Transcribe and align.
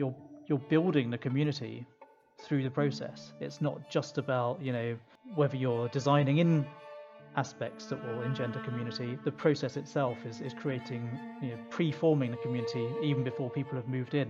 you're 0.00 0.14
you're 0.46 0.66
building 0.70 1.10
the 1.10 1.18
community 1.18 1.86
through 2.42 2.62
the 2.62 2.70
process. 2.70 3.34
It's 3.38 3.60
not 3.60 3.90
just 3.90 4.16
about 4.16 4.60
you 4.62 4.72
know 4.72 4.96
whether 5.34 5.56
you're 5.56 5.88
designing 5.88 6.38
in 6.38 6.66
aspects 7.36 7.84
that 7.86 8.02
will 8.06 8.22
engender 8.22 8.60
community. 8.60 9.18
The 9.24 9.30
process 9.30 9.76
itself 9.76 10.16
is, 10.26 10.40
is 10.40 10.52
creating, 10.52 11.08
you 11.40 11.50
know, 11.50 11.58
pre-forming 11.68 12.32
the 12.32 12.38
community 12.38 12.88
even 13.04 13.22
before 13.22 13.50
people 13.50 13.76
have 13.76 13.86
moved 13.86 14.14
in. 14.14 14.28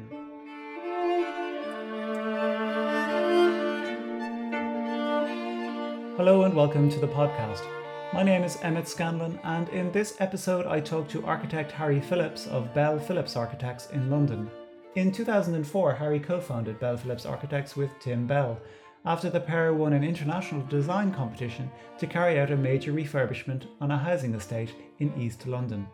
Hello 6.18 6.42
and 6.42 6.54
welcome 6.54 6.90
to 6.90 6.98
the 6.98 7.08
podcast. 7.08 7.64
My 8.12 8.22
name 8.22 8.42
is 8.42 8.58
Emmett 8.60 8.88
Scanlon, 8.88 9.38
and 9.44 9.68
in 9.70 9.92
this 9.92 10.16
episode, 10.18 10.66
I 10.66 10.80
talk 10.80 11.08
to 11.10 11.24
architect 11.24 11.72
Harry 11.72 12.00
Phillips 12.00 12.48
of 12.48 12.74
Bell 12.74 12.98
Phillips 12.98 13.36
Architects 13.36 13.88
in 13.92 14.10
London. 14.10 14.50
In 14.96 15.12
2004, 15.12 15.94
Harry 15.94 16.18
co 16.18 16.40
founded 16.40 16.80
Bell 16.80 16.96
Phillips 16.96 17.24
Architects 17.24 17.76
with 17.76 17.96
Tim 18.00 18.26
Bell 18.26 18.60
after 19.04 19.30
the 19.30 19.38
pair 19.38 19.72
won 19.72 19.92
an 19.92 20.02
international 20.02 20.66
design 20.66 21.14
competition 21.14 21.70
to 21.98 22.08
carry 22.08 22.40
out 22.40 22.50
a 22.50 22.56
major 22.56 22.92
refurbishment 22.92 23.66
on 23.80 23.92
a 23.92 23.96
housing 23.96 24.34
estate 24.34 24.74
in 24.98 25.14
East 25.16 25.46
London. 25.46 25.86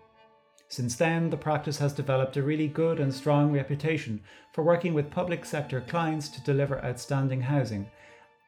Since 0.68 0.96
then, 0.96 1.28
the 1.28 1.36
practice 1.36 1.76
has 1.76 1.92
developed 1.92 2.38
a 2.38 2.42
really 2.42 2.68
good 2.68 2.98
and 2.98 3.12
strong 3.12 3.52
reputation 3.52 4.22
for 4.54 4.64
working 4.64 4.94
with 4.94 5.10
public 5.10 5.44
sector 5.44 5.82
clients 5.82 6.30
to 6.30 6.40
deliver 6.40 6.82
outstanding 6.82 7.42
housing, 7.42 7.90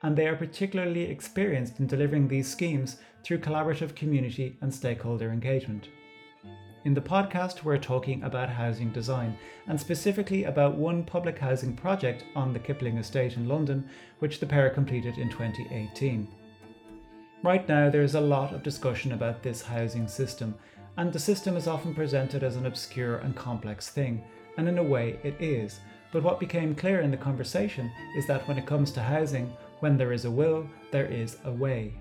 and 0.03 0.17
they 0.17 0.27
are 0.27 0.35
particularly 0.35 1.03
experienced 1.03 1.79
in 1.79 1.87
delivering 1.87 2.27
these 2.27 2.51
schemes 2.51 2.97
through 3.23 3.39
collaborative 3.39 3.95
community 3.95 4.57
and 4.63 4.73
stakeholder 4.73 5.31
engagement. 5.31 5.91
In 6.85 6.95
the 6.95 7.01
podcast, 7.01 7.65
we're 7.65 7.77
talking 7.77 8.23
about 8.23 8.49
housing 8.49 8.93
design, 8.93 9.37
and 9.67 9.81
specifically 9.81 10.45
about 10.45 10.77
one 10.77 11.03
public 11.03 11.37
housing 11.37 11.75
project 11.75 12.25
on 12.37 12.53
the 12.53 12.59
Kipling 12.61 12.99
Estate 12.99 13.37
in 13.37 13.49
London, 13.49 13.89
which 14.21 14.39
the 14.39 14.47
pair 14.47 14.71
completed 14.71 15.19
in 15.19 15.29
2018. 15.29 16.29
Right 17.43 17.69
now, 17.69 17.91
there 17.91 18.03
is 18.03 18.15
a 18.15 18.21
lot 18.21 18.55
of 18.55 18.63
discussion 18.63 19.13
about 19.13 19.43
this 19.43 19.61
housing 19.61 20.07
system, 20.07 20.55
and 20.97 21.13
the 21.13 21.19
system 21.19 21.57
is 21.57 21.67
often 21.67 21.95
presented 21.97 22.45
as 22.45 22.55
an 22.55 22.67
obscure 22.67 23.17
and 23.19 23.35
complex 23.35 23.89
thing, 23.89 24.23
and 24.57 24.69
in 24.69 24.79
a 24.79 24.83
way 24.83 25.19
it 25.25 25.35
is. 25.41 25.81
But 26.13 26.23
what 26.23 26.39
became 26.39 26.77
clear 26.77 27.01
in 27.01 27.11
the 27.11 27.17
conversation 27.17 27.91
is 28.17 28.27
that 28.29 28.47
when 28.47 28.57
it 28.57 28.67
comes 28.67 28.93
to 28.93 29.03
housing, 29.03 29.53
when 29.81 29.97
there 29.97 30.13
is 30.13 30.27
a 30.27 30.31
will, 30.31 30.69
there 30.93 31.07
is 31.07 31.39
a 31.45 31.51
way. 31.51 31.95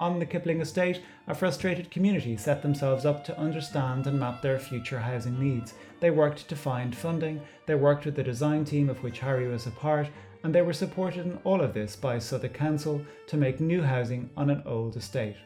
On 0.00 0.20
the 0.20 0.26
Kipling 0.26 0.60
estate, 0.60 1.02
a 1.26 1.34
frustrated 1.34 1.90
community 1.90 2.36
set 2.36 2.62
themselves 2.62 3.04
up 3.04 3.24
to 3.24 3.38
understand 3.38 4.06
and 4.06 4.18
map 4.18 4.40
their 4.40 4.58
future 4.58 5.00
housing 5.00 5.40
needs. 5.40 5.74
They 5.98 6.10
worked 6.10 6.48
to 6.48 6.54
find 6.54 6.94
funding, 6.94 7.40
they 7.66 7.74
worked 7.74 8.04
with 8.04 8.14
the 8.14 8.22
design 8.22 8.64
team 8.64 8.88
of 8.88 9.02
which 9.02 9.18
Harry 9.18 9.48
was 9.48 9.66
a 9.66 9.72
part, 9.72 10.08
and 10.44 10.54
they 10.54 10.62
were 10.62 10.72
supported 10.72 11.26
in 11.26 11.38
all 11.42 11.60
of 11.60 11.74
this 11.74 11.96
by 11.96 12.20
Southwark 12.20 12.54
Council 12.54 13.04
to 13.26 13.36
make 13.36 13.58
new 13.58 13.82
housing 13.82 14.30
on 14.36 14.50
an 14.50 14.62
old 14.66 14.96
estate. 14.96 15.36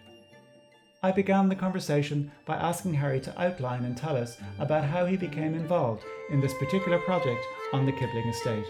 I 1.02 1.12
began 1.12 1.48
the 1.48 1.56
conversation 1.56 2.30
by 2.44 2.56
asking 2.56 2.94
Harry 2.94 3.20
to 3.20 3.42
outline 3.42 3.84
and 3.84 3.96
tell 3.96 4.16
us 4.16 4.36
about 4.58 4.84
how 4.84 5.06
he 5.06 5.16
became 5.16 5.54
involved 5.54 6.04
in 6.30 6.40
this 6.40 6.54
particular 6.54 6.98
project 6.98 7.42
on 7.72 7.86
the 7.86 7.92
Kipling 7.92 8.28
estate. 8.28 8.66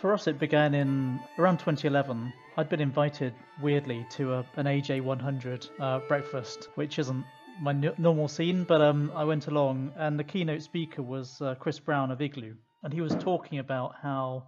For 0.00 0.14
us, 0.14 0.26
it 0.26 0.38
began 0.38 0.72
in 0.72 1.20
around 1.36 1.58
2011. 1.58 2.32
I'd 2.56 2.70
been 2.70 2.80
invited 2.80 3.34
weirdly 3.58 4.04
to 4.04 4.32
a, 4.32 4.46
an 4.54 4.64
AJ 4.64 5.02
100 5.02 5.68
uh, 5.78 5.98
breakfast, 6.08 6.70
which 6.74 6.98
isn't 6.98 7.26
my 7.60 7.72
n- 7.72 7.92
normal 7.98 8.26
scene, 8.26 8.64
but 8.64 8.80
um, 8.80 9.12
I 9.14 9.24
went 9.24 9.48
along, 9.48 9.92
and 9.96 10.18
the 10.18 10.24
keynote 10.24 10.62
speaker 10.62 11.02
was 11.02 11.42
uh, 11.42 11.54
Chris 11.56 11.78
Brown 11.78 12.10
of 12.10 12.22
Igloo, 12.22 12.54
and 12.82 12.94
he 12.94 13.02
was 13.02 13.14
talking 13.16 13.58
about 13.58 13.94
how 14.00 14.44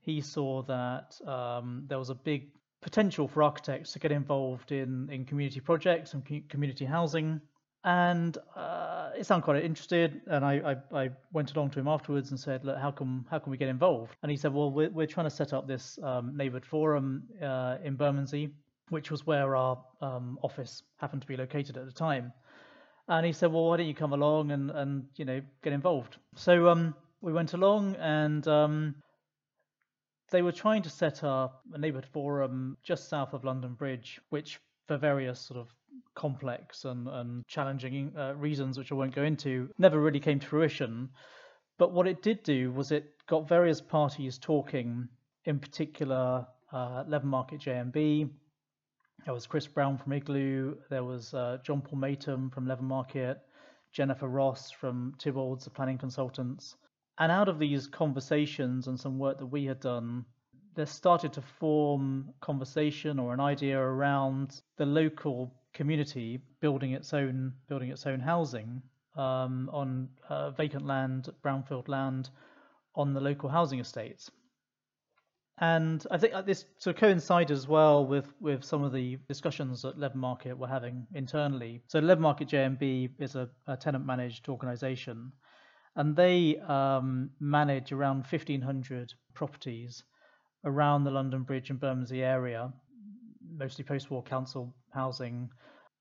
he 0.00 0.20
saw 0.20 0.62
that 0.62 1.16
um, 1.24 1.84
there 1.86 2.00
was 2.00 2.10
a 2.10 2.16
big 2.16 2.48
potential 2.82 3.28
for 3.28 3.44
architects 3.44 3.92
to 3.92 4.00
get 4.00 4.10
involved 4.10 4.72
in, 4.72 5.08
in 5.12 5.24
community 5.24 5.60
projects 5.60 6.14
and 6.14 6.48
community 6.48 6.84
housing 6.84 7.40
and 7.86 8.36
uh, 8.56 9.10
it 9.16 9.24
sounded 9.24 9.44
quite 9.44 9.64
interested. 9.64 10.20
And 10.26 10.44
I, 10.44 10.76
I, 10.92 11.04
I, 11.04 11.10
went 11.32 11.54
along 11.54 11.70
to 11.70 11.78
him 11.78 11.86
afterwards 11.86 12.30
and 12.30 12.38
said, 12.38 12.64
"Look, 12.64 12.76
how 12.78 12.90
can 12.90 13.24
how 13.30 13.38
can 13.38 13.52
we 13.52 13.56
get 13.56 13.68
involved?" 13.68 14.16
And 14.22 14.30
he 14.30 14.36
said, 14.36 14.52
"Well, 14.52 14.70
we're, 14.72 14.90
we're 14.90 15.06
trying 15.06 15.26
to 15.26 15.34
set 15.34 15.52
up 15.52 15.68
this 15.68 15.98
um, 16.02 16.36
neighbourhood 16.36 16.66
forum 16.66 17.22
uh, 17.40 17.76
in 17.84 17.94
Bermondsey, 17.94 18.50
which 18.88 19.10
was 19.10 19.24
where 19.24 19.54
our 19.54 19.78
um, 20.00 20.36
office 20.42 20.82
happened 20.96 21.22
to 21.22 21.28
be 21.28 21.36
located 21.36 21.76
at 21.76 21.86
the 21.86 21.92
time." 21.92 22.32
And 23.08 23.24
he 23.24 23.32
said, 23.32 23.52
"Well, 23.52 23.66
why 23.66 23.76
don't 23.76 23.86
you 23.86 23.94
come 23.94 24.12
along 24.12 24.50
and 24.50 24.70
and 24.72 25.04
you 25.14 25.24
know 25.24 25.40
get 25.62 25.72
involved?" 25.72 26.16
So 26.34 26.68
um, 26.68 26.94
we 27.22 27.32
went 27.32 27.54
along 27.54 27.94
and. 27.96 28.46
Um, 28.46 28.96
they 30.32 30.42
were 30.42 30.50
trying 30.50 30.82
to 30.82 30.90
set 30.90 31.22
up 31.22 31.62
a 31.72 31.78
neighbourhood 31.78 32.08
forum 32.12 32.76
just 32.82 33.08
south 33.08 33.32
of 33.32 33.44
London 33.44 33.74
Bridge, 33.74 34.20
which, 34.30 34.58
for 34.88 34.96
various 34.96 35.38
sort 35.38 35.60
of 35.60 35.68
complex 36.16 36.84
and, 36.84 37.06
and 37.06 37.46
challenging 37.46 38.12
uh, 38.18 38.34
reasons, 38.34 38.78
which 38.78 38.90
I 38.90 38.96
won't 38.96 39.14
go 39.14 39.22
into, 39.22 39.68
never 39.78 40.00
really 40.00 40.18
came 40.18 40.40
to 40.40 40.46
fruition. 40.46 41.10
But 41.78 41.92
what 41.92 42.08
it 42.08 42.22
did 42.22 42.42
do 42.42 42.72
was 42.72 42.90
it 42.90 43.12
got 43.28 43.48
various 43.48 43.80
parties 43.80 44.38
talking, 44.38 45.08
in 45.44 45.60
particular, 45.60 46.46
uh, 46.72 47.04
Leather 47.06 47.26
Market 47.26 47.60
JMB. 47.60 48.30
There 49.24 49.34
was 49.34 49.46
Chris 49.46 49.66
Brown 49.66 49.98
from 49.98 50.12
Igloo. 50.12 50.76
There 50.90 51.04
was 51.04 51.34
uh, 51.34 51.58
John 51.62 51.82
Paul 51.82 51.98
Maytum 51.98 52.52
from 52.52 52.66
Leather 52.66 52.82
Market, 52.82 53.38
Jennifer 53.92 54.28
Ross 54.28 54.70
from 54.70 55.14
Tibbalds, 55.18 55.64
the 55.64 55.70
planning 55.70 55.98
consultants. 55.98 56.76
And 57.18 57.30
out 57.32 57.48
of 57.48 57.58
these 57.58 57.86
conversations 57.86 58.88
and 58.88 58.98
some 58.98 59.18
work 59.18 59.38
that 59.38 59.46
we 59.46 59.64
had 59.64 59.80
done, 59.80 60.24
there 60.74 60.86
started 60.86 61.32
to 61.32 61.42
form 61.42 62.32
conversation 62.40 63.18
or 63.18 63.32
an 63.32 63.40
idea 63.40 63.78
around 63.78 64.60
the 64.76 64.86
local 64.86 65.54
community 65.76 66.40
building 66.60 66.92
its 66.92 67.12
own 67.12 67.52
building 67.68 67.90
its 67.90 68.06
own 68.06 68.18
housing 68.18 68.82
um, 69.16 69.70
on 69.72 70.08
uh, 70.28 70.50
vacant 70.50 70.86
land, 70.86 71.28
brownfield 71.44 71.88
land, 71.88 72.30
on 72.94 73.14
the 73.14 73.20
local 73.20 73.48
housing 73.48 73.78
estates. 73.78 74.30
And 75.58 76.04
I 76.10 76.18
think 76.18 76.34
uh, 76.34 76.42
this 76.42 76.66
sort 76.78 76.96
of 76.96 77.00
coincided 77.00 77.50
as 77.50 77.66
well 77.66 78.04
with, 78.04 78.30
with 78.40 78.62
some 78.62 78.84
of 78.84 78.92
the 78.92 79.16
discussions 79.26 79.80
that 79.82 79.98
Leather 79.98 80.18
Market 80.18 80.58
were 80.58 80.68
having 80.68 81.06
internally. 81.14 81.82
So 81.86 81.98
Leather 81.98 82.20
Market 82.20 82.48
JMB 82.48 83.12
is 83.18 83.36
a, 83.36 83.48
a 83.66 83.76
tenant 83.76 84.04
managed 84.04 84.50
organisation, 84.50 85.32
and 85.94 86.14
they 86.14 86.58
um, 86.58 87.30
manage 87.40 87.90
around 87.90 88.26
1,500 88.30 89.14
properties 89.32 90.04
around 90.66 91.04
the 91.04 91.10
London 91.10 91.42
Bridge 91.42 91.70
and 91.70 91.80
Bermondsey 91.80 92.22
area, 92.22 92.70
mostly 93.56 93.84
post-war 93.84 94.22
council 94.22 94.74
housing. 94.96 95.50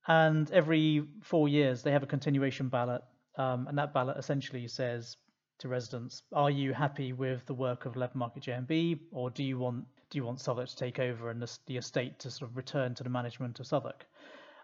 And 0.07 0.49
every 0.51 1.07
four 1.21 1.47
years, 1.49 1.83
they 1.83 1.91
have 1.91 2.03
a 2.03 2.13
continuation 2.15 2.69
ballot, 2.69 3.01
um, 3.37 3.67
and 3.67 3.77
that 3.77 3.93
ballot 3.93 4.17
essentially 4.17 4.67
says 4.67 5.17
to 5.59 5.67
residents, 5.67 6.23
"Are 6.33 6.51
you 6.51 6.73
happy 6.73 7.13
with 7.13 7.45
the 7.45 7.53
work 7.53 7.85
of 7.85 7.95
Leather 7.95 8.17
Market 8.17 8.43
JMB, 8.43 8.99
or 9.11 9.29
do 9.29 9.43
you 9.43 9.57
want 9.59 9.85
do 10.09 10.17
you 10.17 10.25
want 10.25 10.39
Southwark 10.39 10.69
to 10.69 10.75
take 10.75 10.99
over 10.99 11.29
and 11.31 11.41
the, 11.41 11.59
the 11.65 11.77
estate 11.77 12.19
to 12.19 12.29
sort 12.29 12.49
of 12.49 12.57
return 12.57 12.93
to 12.95 13.03
the 13.03 13.09
management 13.09 13.59
of 13.59 13.67
Southwark?" 13.67 14.05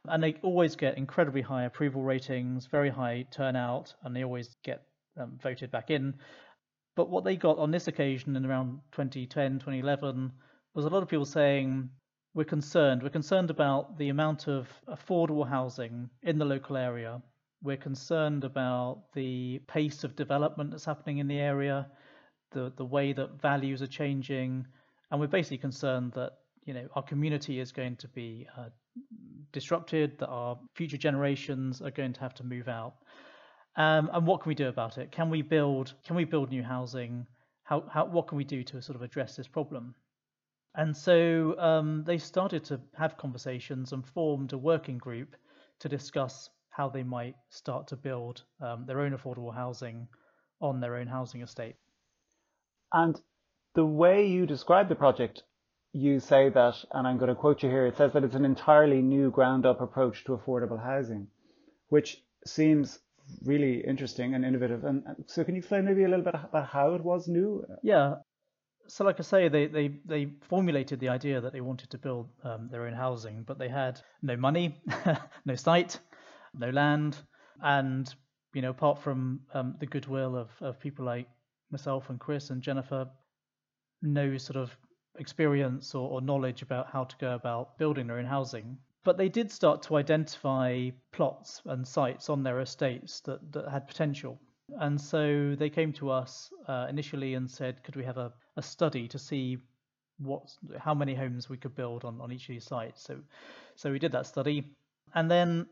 And 0.07 0.23
they 0.23 0.33
always 0.41 0.75
get 0.75 0.97
incredibly 0.97 1.41
high 1.41 1.63
approval 1.65 2.03
ratings, 2.03 2.65
very 2.65 2.89
high 2.89 3.25
turnout, 3.31 3.93
and 4.03 4.15
they 4.15 4.23
always 4.23 4.55
get 4.63 4.83
um, 5.17 5.37
voted 5.41 5.71
back 5.71 5.89
in. 5.91 6.15
But 6.95 7.09
what 7.09 7.23
they 7.23 7.35
got 7.35 7.57
on 7.57 7.71
this 7.71 7.87
occasion 7.87 8.35
in 8.35 8.45
around 8.45 8.79
2010, 8.91 9.59
2011 9.59 10.31
was 10.73 10.85
a 10.85 10.89
lot 10.89 11.03
of 11.03 11.09
people 11.09 11.25
saying, 11.25 11.89
we're 12.33 12.45
concerned. 12.45 13.03
We're 13.03 13.09
concerned 13.09 13.49
about 13.49 13.97
the 13.97 14.09
amount 14.09 14.47
of 14.47 14.67
affordable 14.87 15.47
housing 15.47 16.09
in 16.23 16.37
the 16.37 16.45
local 16.45 16.77
area. 16.77 17.21
We're 17.61 17.77
concerned 17.77 18.43
about 18.43 19.03
the 19.13 19.59
pace 19.67 20.03
of 20.03 20.15
development 20.15 20.71
that's 20.71 20.85
happening 20.85 21.17
in 21.17 21.27
the 21.27 21.39
area, 21.39 21.87
the 22.51 22.71
the 22.77 22.85
way 22.85 23.13
that 23.13 23.41
values 23.41 23.81
are 23.81 23.87
changing, 23.87 24.65
and 25.09 25.19
we're 25.19 25.27
basically 25.27 25.57
concerned 25.57 26.13
that 26.13 26.31
you 26.63 26.73
know 26.73 26.87
our 26.95 27.03
community 27.03 27.59
is 27.59 27.71
going 27.71 27.97
to 27.97 28.07
be 28.07 28.47
uh, 28.57 28.69
disrupted, 29.51 30.17
that 30.19 30.27
our 30.29 30.57
future 30.73 30.97
generations 30.97 31.81
are 31.81 31.91
going 31.91 32.13
to 32.13 32.21
have 32.21 32.33
to 32.35 32.43
move 32.43 32.67
out. 32.69 32.95
Um, 33.75 34.09
and 34.13 34.25
what 34.25 34.41
can 34.41 34.49
we 34.49 34.55
do 34.55 34.67
about 34.67 34.97
it? 34.97 35.11
Can 35.11 35.29
we 35.29 35.41
build? 35.41 35.93
Can 36.05 36.15
we 36.15 36.23
build 36.23 36.49
new 36.49 36.63
housing? 36.63 37.27
How, 37.63 37.83
how 37.89 38.05
what 38.05 38.27
can 38.27 38.37
we 38.37 38.43
do 38.45 38.63
to 38.63 38.81
sort 38.81 38.95
of 38.95 39.01
address 39.01 39.35
this 39.35 39.47
problem? 39.47 39.95
And 40.75 40.95
so 40.95 41.59
um, 41.59 42.03
they 42.05 42.17
started 42.17 42.63
to 42.65 42.79
have 42.97 43.17
conversations 43.17 43.91
and 43.91 44.05
formed 44.05 44.53
a 44.53 44.57
working 44.57 44.97
group 44.97 45.35
to 45.79 45.89
discuss 45.89 46.49
how 46.69 46.87
they 46.87 47.03
might 47.03 47.35
start 47.49 47.87
to 47.87 47.97
build 47.97 48.43
um, 48.61 48.85
their 48.85 49.01
own 49.01 49.11
affordable 49.11 49.53
housing 49.53 50.07
on 50.61 50.79
their 50.79 50.95
own 50.95 51.07
housing 51.07 51.41
estate. 51.41 51.75
And 52.93 53.19
the 53.73 53.85
way 53.85 54.27
you 54.27 54.45
describe 54.45 54.87
the 54.87 54.95
project 54.95 55.43
you 55.93 56.19
say 56.19 56.49
that, 56.49 56.75
and 56.91 57.05
I'm 57.07 57.17
going 57.17 57.29
to 57.29 57.35
quote 57.35 57.63
you 57.63 57.69
here, 57.69 57.85
it 57.85 57.97
says 57.97 58.13
that 58.13 58.23
it's 58.23 58.35
an 58.35 58.45
entirely 58.45 59.01
new 59.01 59.29
ground 59.29 59.65
up 59.65 59.81
approach 59.81 60.23
to 60.25 60.37
affordable 60.37 60.81
housing, 60.81 61.27
which 61.89 62.23
seems 62.45 62.99
really 63.43 63.83
interesting 63.85 64.33
and 64.33 64.45
innovative. 64.45 64.85
And 64.85 65.03
so, 65.27 65.43
can 65.43 65.55
you 65.55 65.59
explain 65.59 65.85
maybe 65.85 66.03
a 66.03 66.07
little 66.07 66.23
bit 66.23 66.35
about 66.35 66.67
how 66.67 66.95
it 66.95 67.03
was 67.03 67.27
new? 67.27 67.65
Yeah. 67.83 68.15
So, 68.87 69.05
like 69.05 69.19
I 69.19 69.23
say, 69.23 69.47
they 69.47 69.67
they 69.67 69.87
they 70.05 70.31
formulated 70.41 70.99
the 70.99 71.09
idea 71.09 71.39
that 71.41 71.53
they 71.53 71.61
wanted 71.61 71.89
to 71.91 71.97
build 71.97 72.29
um, 72.43 72.67
their 72.71 72.85
own 72.87 72.93
housing, 72.93 73.43
but 73.43 73.57
they 73.57 73.69
had 73.69 74.01
no 74.21 74.35
money, 74.35 74.81
no 75.45 75.55
site, 75.55 75.99
no 76.53 76.69
land, 76.69 77.17
and 77.61 78.13
you 78.53 78.61
know, 78.61 78.71
apart 78.71 78.99
from 78.99 79.41
um, 79.53 79.75
the 79.79 79.85
goodwill 79.85 80.35
of 80.35 80.49
of 80.61 80.79
people 80.79 81.05
like 81.05 81.27
myself 81.71 82.09
and 82.09 82.19
Chris 82.19 82.49
and 82.49 82.61
Jennifer, 82.61 83.07
no 84.01 84.37
sort 84.37 84.57
of 84.57 84.75
experience 85.17 85.95
or, 85.95 86.09
or 86.09 86.21
knowledge 86.21 86.61
about 86.61 86.87
how 86.91 87.03
to 87.03 87.15
go 87.17 87.35
about 87.35 87.77
building 87.77 88.07
their 88.07 88.19
own 88.19 88.25
housing. 88.25 88.77
But 89.03 89.17
they 89.17 89.29
did 89.29 89.51
start 89.51 89.81
to 89.83 89.95
identify 89.95 90.89
plots 91.11 91.61
and 91.65 91.87
sites 91.87 92.29
on 92.29 92.43
their 92.43 92.59
estates 92.59 93.21
that, 93.21 93.51
that 93.51 93.67
had 93.69 93.87
potential. 93.87 94.39
And 94.79 94.99
so 94.99 95.55
they 95.55 95.69
came 95.69 95.91
to 95.93 96.11
us 96.11 96.51
uh, 96.67 96.87
initially 96.89 97.33
and 97.33 97.49
said, 97.49 97.83
could 97.83 97.95
we 97.95 98.05
have 98.05 98.17
a, 98.17 98.31
a 98.57 98.61
study 98.61 99.07
to 99.07 99.19
see 99.19 99.57
what 100.17 100.43
how 100.77 100.93
many 100.93 101.15
homes 101.15 101.49
we 101.49 101.57
could 101.57 101.75
build 101.75 102.05
on, 102.05 102.21
on 102.21 102.31
each 102.31 102.43
of 102.43 102.53
these 102.53 102.65
sites? 102.65 103.03
So 103.03 103.19
so 103.75 103.91
we 103.91 103.99
did 103.99 104.11
that 104.11 104.25
study. 104.27 104.65
And 105.13 105.29
then 105.29 105.67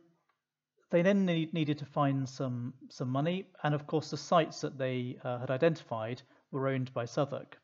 they 0.89 1.01
then 1.01 1.25
need, 1.25 1.53
needed 1.53 1.77
to 1.79 1.85
find 1.85 2.27
some 2.27 2.73
some 2.89 3.09
money, 3.09 3.45
and 3.63 3.75
of 3.75 3.85
course 3.85 4.09
the 4.09 4.17
sites 4.17 4.61
that 4.61 4.77
they 4.77 5.17
uh, 5.23 5.39
had 5.39 5.51
identified 5.51 6.21
were 6.51 6.67
owned 6.67 6.93
by 6.93 7.05
Southwark, 7.05 7.57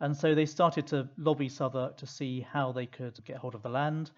and 0.00 0.16
so 0.16 0.34
they 0.34 0.46
started 0.46 0.86
to 0.88 1.08
lobby 1.16 1.48
Southwark 1.48 1.96
to 1.98 2.06
see 2.06 2.40
how 2.40 2.72
they 2.72 2.86
could 2.86 3.24
get 3.24 3.36
hold 3.36 3.54
of 3.54 3.62
the 3.62 3.68
land, 3.68 4.10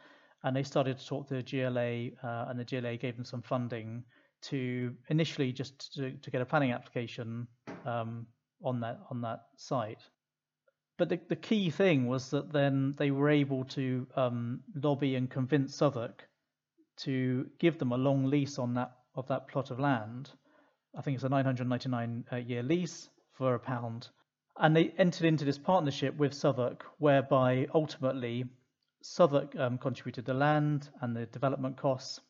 and 0.43 0.56
they 0.56 0.62
started 0.62 0.99
to 0.99 1.06
talk 1.06 1.29
to 1.29 1.35
the 1.35 1.43
GLA, 1.43 2.17
uh, 2.26 2.49
and 2.49 2.59
the 2.59 2.65
GLA 2.65 2.97
gave 2.97 3.17
them 3.17 3.25
some 3.25 3.43
funding 3.43 4.05
to 4.43 4.94
initially 5.09 5.53
just 5.53 5.93
to, 5.94 6.12
to 6.12 6.31
get 6.31 6.41
a 6.41 6.47
planning 6.47 6.73
application 6.73 7.47
um, 7.85 8.26
on 8.65 8.81
that 8.81 9.00
on 9.11 9.21
that 9.21 9.41
site. 9.56 10.00
But 11.00 11.08
the, 11.08 11.20
the 11.29 11.37
key 11.37 11.70
thing 11.70 12.08
was 12.08 12.29
that 12.29 12.52
then 12.52 12.94
they 12.99 13.11
were 13.11 13.31
able 13.31 13.64
to 13.76 14.06
um, 14.17 14.61
lobby 14.75 15.14
and 15.14 15.31
convince 15.31 15.75
Southwark 15.75 16.29
to 16.99 17.49
give 17.58 17.79
them 17.79 17.93
a 17.93 17.97
long 17.97 18.26
lease 18.26 18.58
on 18.58 18.75
that 18.75 18.93
of 19.14 19.26
that 19.29 19.49
plot 19.49 19.70
of 19.70 19.81
land. 19.81 20.31
I 20.94 21.00
think 21.00 21.14
it's 21.14 21.25
a 21.25 21.31
999 21.31 22.26
uh, 22.31 22.37
year 22.37 22.62
lease 22.62 23.08
for 23.32 23.55
a 23.55 23.58
pound, 23.58 24.11
and 24.58 24.76
they 24.76 24.93
entered 24.99 25.25
into 25.25 25.47
this 25.47 25.56
partnership 25.56 26.19
with 26.19 26.35
Southwark, 26.35 26.85
whereby 26.99 27.67
ultimately 27.75 28.44
Southwark 29.00 29.56
um, 29.56 29.79
contributed 29.79 30.26
the 30.26 30.35
land 30.35 30.91
and 31.00 31.17
the 31.17 31.25
development 31.25 31.79
costs, 31.79 32.20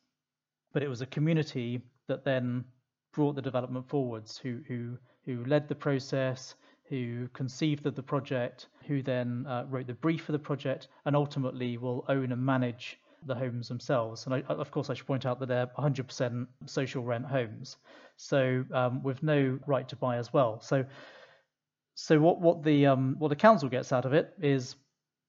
but 0.73 0.85
it 0.85 0.89
was 0.89 1.01
a 1.01 1.07
community 1.07 1.83
that 2.07 2.25
then 2.25 2.65
brought 3.13 3.35
the 3.35 3.43
development 3.43 3.89
forwards, 3.89 4.39
who 4.39 4.61
who 4.69 4.97
who 5.25 5.45
led 5.45 5.67
the 5.67 5.75
process, 5.75 6.55
who 6.91 7.29
conceived 7.33 7.87
of 7.87 7.95
the 7.95 8.03
project, 8.03 8.67
who 8.87 9.01
then 9.01 9.47
uh, 9.49 9.65
wrote 9.69 9.87
the 9.87 9.95
brief 9.95 10.25
for 10.25 10.33
the 10.33 10.39
project, 10.39 10.89
and 11.07 11.15
ultimately 11.15 11.79
will 11.79 12.05
own 12.09 12.33
and 12.33 12.45
manage 12.45 12.99
the 13.27 13.35
homes 13.35 13.69
themselves. 13.69 14.27
And 14.27 14.35
I, 14.35 14.41
of 14.49 14.71
course, 14.73 14.91
I 14.91 14.95
should 14.95 15.07
point 15.07 15.25
out 15.25 15.39
that 15.39 15.47
they're 15.47 15.69
100% 15.79 16.47
social 16.67 17.05
rent 17.05 17.27
homes, 17.27 17.77
so 18.17 18.65
um, 18.75 19.03
with 19.05 19.23
no 19.23 19.59
right 19.67 19.89
to 19.89 19.97
buy 19.97 20.17
as 20.17 20.33
well. 20.33 20.61
So, 20.61 20.85
so 21.95 22.19
what 22.19 22.41
what 22.41 22.65
the 22.65 22.87
um, 22.87 23.15
what 23.19 23.29
the 23.29 23.37
council 23.37 23.69
gets 23.69 23.93
out 23.93 24.05
of 24.05 24.13
it 24.13 24.33
is 24.43 24.75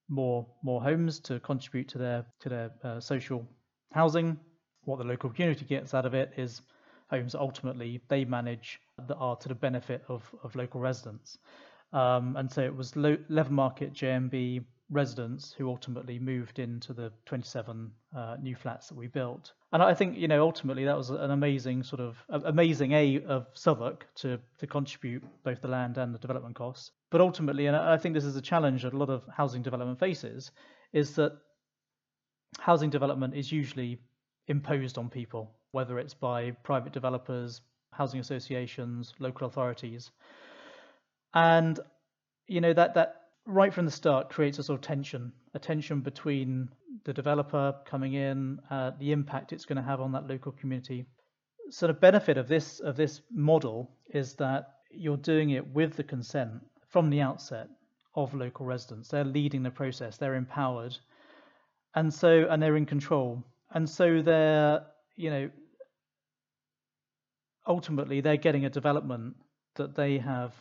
more 0.10 0.48
more 0.64 0.82
homes 0.82 1.20
to 1.20 1.40
contribute 1.42 1.90
to 1.90 1.98
their 1.98 2.26
to 2.40 2.50
their 2.50 2.72
uh, 2.84 3.00
social 3.00 3.48
housing. 3.94 4.38
What 4.86 4.98
the 4.98 5.06
local 5.06 5.30
community 5.30 5.66
gets 5.66 5.94
out 5.94 6.08
of 6.08 6.16
it 6.16 6.32
is 6.38 6.62
homes 7.12 7.36
ultimately 7.36 8.02
they 8.08 8.26
manage 8.26 8.80
that 9.08 9.16
are 9.16 9.36
to 9.36 9.50
the 9.50 9.56
benefit 9.56 10.04
of, 10.08 10.24
of 10.44 10.56
local 10.56 10.80
residents. 10.80 11.38
Um, 11.94 12.38
and 12.38 12.50
so 12.50 12.62
it 12.62 12.76
was 12.76 12.96
Leather 12.96 13.52
Market 13.52 13.94
JMB 13.94 14.64
residents 14.90 15.54
who 15.58 15.70
ultimately 15.70 16.20
moved 16.20 16.60
into 16.60 16.94
the 16.94 17.12
27 17.26 17.92
uh, 18.16 18.36
new 18.42 18.56
flats 18.56 18.88
that 18.88 18.96
we 18.96 19.08
built. 19.08 19.54
And 19.74 19.82
I 19.82 19.94
think, 19.94 20.18
you 20.18 20.28
know, 20.28 20.42
ultimately 20.42 20.84
that 20.86 20.98
was 20.98 21.10
an 21.10 21.32
amazing 21.32 21.84
sort 21.84 22.02
of 22.02 22.24
amazing 22.30 22.92
A 22.92 23.22
of 23.24 23.48
Southwark 23.54 24.08
to, 24.16 24.38
to 24.60 24.68
contribute 24.68 25.24
both 25.44 25.62
the 25.62 25.70
land 25.70 25.98
and 25.98 26.14
the 26.14 26.20
development 26.20 26.56
costs. 26.56 26.92
But 27.10 27.22
ultimately, 27.22 27.68
and 27.68 27.76
I 27.76 27.98
think 27.98 28.16
this 28.16 28.26
is 28.26 28.36
a 28.36 28.42
challenge 28.42 28.84
that 28.84 28.94
a 28.94 28.98
lot 28.98 29.10
of 29.10 29.24
housing 29.34 29.62
development 29.62 30.00
faces, 30.00 30.52
is 30.92 31.16
that 31.16 31.38
housing 32.60 32.90
development 32.90 33.34
is 33.36 33.52
usually 33.52 34.00
imposed 34.48 34.98
on 34.98 35.10
people, 35.10 35.52
whether 35.72 36.00
it's 36.00 36.14
by 36.14 36.52
private 36.64 36.94
developers, 36.94 37.62
housing 37.92 38.20
associations, 38.20 39.14
local 39.20 39.48
authorities. 39.48 40.12
And, 41.34 41.80
you 42.48 42.62
know, 42.62 42.74
that, 42.74 42.94
that 42.96 43.22
right 43.46 43.74
from 43.74 43.86
the 43.86 43.92
start 43.92 44.30
creates 44.30 44.60
a 44.60 44.64
sort 44.64 44.80
of 44.80 44.86
tension, 44.86 45.32
a 45.54 45.60
tension 45.60 46.02
between 46.02 46.70
the 47.04 47.14
developer 47.14 47.76
coming 47.86 48.14
in, 48.14 48.60
uh, 48.70 48.92
the 49.00 49.12
impact 49.12 49.54
it's 49.54 49.66
going 49.66 49.78
to 49.78 49.82
have 49.82 50.02
on 50.02 50.12
that 50.12 50.28
local 50.28 50.52
community. 50.52 51.06
So 51.70 51.88
the 51.88 51.94
benefit 51.94 52.38
of 52.38 52.48
this 52.48 52.80
of 52.82 52.98
this 52.98 53.22
model 53.32 53.92
is 54.14 54.36
that 54.36 54.74
you're 54.92 55.18
doing 55.18 55.52
it 55.52 55.66
with 55.68 55.96
the 55.96 56.04
consent 56.04 56.52
from 56.90 57.10
the 57.10 57.22
outset 57.22 57.68
of 58.16 58.34
local 58.34 58.66
residents. 58.66 59.08
They're 59.08 59.24
leading 59.24 59.64
the 59.64 59.72
process. 59.72 60.18
They're 60.18 60.36
empowered, 60.36 60.98
and 61.96 62.14
so 62.14 62.46
and 62.50 62.62
they're 62.62 62.76
in 62.76 62.86
control. 62.86 63.44
And 63.74 63.90
so 63.90 64.22
they're 64.22 64.86
you 65.16 65.30
know 65.30 65.50
ultimately 67.68 68.22
they're 68.22 68.38
getting 68.38 68.66
a 68.66 68.70
development 68.70 69.36
that 69.76 69.96
they 69.96 70.18
have 70.18 70.54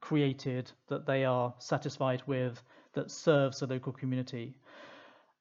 created 0.00 0.70
that 0.88 1.06
they 1.06 1.24
are 1.24 1.54
satisfied 1.58 2.22
with 2.26 2.62
that 2.94 3.10
serves 3.10 3.60
the 3.60 3.66
local 3.66 3.92
community. 3.92 4.54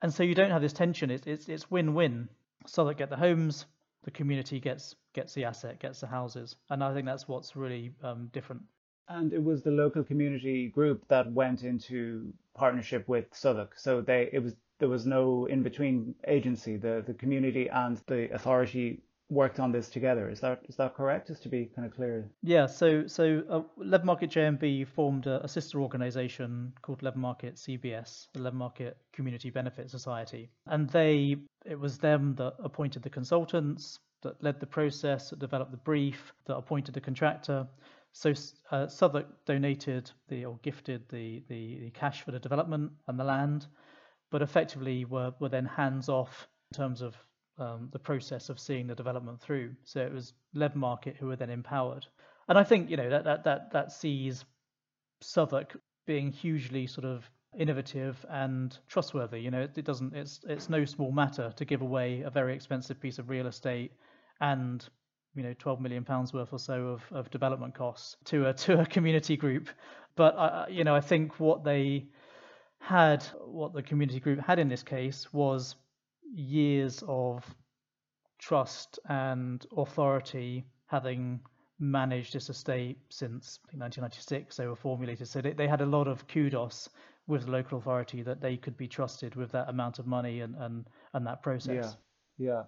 And 0.01 0.13
so 0.13 0.23
you 0.23 0.33
don't 0.33 0.49
have 0.51 0.61
this 0.61 0.73
tension. 0.73 1.11
It's 1.11 1.27
it's, 1.27 1.49
it's 1.49 1.69
win-win. 1.69 2.29
Southwark 2.65 2.97
get 2.97 3.09
the 3.09 3.17
homes, 3.17 3.65
the 4.03 4.11
community 4.11 4.59
gets 4.59 4.95
gets 5.13 5.33
the 5.33 5.45
asset, 5.45 5.79
gets 5.79 5.99
the 5.99 6.07
houses, 6.07 6.55
and 6.69 6.83
I 6.83 6.93
think 6.93 7.05
that's 7.05 7.27
what's 7.27 7.55
really 7.55 7.93
um, 8.03 8.29
different. 8.33 8.63
And 9.09 9.33
it 9.33 9.43
was 9.43 9.61
the 9.61 9.71
local 9.71 10.03
community 10.03 10.69
group 10.69 11.07
that 11.09 11.31
went 11.31 11.63
into 11.63 12.33
partnership 12.55 13.07
with 13.07 13.25
Southwark. 13.31 13.77
So 13.77 14.01
they 14.01 14.29
it 14.31 14.39
was 14.39 14.55
there 14.79 14.89
was 14.89 15.05
no 15.05 15.45
in 15.45 15.61
between 15.61 16.15
agency. 16.27 16.77
The 16.77 17.03
the 17.05 17.13
community 17.13 17.69
and 17.69 18.01
the 18.07 18.33
authority 18.33 19.01
worked 19.31 19.59
on 19.59 19.71
this 19.71 19.89
together. 19.89 20.29
Is 20.29 20.41
that 20.41 20.61
is 20.67 20.75
that 20.75 20.93
correct? 20.93 21.27
Just 21.27 21.41
to 21.43 21.49
be 21.49 21.65
kind 21.73 21.87
of 21.87 21.95
clear. 21.95 22.29
Yeah. 22.43 22.67
So 22.67 23.07
so 23.07 23.43
uh, 23.49 23.61
Leather 23.77 24.05
Market 24.05 24.29
JMB 24.29 24.87
formed 24.89 25.25
a, 25.25 25.43
a 25.43 25.47
sister 25.47 25.81
organisation 25.81 26.73
called 26.81 27.01
Leather 27.01 27.17
Market 27.17 27.55
CBS, 27.55 28.27
the 28.33 28.41
Leather 28.41 28.57
Market 28.57 28.97
Community 29.13 29.49
Benefit 29.49 29.89
Society, 29.89 30.51
and 30.67 30.89
they 30.89 31.37
it 31.65 31.79
was 31.79 31.97
them 31.97 32.35
that 32.35 32.55
appointed 32.59 33.01
the 33.01 33.09
consultants, 33.09 33.99
that 34.21 34.43
led 34.43 34.59
the 34.59 34.67
process, 34.67 35.29
that 35.29 35.39
developed 35.39 35.71
the 35.71 35.77
brief, 35.77 36.33
that 36.45 36.57
appointed 36.57 36.93
the 36.93 37.01
contractor. 37.01 37.65
So 38.13 38.33
uh, 38.71 38.87
Southwark 38.87 39.45
donated 39.45 40.11
the 40.27 40.43
or 40.43 40.59
gifted 40.61 41.07
the, 41.09 41.41
the 41.47 41.79
the 41.79 41.89
cash 41.91 42.21
for 42.23 42.31
the 42.31 42.39
development 42.39 42.91
and 43.07 43.17
the 43.17 43.23
land, 43.23 43.67
but 44.29 44.41
effectively 44.41 45.05
were 45.05 45.33
were 45.39 45.49
then 45.49 45.65
hands 45.65 46.09
off 46.09 46.49
in 46.71 46.77
terms 46.77 47.01
of 47.01 47.15
um, 47.61 47.89
the 47.91 47.99
process 47.99 48.49
of 48.49 48.59
seeing 48.59 48.87
the 48.87 48.95
development 48.95 49.39
through. 49.39 49.71
So 49.83 50.01
it 50.01 50.13
was 50.13 50.33
Leather 50.53 50.77
Market 50.77 51.15
who 51.17 51.27
were 51.27 51.35
then 51.35 51.49
empowered, 51.49 52.05
and 52.49 52.57
I 52.57 52.63
think 52.63 52.89
you 52.89 52.97
know 52.97 53.09
that 53.09 53.23
that 53.23 53.43
that 53.43 53.71
that 53.71 53.91
sees 53.91 54.43
Southwark 55.21 55.77
being 56.07 56.31
hugely 56.31 56.87
sort 56.87 57.05
of 57.05 57.29
innovative 57.57 58.25
and 58.29 58.77
trustworthy. 58.87 59.39
You 59.39 59.51
know, 59.51 59.61
it, 59.61 59.77
it 59.77 59.85
doesn't 59.85 60.15
it's 60.15 60.41
it's 60.47 60.69
no 60.69 60.85
small 60.85 61.11
matter 61.11 61.53
to 61.55 61.65
give 61.65 61.81
away 61.81 62.21
a 62.21 62.29
very 62.29 62.55
expensive 62.55 62.99
piece 62.99 63.19
of 63.19 63.29
real 63.29 63.47
estate 63.47 63.91
and 64.39 64.87
you 65.35 65.43
know 65.43 65.53
12 65.59 65.79
million 65.79 66.03
pounds 66.03 66.33
worth 66.33 66.51
or 66.51 66.59
so 66.59 66.87
of, 66.87 67.03
of 67.11 67.29
development 67.31 67.73
costs 67.73 68.17
to 68.25 68.47
a 68.47 68.53
to 68.65 68.81
a 68.81 68.85
community 68.85 69.37
group 69.37 69.69
but 70.15 70.37
I, 70.37 70.67
you 70.69 70.83
know 70.83 70.95
i 70.95 70.99
think 70.99 71.39
what 71.39 71.63
they 71.63 72.07
had 72.79 73.23
what 73.45 73.73
the 73.73 73.83
community 73.83 74.19
group 74.19 74.39
had 74.39 74.59
in 74.59 74.67
this 74.67 74.83
case 74.83 75.31
was 75.31 75.75
years 76.33 77.03
of 77.07 77.45
trust 78.39 78.99
and 79.09 79.65
authority 79.77 80.65
having 80.87 81.39
managed 81.79 82.33
this 82.33 82.49
estate 82.49 82.97
since 83.09 83.59
1996 83.71 84.55
they 84.57 84.67
were 84.67 84.75
formulated. 84.75 85.27
So 85.27 85.41
they, 85.41 85.53
they 85.53 85.67
had 85.67 85.81
a 85.81 85.85
lot 85.85 86.07
of 86.07 86.27
kudos 86.27 86.89
with 87.27 87.45
the 87.45 87.51
local 87.51 87.77
authority 87.77 88.23
that 88.23 88.41
they 88.41 88.57
could 88.57 88.77
be 88.77 88.87
trusted 88.87 89.35
with 89.35 89.51
that 89.51 89.69
amount 89.69 89.99
of 89.99 90.07
money 90.07 90.41
and 90.41 90.55
and, 90.55 90.87
and 91.13 91.25
that 91.25 91.41
process. 91.41 91.85
Yeah 91.85 91.91
yeah 92.41 92.63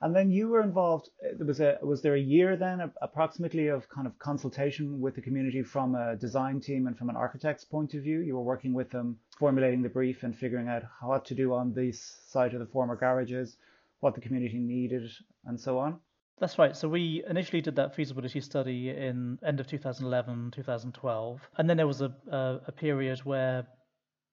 And 0.00 0.14
then 0.14 0.30
you 0.30 0.48
were 0.48 0.62
involved. 0.62 1.10
Uh, 1.24 1.36
there 1.36 1.46
was 1.46 1.60
a 1.60 1.78
was 1.82 2.02
there 2.02 2.14
a 2.14 2.20
year 2.20 2.56
then 2.56 2.92
approximately 3.02 3.66
of 3.68 3.88
kind 3.88 4.06
of 4.06 4.18
consultation 4.18 5.00
with 5.00 5.14
the 5.14 5.20
community 5.20 5.62
from 5.62 5.94
a 5.94 6.16
design 6.16 6.60
team 6.60 6.86
and 6.86 6.96
from 6.96 7.10
an 7.10 7.16
architect's 7.16 7.64
point 7.64 7.94
of 7.94 8.02
view. 8.02 8.20
You 8.20 8.36
were 8.36 8.42
working 8.42 8.74
with 8.74 8.90
them, 8.90 9.18
formulating 9.38 9.82
the 9.82 9.88
brief 9.88 10.22
and 10.22 10.36
figuring 10.36 10.68
out 10.68 10.84
what 11.02 11.24
to 11.26 11.34
do 11.34 11.52
on 11.52 11.72
this 11.72 12.20
side 12.28 12.54
of 12.54 12.60
the 12.60 12.66
former 12.66 12.94
garages, 12.94 13.56
what 14.00 14.14
the 14.14 14.20
community 14.20 14.58
needed, 14.58 15.10
and 15.46 15.58
so 15.58 15.78
on. 15.78 15.98
That's 16.38 16.58
right. 16.58 16.76
So 16.76 16.88
we 16.88 17.24
initially 17.28 17.60
did 17.60 17.74
that 17.76 17.96
feasibility 17.96 18.40
study 18.40 18.90
in 18.90 19.38
end 19.44 19.58
of 19.58 19.66
2011, 19.66 20.52
2012, 20.52 21.40
and 21.56 21.68
then 21.68 21.76
there 21.76 21.88
was 21.88 22.00
a, 22.00 22.14
a, 22.30 22.60
a 22.68 22.72
period 22.72 23.24
where 23.24 23.66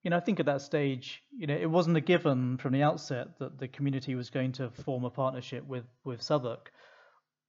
you 0.06 0.12
know, 0.12 0.18
I 0.18 0.20
think 0.20 0.40
at 0.40 0.46
that 0.46 0.62
stage, 0.62 1.24
you 1.36 1.48
know, 1.48 1.56
it 1.56 1.66
wasn't 1.66 1.98
a 1.98 2.02
given 2.02 2.58
from 2.58 2.74
the 2.74 2.84
outset 2.84 3.40
that 3.40 3.58
the 3.58 3.68
community 3.68 4.14
was 4.14 4.30
going 4.30 4.52
to 4.54 4.70
form 4.70 5.04
a 5.04 5.10
partnership 5.10 5.66
with 5.66 5.86
with 6.04 6.22
Southwark. 6.22 6.72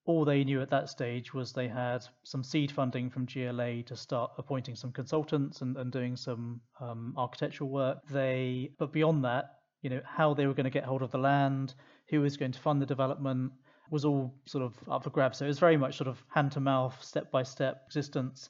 All 0.07 0.25
they 0.25 0.43
knew 0.43 0.63
at 0.63 0.71
that 0.71 0.89
stage 0.89 1.35
was 1.35 1.53
they 1.53 1.69
had 1.69 2.07
some 2.23 2.43
seed 2.43 2.73
funding 2.73 3.11
from 3.11 3.27
GLA 3.27 3.83
to 3.83 3.95
start 3.97 4.31
appointing 4.39 4.75
some 4.75 4.91
consultants 4.91 5.61
and, 5.61 5.77
and 5.77 5.93
doing 5.93 6.17
some 6.17 6.63
um, 6.81 7.13
architectural 7.19 7.69
work. 7.69 7.99
They, 8.09 8.71
but 8.79 8.91
beyond 8.91 9.25
that, 9.25 9.57
you 9.83 9.91
know, 9.91 10.01
how 10.07 10.33
they 10.33 10.47
were 10.47 10.55
going 10.55 10.65
to 10.65 10.71
get 10.71 10.85
hold 10.85 11.03
of 11.03 11.11
the 11.11 11.19
land, 11.19 11.75
who 12.09 12.23
was 12.23 12.39
going 12.39 12.53
to 12.53 12.61
fund 12.61 12.81
the 12.81 12.87
development, 12.87 13.53
was 13.91 14.07
all 14.07 14.33
sort 14.47 14.65
of 14.65 14.75
up 14.89 15.05
for 15.05 15.11
grabs. 15.11 15.37
So 15.39 15.45
it 15.45 15.49
was 15.49 15.59
very 15.59 15.77
much 15.77 15.99
sort 15.99 16.09
of 16.09 16.23
hand 16.29 16.53
to 16.53 16.61
mouth, 16.61 16.97
step 17.03 17.31
by 17.31 17.43
step 17.43 17.83
existence. 17.87 18.49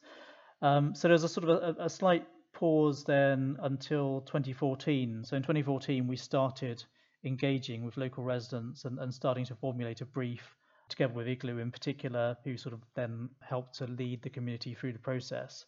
Um, 0.63 0.95
so 0.95 1.09
there's 1.09 1.25
a 1.25 1.29
sort 1.29 1.49
of 1.49 1.77
a, 1.77 1.85
a 1.87 1.91
slight 1.91 2.25
pause 2.57 3.05
then 3.05 3.57
until 3.61 4.23
2014. 4.23 5.25
So 5.25 5.37
in 5.37 5.43
2014, 5.43 6.07
we 6.07 6.17
started 6.17 6.83
engaging 7.23 7.85
with 7.85 7.99
local 7.99 8.25
residents 8.25 8.87
and, 8.87 8.99
and 8.99 9.13
starting 9.13 9.45
to 9.47 9.55
formulate 9.55 10.01
a 10.01 10.07
brief 10.07 10.57
together 10.89 11.13
with 11.13 11.29
Igloo 11.29 11.59
in 11.59 11.71
particular, 11.71 12.37
who 12.45 12.57
sort 12.57 12.73
of 12.73 12.81
then 12.95 13.29
helped 13.41 13.75
to 13.75 13.87
lead 13.87 14.23
the 14.23 14.31
community 14.31 14.75
through 14.75 14.95
the 14.95 14.99
process. 14.99 15.67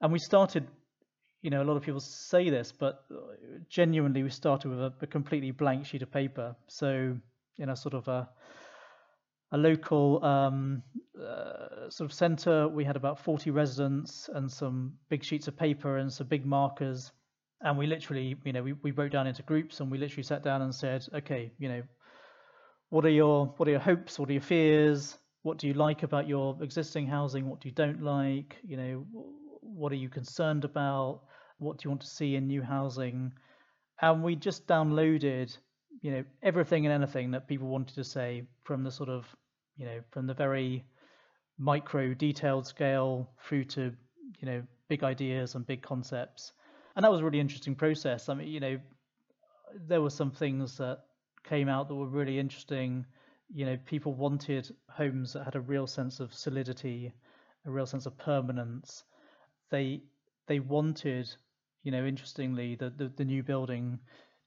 And 0.00 0.10
we 0.10 0.18
started, 0.18 0.66
you 1.42 1.50
know, 1.50 1.62
a 1.62 1.66
lot 1.66 1.76
of 1.76 1.82
people 1.82 2.00
say 2.00 2.48
this, 2.48 2.72
but 2.72 3.04
uh, 3.10 3.16
genuinely 3.68 4.22
we 4.22 4.30
started 4.30 4.70
with 4.70 4.80
a, 4.80 4.92
a 5.02 5.06
completely 5.06 5.50
blank 5.50 5.84
sheet 5.84 6.02
of 6.02 6.10
paper. 6.10 6.56
So 6.68 7.18
in 7.58 7.68
a 7.68 7.76
sort 7.76 7.94
of 7.94 8.08
a 8.08 8.28
a 9.52 9.58
local 9.58 10.24
um, 10.24 10.82
uh, 11.18 11.88
sort 11.88 12.10
of 12.10 12.12
centre. 12.12 12.68
We 12.68 12.84
had 12.84 12.96
about 12.96 13.18
40 13.18 13.50
residents 13.50 14.28
and 14.32 14.50
some 14.50 14.94
big 15.08 15.24
sheets 15.24 15.48
of 15.48 15.56
paper 15.56 15.98
and 15.98 16.12
some 16.12 16.26
big 16.26 16.44
markers. 16.44 17.12
And 17.60 17.76
we 17.78 17.86
literally, 17.86 18.36
you 18.44 18.52
know, 18.52 18.62
we, 18.62 18.74
we 18.74 18.90
broke 18.90 19.12
down 19.12 19.26
into 19.26 19.42
groups 19.42 19.80
and 19.80 19.90
we 19.90 19.98
literally 19.98 20.22
sat 20.22 20.42
down 20.42 20.62
and 20.62 20.74
said, 20.74 21.04
okay, 21.14 21.52
you 21.58 21.68
know, 21.68 21.82
what 22.90 23.04
are 23.04 23.10
your 23.10 23.46
what 23.56 23.68
are 23.68 23.72
your 23.72 23.80
hopes? 23.80 24.18
What 24.18 24.28
are 24.30 24.32
your 24.32 24.42
fears? 24.42 25.18
What 25.42 25.58
do 25.58 25.66
you 25.66 25.74
like 25.74 26.02
about 26.02 26.28
your 26.28 26.56
existing 26.62 27.06
housing? 27.06 27.48
What 27.48 27.60
do 27.60 27.68
you 27.68 27.74
don't 27.74 28.02
like? 28.02 28.56
You 28.62 28.76
know, 28.76 29.06
what 29.60 29.92
are 29.92 29.96
you 29.96 30.08
concerned 30.08 30.64
about? 30.64 31.22
What 31.58 31.78
do 31.78 31.86
you 31.86 31.90
want 31.90 32.02
to 32.02 32.06
see 32.06 32.36
in 32.36 32.46
new 32.46 32.62
housing? 32.62 33.32
And 34.00 34.22
we 34.22 34.36
just 34.36 34.66
downloaded 34.66 35.56
you 36.00 36.10
know 36.10 36.24
everything 36.42 36.86
and 36.86 36.92
anything 36.92 37.30
that 37.32 37.48
people 37.48 37.68
wanted 37.68 37.94
to 37.94 38.04
say 38.04 38.44
from 38.62 38.84
the 38.84 38.90
sort 38.90 39.08
of 39.08 39.26
you 39.76 39.84
know 39.86 40.00
from 40.10 40.26
the 40.26 40.34
very 40.34 40.84
micro 41.58 42.14
detailed 42.14 42.66
scale 42.66 43.30
through 43.46 43.64
to 43.64 43.92
you 44.38 44.46
know 44.46 44.62
big 44.88 45.02
ideas 45.02 45.54
and 45.54 45.66
big 45.66 45.82
concepts. 45.82 46.52
And 46.96 47.04
that 47.04 47.10
was 47.10 47.20
a 47.20 47.24
really 47.24 47.40
interesting 47.40 47.74
process. 47.74 48.28
I 48.28 48.34
mean 48.34 48.48
you 48.48 48.60
know 48.60 48.78
there 49.86 50.00
were 50.00 50.10
some 50.10 50.30
things 50.30 50.78
that 50.78 51.00
came 51.44 51.68
out 51.68 51.88
that 51.88 51.94
were 51.94 52.06
really 52.06 52.38
interesting. 52.38 53.04
You 53.52 53.66
know 53.66 53.78
people 53.86 54.14
wanted 54.14 54.74
homes 54.90 55.32
that 55.32 55.44
had 55.44 55.56
a 55.56 55.60
real 55.60 55.86
sense 55.86 56.20
of 56.20 56.34
solidity 56.34 57.12
a 57.66 57.70
real 57.70 57.86
sense 57.86 58.06
of 58.06 58.16
permanence. 58.18 59.04
They 59.70 60.02
they 60.46 60.60
wanted 60.60 61.28
you 61.82 61.92
know 61.92 62.04
interestingly 62.04 62.74
the, 62.74 62.90
the, 62.90 63.08
the 63.08 63.24
new 63.24 63.42
building 63.42 63.98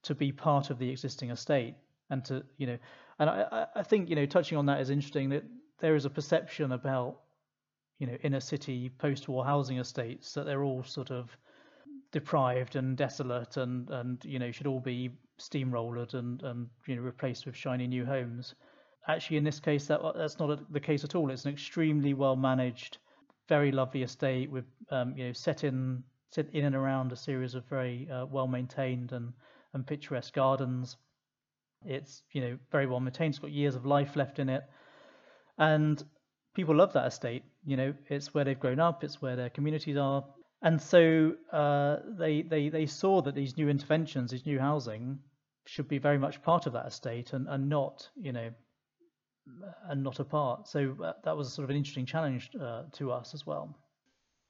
to 0.04 0.16
be 0.16 0.32
part 0.32 0.70
of 0.70 0.80
the 0.80 0.90
existing 0.90 1.30
estate 1.30 1.76
and 2.10 2.26
to 2.26 2.44
you 2.58 2.68
know 2.68 2.78
and 3.20 3.30
I, 3.30 3.68
I 3.76 3.84
think 3.84 4.10
you 4.10 4.16
know 4.16 4.26
touching 4.26 4.58
on 4.58 4.66
that 4.68 4.82
is 4.82 4.90
interesting 4.90 5.30
that 5.30 5.44
there 5.80 5.96
is 5.96 6.06
a 6.06 6.10
perception 6.10 6.72
about 6.72 7.20
you 8.00 8.08
know 8.08 8.18
inner 8.24 8.40
city 8.40 8.90
post-war 8.98 9.46
housing 9.46 9.78
estates 9.80 10.34
that 10.34 10.46
they're 10.46 10.64
all 10.64 10.84
sort 10.84 11.12
of 11.12 11.36
deprived 12.12 12.76
and 12.76 12.98
desolate 12.98 13.58
and 13.58 13.90
and 13.90 14.24
you 14.26 14.40
know 14.40 14.52
should 14.52 14.68
all 14.68 14.80
be 14.80 15.10
steamrolled 15.40 16.14
and 16.14 16.42
and 16.44 16.68
you 16.88 16.96
know 16.96 17.02
replaced 17.02 17.46
with 17.46 17.56
shiny 17.56 17.88
new 17.88 18.06
homes. 18.06 18.56
Actually 19.08 19.38
in 19.38 19.44
this 19.44 19.60
case 19.60 19.88
that 19.88 20.02
that's 20.16 20.40
not 20.40 20.50
a, 20.50 20.60
the 20.70 20.80
case 20.80 21.04
at 21.04 21.16
all. 21.16 21.32
It's 21.32 21.46
an 21.46 21.52
extremely 21.52 22.14
well 22.14 22.36
managed 22.36 22.98
very 23.48 23.72
lovely 23.72 24.04
estate 24.04 24.50
with 24.50 24.66
um, 24.92 25.14
you 25.18 25.26
know 25.28 25.34
set 25.34 25.64
in 25.64 26.04
set 26.30 26.48
in 26.54 26.66
and 26.66 26.76
around 26.76 27.12
a 27.12 27.16
series 27.16 27.56
of 27.56 27.66
very 27.66 28.10
uh, 28.10 28.26
well 28.26 28.48
maintained 28.48 29.12
and 29.12 29.34
and 29.74 29.86
picturesque 29.86 30.34
gardens. 30.34 30.98
It's 31.86 32.24
you 32.32 32.42
know 32.42 32.58
very 32.72 32.86
well 32.86 33.00
maintained. 33.00 33.34
It's 33.34 33.40
got 33.40 33.52
years 33.52 33.76
of 33.76 33.86
life 33.86 34.16
left 34.16 34.40
in 34.40 34.50
it, 34.50 34.64
and 35.58 36.04
people 36.54 36.76
love 36.76 36.94
that 36.94 37.08
estate. 37.08 37.44
You 37.66 37.78
know, 37.78 37.94
it's 38.10 38.34
where 38.34 38.44
they've 38.44 38.60
grown 38.60 38.80
up. 38.80 39.04
It's 39.04 39.22
where 39.22 39.36
their 39.36 39.50
communities 39.50 39.98
are, 39.98 40.24
and 40.62 40.82
so 40.82 41.34
uh, 41.52 41.98
they 42.20 42.44
they 42.44 42.70
they 42.70 42.86
saw 42.86 43.22
that 43.24 43.36
these 43.36 43.58
new 43.58 43.70
interventions, 43.70 44.32
these 44.32 44.46
new 44.46 44.60
housing, 44.60 45.20
should 45.66 45.88
be 45.88 45.98
very 45.98 46.18
much 46.18 46.42
part 46.44 46.68
of 46.68 46.74
that 46.74 46.88
estate 46.88 47.34
and 47.34 47.48
and 47.48 47.68
not 47.70 48.10
you 48.16 48.32
know 48.32 48.50
and 49.90 50.04
not 50.04 50.20
apart. 50.20 50.68
So 50.68 50.96
uh, 51.04 51.14
that 51.24 51.36
was 51.36 51.52
sort 51.52 51.64
of 51.64 51.70
an 51.72 51.76
interesting 51.76 52.06
challenge 52.06 52.50
uh, 52.60 52.84
to 52.94 53.12
us 53.12 53.34
as 53.34 53.46
well. 53.46 53.76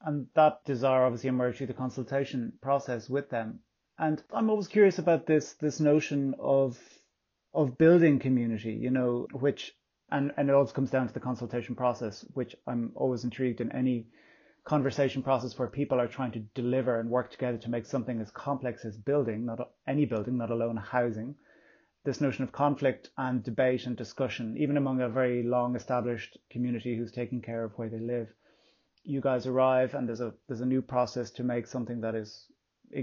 And 0.04 0.28
that 0.36 0.66
desire 0.66 1.04
obviously 1.04 1.30
emerged 1.30 1.60
through 1.60 1.68
the 1.68 1.74
consultation 1.74 2.54
process 2.62 3.10
with 3.10 3.30
them. 3.30 3.60
And 4.02 4.24
I'm 4.34 4.50
always 4.50 4.68
curious 4.68 4.98
about 4.98 5.28
this 5.28 5.54
this 5.54 5.80
notion 5.80 6.34
of 6.40 6.80
of 7.54 7.78
building 7.78 8.18
community, 8.18 8.74
you 8.74 8.90
know, 8.90 9.28
which 9.32 9.76
and, 10.10 10.34
and 10.38 10.50
it 10.50 10.56
also 10.56 10.74
comes 10.74 10.90
down 10.90 11.08
to 11.08 11.14
the 11.14 11.20
consultation 11.20 11.76
process, 11.76 12.26
which 12.34 12.56
I'm 12.66 12.94
always 12.96 13.24
intrigued 13.24 13.62
in 13.62 13.72
any 13.72 14.08
conversation 14.64 15.22
process 15.22 15.58
where 15.60 15.68
people 15.68 16.02
are 16.02 16.08
trying 16.08 16.32
to 16.32 16.40
deliver 16.40 17.00
and 17.00 17.12
work 17.12 17.30
together 17.30 17.60
to 17.60 17.70
make 17.70 17.86
something 17.86 18.20
as 18.20 18.32
complex 18.32 18.86
as 18.86 18.98
building, 18.98 19.46
not 19.46 19.70
any 19.86 20.06
building, 20.06 20.36
not 20.36 20.50
alone 20.50 20.78
housing. 20.78 21.36
This 22.04 22.22
notion 22.22 22.44
of 22.44 22.52
conflict 22.52 23.12
and 23.20 23.44
debate 23.44 23.86
and 23.86 23.96
discussion, 23.96 24.58
even 24.58 24.78
among 24.78 25.02
a 25.02 25.10
very 25.10 25.44
long 25.44 25.76
established 25.76 26.40
community 26.50 26.98
who's 26.98 27.12
taking 27.12 27.44
care 27.44 27.64
of 27.64 27.78
where 27.78 27.90
they 27.90 28.00
live. 28.00 28.34
You 29.04 29.22
guys 29.22 29.46
arrive 29.46 29.94
and 29.94 30.08
there's 30.08 30.22
a 30.22 30.34
there's 30.48 30.62
a 30.62 30.66
new 30.74 30.82
process 30.82 31.30
to 31.34 31.44
make 31.44 31.68
something 31.68 32.02
that 32.02 32.16
is 32.16 32.48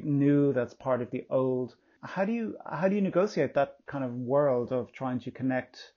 new 0.04 0.52
that's 0.52 0.74
part 0.74 1.02
of 1.02 1.10
the 1.10 1.24
old 1.30 1.74
how 2.02 2.24
do 2.24 2.32
you 2.32 2.56
how 2.70 2.88
do 2.88 2.94
you 2.94 3.00
negotiate 3.00 3.54
that 3.54 3.76
kind 3.86 4.04
of 4.04 4.12
world 4.14 4.72
of 4.72 4.92
trying 4.92 5.18
to 5.18 5.30
connect 5.30 5.92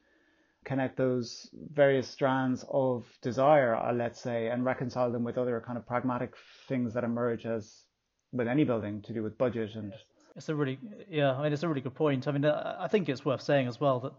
connect 0.64 0.98
those 0.98 1.50
various 1.74 2.08
strands 2.08 2.66
of 2.70 3.06
desire 3.22 3.76
uh, 3.76 3.94
let's 3.94 4.20
say 4.20 4.48
and 4.48 4.66
reconcile 4.66 5.12
them 5.12 5.24
with 5.24 5.38
other 5.38 5.62
kind 5.66 5.78
of 5.78 5.86
pragmatic 5.86 6.34
things 6.68 6.94
that 6.94 7.04
emerge 7.04 7.46
as 7.46 7.84
with 8.32 8.48
any 8.48 8.64
building 8.64 9.02
to 9.02 9.14
do 9.14 9.24
with 9.24 9.38
budget 9.38 9.76
and 9.76 9.94
it's 10.36 10.50
a 10.50 10.56
really 10.56 10.80
yeah 11.10 11.34
i 11.34 11.44
mean 11.44 11.54
it's 11.54 11.64
a 11.64 11.68
really 11.68 11.82
good 11.82 11.96
point. 11.96 12.28
I 12.28 12.32
mean 12.32 12.46
i 12.46 12.88
think 12.88 13.10
it's 13.10 13.26
worth 13.26 13.42
saying 13.42 13.68
as 13.68 13.80
well 13.80 14.00
that 14.02 14.14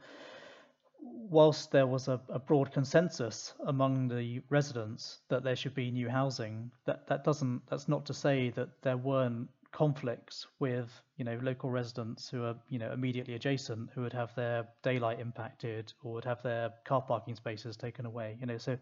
whilst 1.32 1.72
there 1.72 1.86
was 1.86 2.08
a, 2.08 2.20
a, 2.28 2.38
broad 2.38 2.70
consensus 2.72 3.54
among 3.66 4.08
the 4.08 4.42
residents 4.50 5.20
that 5.28 5.42
there 5.42 5.56
should 5.56 5.74
be 5.74 5.90
new 5.90 6.08
housing, 6.08 6.70
that, 6.84 7.06
that 7.06 7.24
doesn't 7.24 7.62
that's 7.68 7.88
not 7.88 8.04
to 8.06 8.14
say 8.14 8.50
that 8.50 8.68
there 8.82 8.98
weren't 8.98 9.48
conflicts 9.72 10.46
with 10.58 10.90
you 11.16 11.24
know 11.24 11.38
local 11.42 11.70
residents 11.70 12.28
who 12.28 12.44
are 12.44 12.54
you 12.68 12.78
know 12.78 12.92
immediately 12.92 13.34
adjacent 13.34 13.88
who 13.94 14.02
would 14.02 14.12
have 14.12 14.34
their 14.34 14.68
daylight 14.82 15.18
impacted 15.18 15.92
or 16.02 16.12
would 16.12 16.24
have 16.24 16.42
their 16.42 16.70
car 16.84 17.00
parking 17.00 17.34
spaces 17.34 17.76
taken 17.76 18.06
away 18.06 18.36
you 18.38 18.46
know. 18.46 18.58
So 18.58 18.76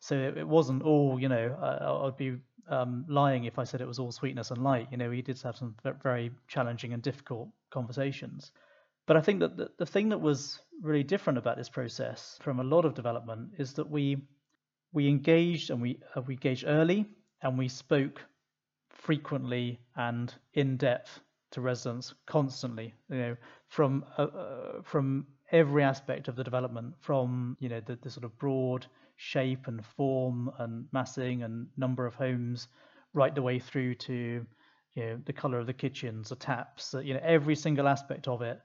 so 0.00 0.14
it 0.14 0.46
wasn't 0.46 0.82
all 0.82 1.20
you 1.20 1.28
know 1.28 1.56
I, 1.60 2.06
I'd 2.06 2.16
be 2.16 2.38
um, 2.68 3.04
lying 3.08 3.44
if 3.44 3.58
I 3.58 3.64
said 3.64 3.80
it 3.80 3.86
was 3.86 3.98
all 3.98 4.12
sweetness 4.12 4.50
and 4.50 4.62
light 4.62 4.88
you 4.90 4.96
know. 4.96 5.10
We 5.10 5.22
did 5.22 5.40
have 5.42 5.56
some 5.56 5.74
very 6.02 6.30
challenging 6.48 6.92
and 6.92 7.02
difficult 7.02 7.48
conversations. 7.70 8.52
But 9.06 9.16
I 9.16 9.20
think 9.20 9.40
that 9.40 9.56
the, 9.56 9.70
the 9.78 9.86
thing 9.86 10.08
that 10.08 10.20
was 10.20 10.60
really 10.82 11.04
different 11.04 11.38
about 11.38 11.56
this 11.56 11.68
process 11.68 12.38
from 12.42 12.58
a 12.58 12.64
lot 12.64 12.84
of 12.84 12.94
development 12.94 13.50
is 13.58 13.72
that 13.74 13.88
we 13.88 14.16
we 14.92 15.08
engaged 15.08 15.70
and 15.70 15.80
we 15.82 16.00
uh, 16.14 16.22
we 16.22 16.34
engaged 16.34 16.64
early 16.66 17.06
and 17.42 17.58
we 17.58 17.68
spoke 17.68 18.20
frequently 19.06 19.78
and 19.96 20.34
in 20.54 20.76
depth 20.76 21.20
to 21.52 21.60
residents 21.60 22.14
constantly 22.26 22.92
you 23.08 23.16
know 23.16 23.36
from 23.68 24.04
uh, 24.18 24.22
uh, 24.22 24.82
from 24.82 25.26
every 25.52 25.82
aspect 25.82 26.28
of 26.28 26.36
the 26.36 26.44
development 26.44 26.92
from 27.00 27.56
you 27.60 27.68
know 27.68 27.80
the, 27.86 27.96
the 28.02 28.10
sort 28.10 28.24
of 28.24 28.36
broad 28.38 28.86
shape 29.16 29.68
and 29.68 29.84
form 29.96 30.50
and 30.58 30.86
massing 30.92 31.42
and 31.44 31.66
number 31.76 32.04
of 32.04 32.14
homes 32.14 32.68
right 33.14 33.34
the 33.34 33.42
way 33.42 33.58
through 33.58 33.94
to 33.94 34.44
you 34.94 35.02
know 35.02 35.18
the 35.24 35.32
color 35.32 35.58
of 35.58 35.66
the 35.66 35.72
kitchens 35.72 36.28
the 36.30 36.36
taps 36.36 36.94
you 37.02 37.14
know 37.14 37.20
every 37.22 37.54
single 37.54 37.86
aspect 37.86 38.26
of 38.28 38.42
it 38.42 38.60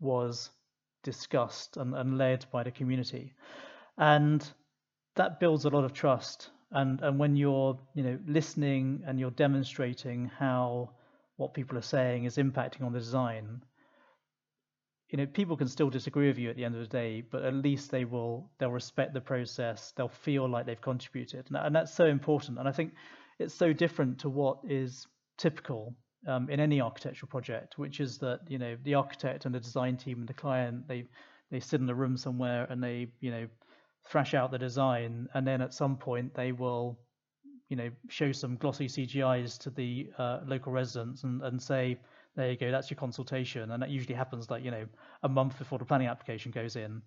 was 0.00 0.50
discussed 1.02 1.76
and, 1.76 1.94
and 1.94 2.18
led 2.18 2.44
by 2.52 2.62
the 2.62 2.70
community. 2.70 3.34
And 3.98 4.46
that 5.16 5.40
builds 5.40 5.64
a 5.64 5.70
lot 5.70 5.84
of 5.84 5.92
trust. 5.92 6.50
And 6.72 7.00
and 7.02 7.18
when 7.18 7.36
you're 7.36 7.78
you 7.94 8.02
know 8.02 8.18
listening 8.26 9.02
and 9.06 9.18
you're 9.18 9.30
demonstrating 9.30 10.30
how 10.38 10.90
what 11.36 11.54
people 11.54 11.76
are 11.78 11.82
saying 11.82 12.24
is 12.24 12.36
impacting 12.36 12.82
on 12.82 12.92
the 12.92 12.98
design, 12.98 13.62
you 15.10 15.18
know 15.18 15.26
people 15.26 15.56
can 15.56 15.68
still 15.68 15.90
disagree 15.90 16.28
with 16.28 16.38
you 16.38 16.50
at 16.50 16.56
the 16.56 16.64
end 16.64 16.74
of 16.74 16.80
the 16.80 16.86
day, 16.86 17.20
but 17.20 17.44
at 17.44 17.54
least 17.54 17.90
they 17.90 18.04
will 18.04 18.50
they'll 18.58 18.70
respect 18.70 19.12
the 19.12 19.20
process. 19.20 19.92
They'll 19.96 20.08
feel 20.08 20.48
like 20.48 20.66
they've 20.66 20.80
contributed, 20.80 21.46
and, 21.48 21.56
and 21.56 21.76
that's 21.76 21.94
so 21.94 22.06
important. 22.06 22.58
And 22.58 22.68
I 22.68 22.72
think 22.72 22.92
it's 23.38 23.54
so 23.54 23.72
different 23.72 24.20
to 24.20 24.30
what 24.30 24.58
is 24.68 25.06
typical 25.36 25.94
um, 26.26 26.48
in 26.48 26.60
any 26.60 26.80
architectural 26.80 27.28
project, 27.28 27.78
which 27.78 28.00
is 28.00 28.18
that 28.18 28.40
you 28.48 28.58
know 28.58 28.76
the 28.84 28.94
architect 28.94 29.44
and 29.44 29.54
the 29.54 29.60
design 29.60 29.96
team 29.96 30.20
and 30.20 30.28
the 30.28 30.34
client 30.34 30.88
they 30.88 31.04
they 31.50 31.60
sit 31.60 31.80
in 31.80 31.90
a 31.90 31.94
room 31.94 32.16
somewhere 32.16 32.66
and 32.70 32.82
they 32.82 33.08
you 33.20 33.30
know 33.30 33.46
thrash 34.04 34.34
out 34.34 34.50
the 34.50 34.58
design, 34.58 35.28
and 35.34 35.46
then 35.46 35.60
at 35.60 35.72
some 35.72 35.96
point 35.96 36.34
they 36.34 36.52
will 36.52 36.98
you 37.68 37.76
know 37.76 37.90
show 38.08 38.32
some 38.32 38.56
glossy 38.56 38.86
CGIs 38.86 39.58
to 39.60 39.70
the 39.70 40.10
uh, 40.18 40.40
local 40.46 40.72
residents 40.72 41.24
and, 41.24 41.42
and 41.42 41.60
say 41.60 41.98
there 42.36 42.50
you 42.50 42.56
go 42.56 42.70
that's 42.70 42.90
your 42.90 42.98
consultation 42.98 43.70
and 43.70 43.82
that 43.82 43.88
usually 43.88 44.14
happens 44.14 44.50
like 44.50 44.62
you 44.62 44.70
know 44.70 44.84
a 45.22 45.28
month 45.28 45.56
before 45.58 45.78
the 45.78 45.84
planning 45.84 46.08
application 46.08 46.50
goes 46.50 46.76
in 46.76 47.00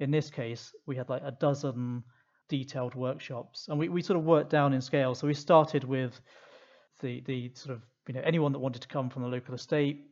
in 0.00 0.10
this 0.10 0.28
case 0.30 0.72
we 0.86 0.96
had 0.96 1.08
like 1.08 1.22
a 1.24 1.30
dozen 1.30 2.02
detailed 2.48 2.94
workshops 2.96 3.66
and 3.68 3.78
we, 3.78 3.88
we 3.88 4.02
sort 4.02 4.18
of 4.18 4.24
worked 4.24 4.50
down 4.50 4.72
in 4.72 4.80
scale 4.80 5.14
so 5.14 5.26
we 5.26 5.34
started 5.34 5.84
with 5.84 6.20
the 7.00 7.20
the 7.26 7.50
sort 7.54 7.74
of 7.76 7.82
you 8.08 8.14
know 8.14 8.22
anyone 8.24 8.52
that 8.52 8.58
wanted 8.58 8.82
to 8.82 8.88
come 8.88 9.08
from 9.08 9.22
the 9.22 9.28
local 9.28 9.54
estate. 9.54 10.06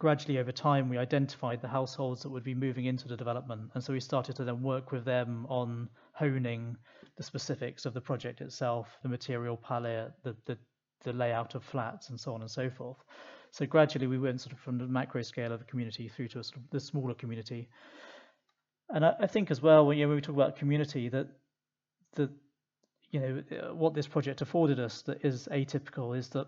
Gradually 0.00 0.38
over 0.38 0.50
time, 0.50 0.88
we 0.88 0.96
identified 0.96 1.60
the 1.60 1.68
households 1.68 2.22
that 2.22 2.30
would 2.30 2.42
be 2.42 2.54
moving 2.54 2.86
into 2.86 3.06
the 3.06 3.18
development, 3.18 3.70
and 3.74 3.84
so 3.84 3.92
we 3.92 4.00
started 4.00 4.34
to 4.34 4.44
then 4.44 4.62
work 4.62 4.92
with 4.92 5.04
them 5.04 5.44
on 5.50 5.90
honing 6.12 6.74
the 7.18 7.22
specifics 7.22 7.84
of 7.84 7.92
the 7.92 8.00
project 8.00 8.40
itself, 8.40 8.88
the 9.02 9.10
material 9.10 9.58
palette, 9.58 10.12
the 10.24 10.34
the, 10.46 10.56
the 11.04 11.12
layout 11.12 11.54
of 11.54 11.62
flats, 11.62 12.08
and 12.08 12.18
so 12.18 12.32
on 12.32 12.40
and 12.40 12.50
so 12.50 12.70
forth. 12.70 12.96
So 13.50 13.66
gradually, 13.66 14.06
we 14.06 14.18
went 14.18 14.40
sort 14.40 14.54
of 14.54 14.58
from 14.60 14.78
the 14.78 14.86
macro 14.86 15.20
scale 15.20 15.52
of 15.52 15.58
the 15.58 15.66
community 15.66 16.08
through 16.08 16.28
to 16.28 16.42
sort 16.42 16.56
of 16.56 16.70
the 16.70 16.80
smaller 16.80 17.12
community. 17.12 17.68
And 18.88 19.04
I, 19.04 19.14
I 19.20 19.26
think 19.26 19.50
as 19.50 19.60
well, 19.60 19.84
when, 19.84 19.98
you 19.98 20.04
know, 20.04 20.08
when 20.08 20.16
we 20.16 20.22
talk 20.22 20.34
about 20.34 20.56
community, 20.56 21.10
that 21.10 21.28
the 22.14 22.30
you 23.10 23.20
know 23.20 23.74
what 23.74 23.92
this 23.92 24.06
project 24.06 24.40
afforded 24.40 24.80
us 24.80 25.02
that 25.02 25.22
is 25.26 25.46
atypical 25.52 26.16
is 26.16 26.30
that 26.30 26.46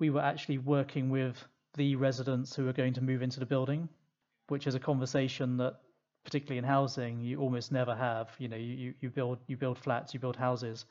we 0.00 0.10
were 0.10 0.22
actually 0.22 0.58
working 0.58 1.08
with 1.08 1.36
the 1.76 1.96
residents 1.96 2.54
who 2.54 2.68
are 2.68 2.72
going 2.72 2.94
to 2.94 3.00
move 3.00 3.22
into 3.22 3.40
the 3.40 3.46
building, 3.46 3.88
which 4.48 4.66
is 4.66 4.74
a 4.74 4.80
conversation 4.80 5.56
that 5.58 5.74
particularly 6.24 6.58
in 6.58 6.64
housing 6.64 7.20
you 7.20 7.38
almost 7.38 7.70
never 7.72 7.94
have. 7.94 8.30
You 8.38 8.48
know, 8.48 8.56
you, 8.56 8.94
you 9.00 9.10
build 9.10 9.38
you 9.46 9.56
build 9.56 9.78
flats, 9.78 10.14
you 10.14 10.20
build 10.20 10.36
houses, 10.36 10.86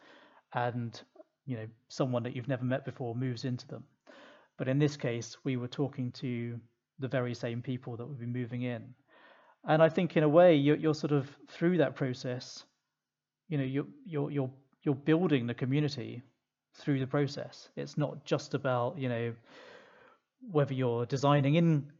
and 0.53 0.99
you 1.45 1.57
know 1.57 1.67
someone 1.89 2.23
that 2.23 2.35
you've 2.35 2.47
never 2.47 2.65
met 2.65 2.85
before 2.85 3.15
moves 3.15 3.45
into 3.45 3.67
them. 3.67 3.83
But 4.57 4.67
in 4.67 4.79
this 4.79 4.97
case, 4.97 5.37
we 5.43 5.57
were 5.57 5.67
talking 5.67 6.11
to 6.13 6.59
the 6.99 7.07
very 7.07 7.33
same 7.33 7.61
people 7.61 7.97
that 7.97 8.05
would 8.05 8.19
be 8.19 8.25
moving 8.25 8.61
in, 8.63 8.93
and 9.67 9.81
I 9.81 9.89
think 9.89 10.15
in 10.15 10.23
a 10.23 10.29
way 10.29 10.55
you're, 10.55 10.77
you're 10.77 10.93
sort 10.93 11.11
of 11.11 11.29
through 11.49 11.77
that 11.77 11.95
process. 11.95 12.63
You 13.49 13.57
know, 13.57 13.63
you're 13.63 13.87
you're 14.05 14.31
you're 14.31 14.51
you're 14.83 14.95
building 14.95 15.47
the 15.47 15.53
community 15.53 16.21
through 16.75 16.99
the 16.99 17.07
process. 17.07 17.69
It's 17.75 17.97
not 17.97 18.25
just 18.25 18.53
about, 18.53 18.97
you 18.97 19.09
know, 19.09 19.33
whether 20.51 20.73
you're 20.73 21.05
designing 21.05 21.55
in 21.55 21.91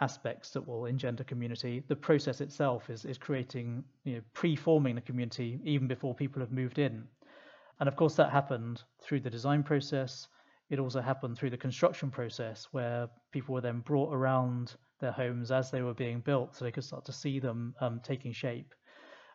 aspects 0.00 0.50
that 0.50 0.66
will 0.66 0.86
engender 0.86 1.24
community. 1.24 1.82
The 1.88 1.96
process 1.96 2.40
itself 2.40 2.88
is, 2.88 3.04
is 3.04 3.18
creating, 3.18 3.84
you 4.04 4.14
know, 4.14 4.20
pre-forming 4.32 4.94
the 4.94 5.00
community 5.00 5.60
even 5.64 5.86
before 5.86 6.14
people 6.14 6.40
have 6.40 6.52
moved 6.52 6.78
in. 6.78 7.04
And 7.78 7.88
of 7.88 7.96
course 7.96 8.14
that 8.16 8.30
happened 8.30 8.82
through 9.02 9.20
the 9.20 9.30
design 9.30 9.62
process. 9.62 10.26
It 10.70 10.78
also 10.78 11.00
happened 11.00 11.36
through 11.36 11.50
the 11.50 11.56
construction 11.56 12.10
process 12.10 12.68
where 12.72 13.08
people 13.32 13.54
were 13.54 13.60
then 13.60 13.80
brought 13.80 14.14
around 14.14 14.74
their 15.00 15.12
homes 15.12 15.50
as 15.50 15.70
they 15.70 15.82
were 15.82 15.94
being 15.94 16.20
built 16.20 16.56
so 16.56 16.64
they 16.64 16.72
could 16.72 16.84
start 16.84 17.04
to 17.06 17.12
see 17.12 17.38
them 17.38 17.74
um, 17.80 18.00
taking 18.04 18.32
shape. 18.32 18.74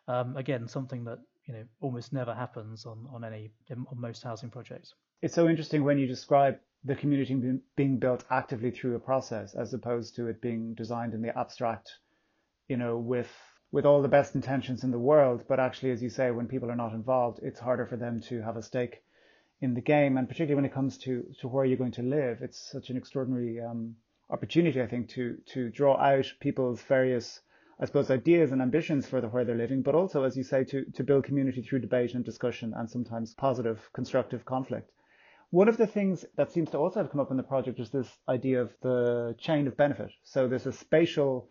Um, 0.08 0.36
again, 0.36 0.68
something 0.68 1.04
that 1.04 1.18
you 1.46 1.54
know 1.54 1.64
almost 1.80 2.12
never 2.12 2.32
happens 2.32 2.86
on 2.86 3.06
on 3.12 3.24
any 3.24 3.50
on 3.70 4.00
most 4.00 4.22
housing 4.22 4.50
projects. 4.50 4.94
It's 5.22 5.34
so 5.34 5.48
interesting 5.48 5.82
when 5.82 5.98
you 5.98 6.06
describe 6.06 6.58
the 6.86 6.94
community 6.94 7.58
being 7.74 7.98
built 7.98 8.24
actively 8.30 8.70
through 8.70 8.94
a 8.94 9.00
process 9.00 9.54
as 9.56 9.74
opposed 9.74 10.14
to 10.14 10.28
it 10.28 10.40
being 10.40 10.72
designed 10.74 11.14
in 11.14 11.20
the 11.20 11.36
abstract, 11.36 11.90
you 12.68 12.76
know, 12.76 12.96
with 12.96 13.30
with 13.72 13.84
all 13.84 14.00
the 14.00 14.08
best 14.08 14.36
intentions 14.36 14.84
in 14.84 14.92
the 14.92 14.98
world, 14.98 15.44
but 15.48 15.58
actually, 15.58 15.90
as 15.90 16.00
you 16.00 16.08
say, 16.08 16.30
when 16.30 16.46
people 16.46 16.70
are 16.70 16.76
not 16.76 16.92
involved, 16.92 17.40
it's 17.42 17.58
harder 17.58 17.84
for 17.84 17.96
them 17.96 18.20
to 18.20 18.40
have 18.40 18.56
a 18.56 18.62
stake 18.62 19.02
in 19.60 19.74
the 19.74 19.80
game, 19.80 20.16
and 20.16 20.28
particularly 20.28 20.54
when 20.54 20.64
it 20.64 20.72
comes 20.72 20.96
to 20.98 21.26
to 21.40 21.48
where 21.48 21.64
you're 21.64 21.76
going 21.76 21.98
to 22.00 22.02
live, 22.02 22.40
it's 22.40 22.70
such 22.70 22.88
an 22.90 22.96
extraordinary 22.96 23.60
um, 23.60 23.96
opportunity, 24.30 24.80
I 24.80 24.86
think, 24.86 25.08
to 25.10 25.38
to 25.54 25.70
draw 25.70 25.96
out 25.96 26.32
people's 26.40 26.80
various 26.82 27.40
I 27.78 27.84
suppose, 27.84 28.10
ideas 28.10 28.52
and 28.52 28.62
ambitions 28.62 29.06
for 29.06 29.20
the, 29.20 29.28
where 29.28 29.44
they're 29.44 29.54
living, 29.54 29.82
but 29.82 29.94
also, 29.94 30.22
as 30.22 30.34
you 30.34 30.44
say, 30.44 30.64
to, 30.64 30.86
to 30.92 31.04
build 31.04 31.24
community 31.24 31.60
through 31.60 31.80
debate 31.80 32.14
and 32.14 32.24
discussion 32.24 32.72
and 32.74 32.88
sometimes 32.88 33.34
positive, 33.34 33.90
constructive 33.92 34.46
conflict. 34.46 34.90
One 35.50 35.68
of 35.68 35.76
the 35.76 35.86
things 35.86 36.24
that 36.36 36.50
seems 36.50 36.70
to 36.70 36.78
also 36.78 37.00
have 37.00 37.10
come 37.10 37.20
up 37.20 37.30
in 37.30 37.36
the 37.36 37.42
project 37.42 37.78
is 37.78 37.90
this 37.90 38.08
idea 38.28 38.60
of 38.62 38.74
the 38.82 39.34
chain 39.38 39.66
of 39.66 39.76
benefit. 39.76 40.10
So 40.22 40.48
there's 40.48 40.66
a 40.66 40.72
spatial 40.72 41.48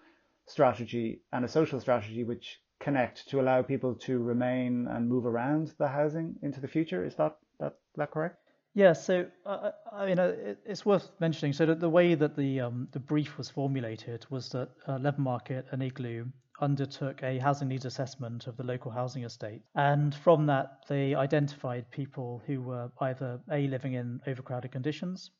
strategy 0.47 1.21
and 1.31 1.45
a 1.45 1.47
social 1.47 1.79
strategy 1.79 2.23
which 2.23 2.59
connect 2.79 3.27
to 3.29 3.39
allow 3.39 3.61
people 3.61 3.95
to 3.95 4.19
remain 4.19 4.87
and 4.87 5.07
move 5.07 5.25
around 5.25 5.73
the 5.77 5.87
housing 5.87 6.35
into 6.41 6.59
the 6.59 6.67
future. 6.67 7.05
Is 7.05 7.15
that 7.15 7.37
that, 7.59 7.75
that 7.95 8.11
correct? 8.11 8.37
Yeah, 8.73 8.91
so 8.91 9.25
uh, 9.45 9.71
I 9.93 10.05
mean, 10.05 10.19
uh, 10.19 10.55
it's 10.65 10.85
worth 10.85 11.09
mentioning. 11.21 11.53
So 11.53 11.65
the, 11.65 11.89
way 11.89 12.13
that 12.15 12.35
the 12.35 12.59
um, 12.59 12.89
the 12.91 12.99
brief 12.99 13.37
was 13.37 13.49
formulated 13.49 14.25
was 14.29 14.49
that 14.49 14.69
uh, 14.85 14.97
Leather 14.97 15.21
Market 15.21 15.65
and 15.71 15.81
Igloo 15.81 16.25
undertook 16.61 17.21
a 17.23 17.37
housing 17.39 17.67
needs 17.67 17.85
assessment 17.85 18.47
of 18.47 18.57
the 18.57 18.63
local 18.63 18.91
housing 18.91 19.23
estate, 19.23 19.61
and 19.75 20.15
from 20.15 20.45
that 20.45 20.83
they 20.87 21.13
identified 21.13 21.89
people 21.91 22.41
who 22.45 22.61
were 22.61 22.89
either 23.01 23.39
a 23.51 23.67
living 23.67 23.93
in 23.93 24.21
overcrowded 24.27 24.71
conditions, 24.71 25.31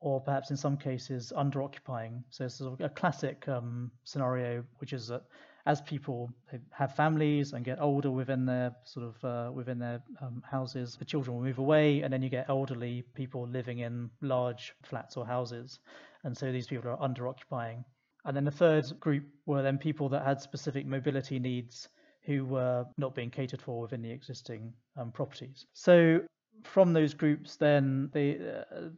or 0.00 0.20
perhaps 0.20 0.50
in 0.50 0.56
some 0.56 0.76
cases 0.76 1.32
under 1.34 1.62
occupying. 1.62 2.24
So 2.30 2.44
it's 2.44 2.60
a 2.60 2.88
classic 2.88 3.48
um, 3.48 3.90
scenario, 4.04 4.64
which 4.78 4.92
is 4.92 5.08
that 5.08 5.22
as 5.66 5.80
people 5.80 6.30
have 6.72 6.94
families 6.94 7.54
and 7.54 7.64
get 7.64 7.80
older 7.80 8.10
within 8.10 8.44
their 8.44 8.72
sort 8.84 9.06
of 9.06 9.24
uh, 9.24 9.50
within 9.52 9.78
their 9.78 10.02
um, 10.20 10.42
houses, 10.50 10.96
the 10.96 11.04
children 11.06 11.36
will 11.36 11.44
move 11.44 11.58
away, 11.58 12.02
and 12.02 12.12
then 12.12 12.22
you 12.22 12.28
get 12.28 12.50
elderly 12.50 13.02
people 13.14 13.48
living 13.48 13.78
in 13.78 14.10
large 14.20 14.74
flats 14.82 15.16
or 15.16 15.26
houses, 15.26 15.78
and 16.22 16.36
so 16.36 16.52
these 16.52 16.66
people 16.66 16.90
are 16.90 17.02
under 17.02 17.28
occupying. 17.28 17.84
And 18.24 18.36
then 18.36 18.44
the 18.44 18.50
third 18.50 18.86
group 19.00 19.24
were 19.46 19.62
then 19.62 19.78
people 19.78 20.08
that 20.10 20.24
had 20.24 20.40
specific 20.40 20.86
mobility 20.86 21.38
needs 21.38 21.88
who 22.22 22.44
were 22.44 22.86
not 22.96 23.14
being 23.14 23.30
catered 23.30 23.60
for 23.60 23.82
within 23.82 24.02
the 24.02 24.10
existing 24.10 24.72
um, 24.96 25.12
properties. 25.12 25.66
So 25.74 26.20
from 26.62 26.92
those 26.92 27.12
groups, 27.14 27.56
then 27.56 28.10
the 28.12 28.64
uh, 28.72 28.88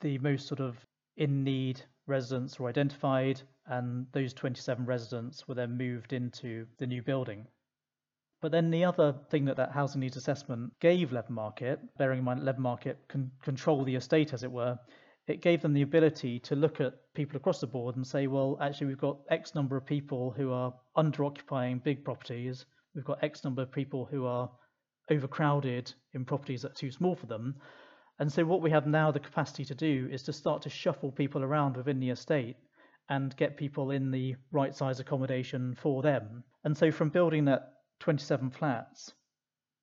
the 0.00 0.18
most 0.18 0.48
sort 0.48 0.60
of 0.60 0.76
in 1.16 1.44
need 1.44 1.80
residents 2.06 2.58
were 2.58 2.68
identified, 2.68 3.40
and 3.66 4.06
those 4.12 4.32
27 4.32 4.84
residents 4.84 5.46
were 5.46 5.54
then 5.54 5.76
moved 5.76 6.12
into 6.12 6.66
the 6.78 6.86
new 6.86 7.02
building. 7.02 7.46
But 8.40 8.52
then 8.52 8.70
the 8.70 8.84
other 8.84 9.14
thing 9.28 9.44
that 9.44 9.58
that 9.58 9.72
housing 9.72 10.00
needs 10.00 10.16
assessment 10.16 10.72
gave 10.80 11.12
Leather 11.12 11.32
Market, 11.32 11.78
bearing 11.98 12.20
in 12.20 12.24
mind 12.24 12.44
Leather 12.44 12.60
Market 12.60 12.98
can 13.08 13.30
control 13.42 13.84
the 13.84 13.96
estate 13.96 14.32
as 14.32 14.42
it 14.42 14.50
were, 14.50 14.78
it 15.30 15.40
gave 15.40 15.62
them 15.62 15.72
the 15.72 15.82
ability 15.82 16.40
to 16.40 16.56
look 16.56 16.80
at 16.80 16.94
people 17.14 17.36
across 17.36 17.60
the 17.60 17.66
board 17.66 17.96
and 17.96 18.06
say, 18.06 18.26
well, 18.26 18.58
actually 18.60 18.88
we've 18.88 18.98
got 18.98 19.20
X 19.30 19.54
number 19.54 19.76
of 19.76 19.86
people 19.86 20.30
who 20.30 20.52
are 20.52 20.74
under 20.96 21.24
occupying 21.24 21.78
big 21.78 22.04
properties, 22.04 22.66
we've 22.94 23.04
got 23.04 23.22
X 23.22 23.44
number 23.44 23.62
of 23.62 23.70
people 23.70 24.04
who 24.04 24.26
are 24.26 24.50
overcrowded 25.10 25.92
in 26.14 26.24
properties 26.24 26.62
that 26.62 26.72
are 26.72 26.74
too 26.74 26.90
small 26.90 27.14
for 27.14 27.26
them. 27.26 27.54
And 28.18 28.30
so 28.30 28.44
what 28.44 28.60
we 28.60 28.70
have 28.70 28.86
now 28.86 29.10
the 29.10 29.20
capacity 29.20 29.64
to 29.64 29.74
do 29.74 30.08
is 30.12 30.22
to 30.24 30.32
start 30.32 30.62
to 30.62 30.70
shuffle 30.70 31.10
people 31.10 31.42
around 31.42 31.76
within 31.76 32.00
the 32.00 32.10
estate 32.10 32.56
and 33.08 33.36
get 33.36 33.56
people 33.56 33.90
in 33.90 34.10
the 34.10 34.36
right 34.52 34.74
size 34.74 35.00
accommodation 35.00 35.74
for 35.74 36.02
them. 36.02 36.44
And 36.64 36.76
so 36.76 36.90
from 36.90 37.08
building 37.08 37.44
that 37.46 37.74
27 38.00 38.50
flats, 38.50 39.14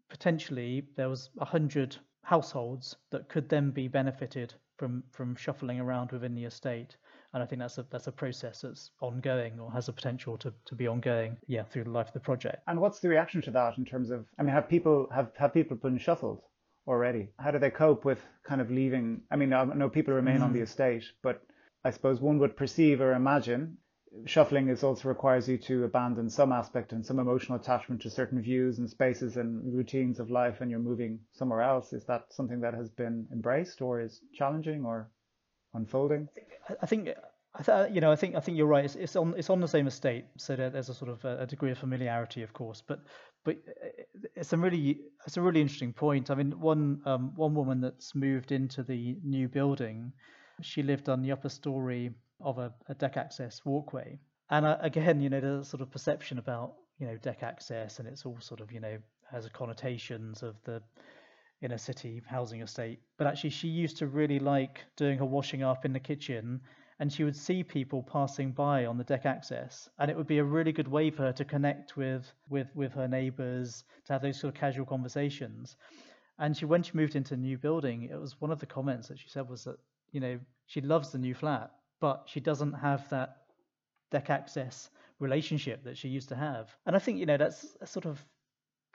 potentially 0.09 0.87
there 0.95 1.09
was 1.09 1.29
100 1.35 1.97
households 2.23 2.95
that 3.11 3.29
could 3.29 3.49
then 3.49 3.71
be 3.71 3.87
benefited 3.87 4.53
from 4.77 5.03
from 5.11 5.35
shuffling 5.35 5.79
around 5.79 6.11
within 6.11 6.35
the 6.35 6.45
estate. 6.45 6.95
And 7.33 7.43
I 7.43 7.45
think 7.45 7.59
that's 7.59 7.77
a 7.77 7.85
that's 7.89 8.07
a 8.07 8.11
process 8.11 8.61
that's 8.61 8.91
ongoing 9.01 9.59
or 9.59 9.71
has 9.71 9.87
the 9.87 9.93
potential 9.93 10.37
to, 10.37 10.53
to 10.65 10.75
be 10.75 10.87
ongoing, 10.87 11.37
yeah, 11.47 11.63
through 11.63 11.85
the 11.85 11.89
life 11.89 12.07
of 12.07 12.13
the 12.13 12.19
project. 12.19 12.63
And 12.67 12.79
what's 12.79 12.99
the 12.99 13.09
reaction 13.09 13.41
to 13.43 13.51
that 13.51 13.77
in 13.77 13.85
terms 13.85 14.09
of 14.09 14.25
I 14.39 14.43
mean 14.43 14.53
have 14.53 14.69
people 14.69 15.07
have, 15.13 15.31
have 15.37 15.53
people 15.53 15.77
been 15.77 15.97
shuffled? 15.97 16.41
already. 16.87 17.27
How 17.37 17.51
do 17.51 17.59
they 17.59 17.69
cope 17.69 18.05
with 18.05 18.25
kind 18.43 18.61
of 18.61 18.71
leaving? 18.71 19.21
I 19.29 19.35
mean, 19.35 19.53
I 19.53 19.65
know 19.65 19.89
people 19.89 20.13
remain 20.13 20.39
mm. 20.39 20.43
on 20.43 20.53
the 20.53 20.59
mm. 20.59 20.63
estate, 20.63 21.03
but 21.21 21.41
I 21.83 21.91
suppose 21.91 22.21
one 22.21 22.39
would 22.39 22.55
perceive 22.55 23.01
or 23.01 23.13
imagine 23.13 23.77
shuffling 24.25 24.69
is 24.69 24.83
also 24.83 25.07
requires 25.09 25.47
you 25.47 25.57
to 25.57 25.83
abandon 25.83 26.29
some 26.29 26.51
aspect 26.51 26.91
and 26.91 27.05
some 27.05 27.19
emotional 27.19 27.57
attachment 27.57 28.01
to 28.01 28.09
certain 28.09 28.41
views 28.41 28.79
and 28.79 28.89
spaces 28.89 29.37
and 29.37 29.73
routines 29.75 30.19
of 30.19 30.29
life 30.29 30.61
and 30.61 30.69
you're 30.71 30.79
moving 30.79 31.19
somewhere 31.31 31.61
else. 31.61 31.93
Is 31.93 32.05
that 32.05 32.25
something 32.31 32.61
that 32.61 32.73
has 32.73 32.89
been 32.89 33.27
embraced 33.31 33.81
or 33.81 34.01
is 34.01 34.21
challenging 34.33 34.85
or 34.85 35.09
unfolding? 35.73 36.27
I 36.81 36.85
think 36.85 37.09
I 37.55 37.63
th- 37.63 37.93
you 37.93 38.01
know, 38.01 38.11
I 38.11 38.15
think 38.15 38.35
I 38.35 38.39
think 38.39 38.57
you're 38.57 38.67
right. 38.67 38.85
It's, 38.85 38.95
it's, 38.95 39.15
on 39.15 39.33
it's 39.37 39.49
on 39.49 39.61
the 39.61 39.67
same 39.67 39.87
estate, 39.87 40.25
so 40.37 40.55
there's 40.55 40.89
a 40.89 40.93
sort 40.93 41.09
of 41.09 41.25
a, 41.25 41.45
degree 41.47 41.71
of 41.71 41.77
familiarity, 41.77 42.43
of 42.43 42.53
course. 42.53 42.83
But 42.85 43.01
but 43.43 43.57
it's 44.35 44.53
a 44.53 44.57
really 44.57 44.99
it's 45.25 45.37
a 45.37 45.41
really 45.41 45.61
interesting 45.61 45.93
point. 45.93 46.29
I 46.29 46.35
mean, 46.35 46.59
one 46.59 47.01
um, 47.05 47.33
one 47.35 47.55
woman 47.55 47.81
that's 47.81 48.13
moved 48.13 48.51
into 48.51 48.83
the 48.83 49.17
new 49.23 49.47
building, 49.47 50.11
she 50.61 50.83
lived 50.83 51.09
on 51.09 51.21
the 51.21 51.31
upper 51.31 51.49
story 51.49 52.11
of 52.41 52.57
a, 52.57 52.73
a 52.89 52.95
deck 52.95 53.17
access 53.17 53.61
walkway, 53.65 54.19
and 54.49 54.65
uh, 54.65 54.77
again, 54.81 55.19
you 55.19 55.29
know, 55.29 55.59
a 55.59 55.63
sort 55.63 55.81
of 55.81 55.91
perception 55.91 56.37
about 56.37 56.73
you 56.99 57.07
know 57.07 57.17
deck 57.17 57.43
access, 57.43 57.99
and 57.99 58.07
it's 58.07 58.25
all 58.25 58.37
sort 58.39 58.61
of 58.61 58.71
you 58.71 58.79
know 58.79 58.97
has 59.31 59.47
connotations 59.49 60.43
of 60.43 60.55
the 60.63 60.81
inner 61.61 61.77
city 61.77 62.21
housing 62.25 62.61
estate. 62.61 62.99
But 63.17 63.27
actually, 63.27 63.49
she 63.49 63.67
used 63.67 63.97
to 63.97 64.07
really 64.07 64.39
like 64.39 64.85
doing 64.95 65.17
her 65.17 65.25
washing 65.25 65.63
up 65.63 65.85
in 65.85 65.93
the 65.93 65.99
kitchen 65.99 66.61
and 66.99 67.11
she 67.13 67.23
would 67.23 67.35
see 67.35 67.63
people 67.63 68.01
passing 68.01 68.51
by 68.51 68.85
on 68.85 68.97
the 68.97 69.03
deck 69.03 69.25
access. 69.25 69.89
And 69.99 70.09
it 70.09 70.17
would 70.17 70.27
be 70.27 70.39
a 70.39 70.43
really 70.43 70.71
good 70.71 70.87
way 70.87 71.11
for 71.11 71.23
her 71.23 71.33
to 71.33 71.45
connect 71.45 71.95
with 71.95 72.31
with 72.49 72.67
with 72.75 72.93
her 72.93 73.07
neighbors 73.07 73.83
to 74.05 74.13
have 74.13 74.21
those 74.21 74.39
sort 74.39 74.53
of 74.53 74.59
casual 74.59 74.85
conversations. 74.85 75.77
And 76.39 76.55
she 76.55 76.65
when 76.65 76.83
she 76.83 76.91
moved 76.93 77.15
into 77.15 77.33
a 77.33 77.37
new 77.37 77.57
building 77.57 78.03
it 78.03 78.19
was 78.19 78.39
one 78.41 78.51
of 78.51 78.59
the 78.59 78.65
comments 78.65 79.07
that 79.07 79.19
she 79.19 79.29
said 79.29 79.47
was 79.47 79.63
that 79.65 79.77
you 80.11 80.19
know 80.19 80.39
she 80.65 80.81
loves 80.81 81.11
the 81.11 81.17
new 81.17 81.33
flat 81.33 81.71
but 81.99 82.23
she 82.27 82.39
doesn't 82.39 82.73
have 82.73 83.07
that 83.09 83.37
deck 84.11 84.29
access 84.29 84.89
relationship 85.19 85.83
that 85.83 85.97
she 85.97 86.07
used 86.07 86.29
to 86.29 86.35
have 86.35 86.75
and 86.85 86.95
i 86.95 86.99
think 86.99 87.17
you 87.17 87.25
know 87.25 87.37
that's 87.37 87.75
sort 87.85 88.05
of 88.05 88.23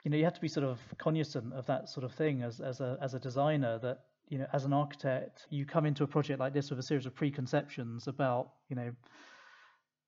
you 0.03 0.11
know 0.11 0.17
you 0.17 0.23
have 0.23 0.33
to 0.33 0.41
be 0.41 0.47
sort 0.47 0.65
of 0.65 0.79
cognizant 0.97 1.53
of 1.53 1.65
that 1.65 1.89
sort 1.89 2.03
of 2.03 2.13
thing 2.13 2.41
as 2.41 2.59
as 2.59 2.79
a 2.79 2.97
as 3.01 3.13
a 3.13 3.19
designer 3.19 3.77
that 3.79 3.99
you 4.29 4.37
know, 4.37 4.47
as 4.53 4.65
an 4.65 4.73
architect, 4.73 5.45
you 5.49 5.65
come 5.65 5.85
into 5.85 6.03
a 6.03 6.07
project 6.07 6.39
like 6.39 6.53
this 6.53 6.69
with 6.69 6.79
a 6.79 6.83
series 6.83 7.05
of 7.05 7.13
preconceptions 7.13 8.07
about, 8.07 8.49
you 8.69 8.75
know, 8.75 8.91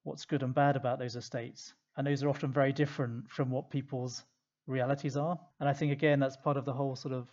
what's 0.03 0.25
good 0.25 0.43
and 0.43 0.53
bad 0.53 0.75
about 0.75 0.99
those 0.99 1.15
estates. 1.15 1.73
And 1.97 2.07
those 2.07 2.23
are 2.23 2.29
often 2.29 2.51
very 2.51 2.73
different 2.73 3.29
from 3.29 3.49
what 3.49 3.69
people's 3.69 4.23
realities 4.67 5.17
are. 5.17 5.39
And 5.59 5.69
I 5.69 5.73
think, 5.73 5.91
again, 5.91 6.19
that's 6.19 6.37
part 6.37 6.57
of 6.57 6.65
the 6.65 6.73
whole 6.73 6.95
sort 6.95 7.13
of 7.13 7.27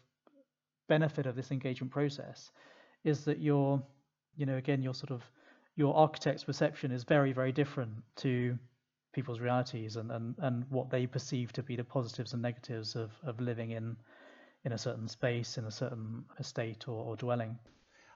benefit 0.88 1.27
of 1.27 1.35
this 1.35 1.51
engagement 1.51 1.92
process 1.92 2.51
is 3.05 3.25
that 3.25 3.38
your, 3.38 3.83
you 4.37 4.46
know, 4.46 4.57
again, 4.57 4.83
your 4.83 4.94
sort 4.94 5.11
of, 5.11 5.22
your 5.77 5.95
architect's 5.97 6.45
perception 6.45 6.93
is 6.93 7.05
very, 7.05 7.33
very 7.33 7.53
different 7.53 7.93
to 8.17 8.59
people's 9.13 9.41
realities 9.41 9.97
and, 9.97 10.11
and, 10.11 10.35
and 10.39 10.65
what 10.71 10.91
they 10.91 11.07
perceive 11.07 11.53
to 11.53 11.63
be 11.63 11.77
the 11.77 11.85
positives 11.85 12.33
and 12.33 12.43
negatives 12.43 12.97
of, 12.97 13.11
of 13.25 13.41
living 13.41 13.71
in 13.71 13.97
in 14.65 14.73
a 14.73 14.79
certain 14.79 15.09
space, 15.09 15.59
in 15.59 15.65
a 15.65 15.71
certain 15.71 16.25
estate 16.39 16.87
or, 16.87 17.05
or 17.05 17.17
dwelling. 17.17 17.59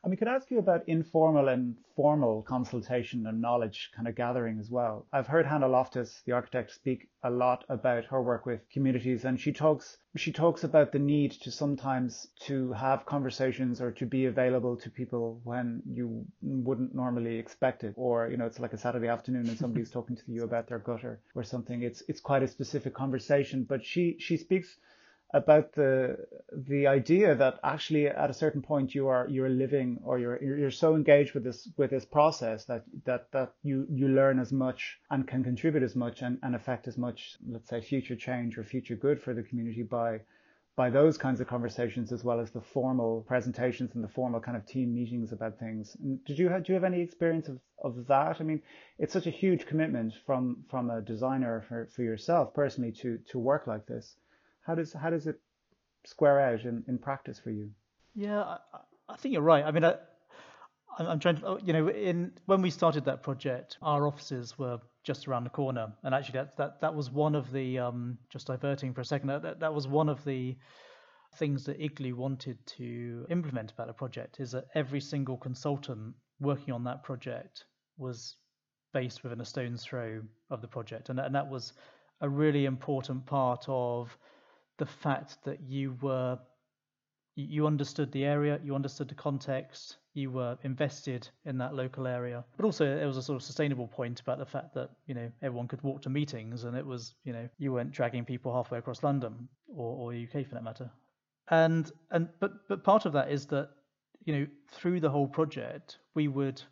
And 0.02 0.10
we 0.10 0.16
could 0.16 0.28
ask 0.28 0.50
you 0.50 0.58
about 0.58 0.88
informal 0.88 1.48
and 1.48 1.76
formal 1.96 2.42
consultation 2.42 3.26
and 3.26 3.40
knowledge 3.40 3.90
kind 3.94 4.06
of 4.06 4.14
gathering 4.14 4.58
as 4.58 4.70
well. 4.70 5.06
I've 5.12 5.26
heard 5.26 5.46
Hana 5.46 5.68
Loftus, 5.68 6.22
the 6.26 6.32
architect, 6.32 6.70
speak 6.70 7.08
a 7.22 7.30
lot 7.30 7.64
about 7.68 8.04
her 8.06 8.22
work 8.22 8.46
with 8.46 8.68
communities, 8.70 9.24
and 9.24 9.40
she 9.40 9.52
talks 9.52 9.96
she 10.16 10.32
talks 10.32 10.64
about 10.64 10.92
the 10.92 10.98
need 10.98 11.32
to 11.32 11.50
sometimes 11.50 12.28
to 12.40 12.72
have 12.72 13.04
conversations 13.04 13.80
or 13.80 13.90
to 13.92 14.06
be 14.06 14.26
available 14.26 14.76
to 14.76 14.90
people 14.90 15.40
when 15.44 15.82
you 15.86 16.24
wouldn't 16.40 16.94
normally 16.94 17.38
expect 17.38 17.82
it, 17.82 17.94
or 17.96 18.28
you 18.28 18.36
know 18.36 18.46
it's 18.46 18.60
like 18.60 18.74
a 18.74 18.78
Saturday 18.78 19.08
afternoon 19.08 19.48
and 19.48 19.58
somebody's 19.58 19.90
talking 19.96 20.16
to 20.16 20.22
you 20.26 20.44
about 20.44 20.68
their 20.68 20.78
gutter 20.78 21.20
or 21.34 21.42
something. 21.42 21.82
It's 21.82 22.02
it's 22.08 22.20
quite 22.20 22.42
a 22.42 22.48
specific 22.48 22.94
conversation, 22.94 23.64
but 23.68 23.84
she 23.84 24.16
she 24.18 24.36
speaks 24.36 24.78
about 25.34 25.72
the 25.72 26.16
the 26.52 26.86
idea 26.86 27.34
that 27.34 27.58
actually 27.64 28.06
at 28.06 28.30
a 28.30 28.34
certain 28.34 28.62
point 28.62 28.94
you 28.94 29.08
are 29.08 29.26
you're 29.28 29.48
living 29.48 29.98
or 30.04 30.18
you're 30.18 30.42
you're 30.42 30.70
so 30.70 30.94
engaged 30.94 31.34
with 31.34 31.42
this 31.42 31.68
with 31.76 31.90
this 31.90 32.04
process 32.04 32.64
that 32.66 32.84
that 33.04 33.30
that 33.32 33.52
you 33.62 33.86
you 33.90 34.08
learn 34.08 34.38
as 34.38 34.52
much 34.52 34.98
and 35.10 35.26
can 35.26 35.42
contribute 35.42 35.82
as 35.82 35.96
much 35.96 36.22
and, 36.22 36.38
and 36.42 36.54
affect 36.54 36.86
as 36.86 36.96
much 36.96 37.36
let's 37.48 37.68
say 37.68 37.80
future 37.80 38.14
change 38.14 38.56
or 38.56 38.62
future 38.62 38.94
good 38.94 39.20
for 39.20 39.34
the 39.34 39.42
community 39.42 39.82
by 39.82 40.20
by 40.76 40.90
those 40.90 41.16
kinds 41.16 41.40
of 41.40 41.48
conversations 41.48 42.12
as 42.12 42.22
well 42.22 42.38
as 42.38 42.50
the 42.50 42.60
formal 42.60 43.22
presentations 43.26 43.94
and 43.94 44.04
the 44.04 44.08
formal 44.08 44.40
kind 44.40 44.56
of 44.56 44.66
team 44.66 44.94
meetings 44.94 45.32
about 45.32 45.58
things. 45.58 45.96
did 46.26 46.38
you 46.38 46.48
have 46.50 46.62
do 46.62 46.72
you 46.72 46.74
have 46.74 46.84
any 46.84 47.00
experience 47.00 47.48
of, 47.48 47.58
of 47.82 48.06
that? 48.06 48.36
I 48.40 48.44
mean, 48.44 48.62
it's 48.98 49.12
such 49.12 49.26
a 49.26 49.30
huge 49.30 49.66
commitment 49.66 50.12
from 50.26 50.64
from 50.70 50.90
a 50.90 51.00
designer 51.00 51.64
for, 51.66 51.88
for 51.96 52.02
yourself 52.02 52.54
personally 52.54 52.92
to 53.00 53.18
to 53.30 53.38
work 53.38 53.66
like 53.66 53.86
this. 53.86 54.16
How 54.66 54.74
does 54.74 54.92
how 54.92 55.10
does 55.10 55.26
it 55.26 55.40
square 56.04 56.40
out 56.40 56.64
in, 56.64 56.84
in 56.88 56.98
practice 56.98 57.38
for 57.38 57.50
you? 57.50 57.70
Yeah, 58.14 58.40
I, 58.40 58.58
I 59.08 59.16
think 59.16 59.32
you're 59.32 59.42
right. 59.42 59.64
I 59.64 59.70
mean, 59.70 59.84
I, 59.84 59.94
I'm 60.98 61.20
trying 61.20 61.36
to, 61.36 61.58
you 61.62 61.72
know, 61.72 61.88
in 61.88 62.32
when 62.46 62.62
we 62.62 62.70
started 62.70 63.04
that 63.04 63.22
project, 63.22 63.78
our 63.82 64.06
offices 64.06 64.58
were 64.58 64.80
just 65.04 65.28
around 65.28 65.44
the 65.44 65.50
corner, 65.50 65.92
and 66.02 66.14
actually 66.14 66.38
that 66.38 66.56
that 66.56 66.80
that 66.80 66.94
was 66.94 67.10
one 67.10 67.34
of 67.34 67.52
the 67.52 67.78
um, 67.78 68.18
just 68.28 68.48
diverting 68.48 68.92
for 68.92 69.02
a 69.02 69.04
second. 69.04 69.28
That 69.28 69.60
that 69.60 69.72
was 69.72 69.86
one 69.86 70.08
of 70.08 70.24
the 70.24 70.56
things 71.36 71.64
that 71.64 71.80
Igloo 71.80 72.16
wanted 72.16 72.58
to 72.66 73.26
implement 73.30 73.72
about 73.72 73.88
the 73.88 73.92
project 73.92 74.40
is 74.40 74.52
that 74.52 74.64
every 74.74 75.00
single 75.00 75.36
consultant 75.36 76.14
working 76.40 76.72
on 76.72 76.82
that 76.84 77.04
project 77.04 77.66
was 77.98 78.36
based 78.92 79.22
within 79.22 79.40
a 79.40 79.44
stone's 79.44 79.84
throw 79.84 80.22
of 80.50 80.60
the 80.60 80.68
project, 80.68 81.08
and 81.08 81.20
and 81.20 81.34
that 81.34 81.48
was 81.48 81.72
a 82.20 82.28
really 82.28 82.64
important 82.64 83.26
part 83.26 83.64
of 83.68 84.16
the 84.78 84.86
fact 84.86 85.38
that 85.44 85.60
you 85.60 85.96
were 86.00 86.38
you 87.36 87.66
understood 87.66 88.10
the 88.12 88.24
area, 88.24 88.58
you 88.64 88.74
understood 88.74 89.08
the 89.08 89.14
context, 89.14 89.98
you 90.14 90.30
were 90.30 90.56
invested 90.62 91.28
in 91.44 91.58
that 91.58 91.74
local 91.74 92.06
area. 92.06 92.42
But 92.56 92.64
also 92.64 92.96
there 92.96 93.06
was 93.06 93.18
a 93.18 93.22
sort 93.22 93.36
of 93.36 93.42
sustainable 93.42 93.86
point 93.86 94.20
about 94.20 94.38
the 94.38 94.46
fact 94.46 94.72
that, 94.74 94.88
you 95.06 95.14
know, 95.14 95.30
everyone 95.42 95.68
could 95.68 95.82
walk 95.82 96.00
to 96.02 96.08
meetings 96.08 96.64
and 96.64 96.74
it 96.74 96.84
was, 96.84 97.14
you 97.24 97.34
know, 97.34 97.46
you 97.58 97.72
weren't 97.74 97.92
dragging 97.92 98.24
people 98.24 98.54
halfway 98.54 98.78
across 98.78 99.02
London 99.02 99.48
or, 99.68 100.12
or 100.12 100.14
UK 100.14 100.46
for 100.46 100.54
that 100.54 100.64
matter. 100.64 100.90
And 101.48 101.92
and 102.10 102.28
but 102.40 102.66
but 102.68 102.82
part 102.82 103.04
of 103.04 103.12
that 103.12 103.30
is 103.30 103.46
that, 103.48 103.68
you 104.24 104.34
know, 104.34 104.46
through 104.72 105.00
the 105.00 105.10
whole 105.10 105.28
project, 105.28 105.98
we 106.14 106.28
would 106.28 106.62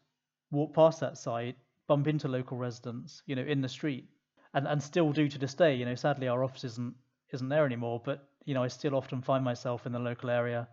walk 0.50 0.74
past 0.74 0.98
that 1.00 1.18
site, 1.18 1.56
bump 1.86 2.08
into 2.08 2.26
local 2.26 2.56
residents, 2.56 3.22
you 3.26 3.36
know, 3.36 3.42
in 3.42 3.60
the 3.60 3.68
street. 3.68 4.08
And 4.54 4.66
and 4.66 4.82
still 4.82 5.12
do 5.12 5.28
to 5.28 5.38
this 5.38 5.54
day, 5.54 5.74
you 5.74 5.84
know, 5.84 5.94
sadly 5.94 6.26
our 6.26 6.42
office 6.42 6.64
isn't 6.64 6.94
isn't 7.34 7.48
there 7.48 7.66
anymore. 7.66 8.00
But 8.04 8.26
you 8.44 8.54
know, 8.54 8.62
I 8.62 8.68
still 8.68 8.94
often 8.94 9.22
find 9.22 9.44
myself 9.44 9.86
in 9.86 9.92
the 9.92 9.98
local 9.98 10.30
area. 10.30 10.68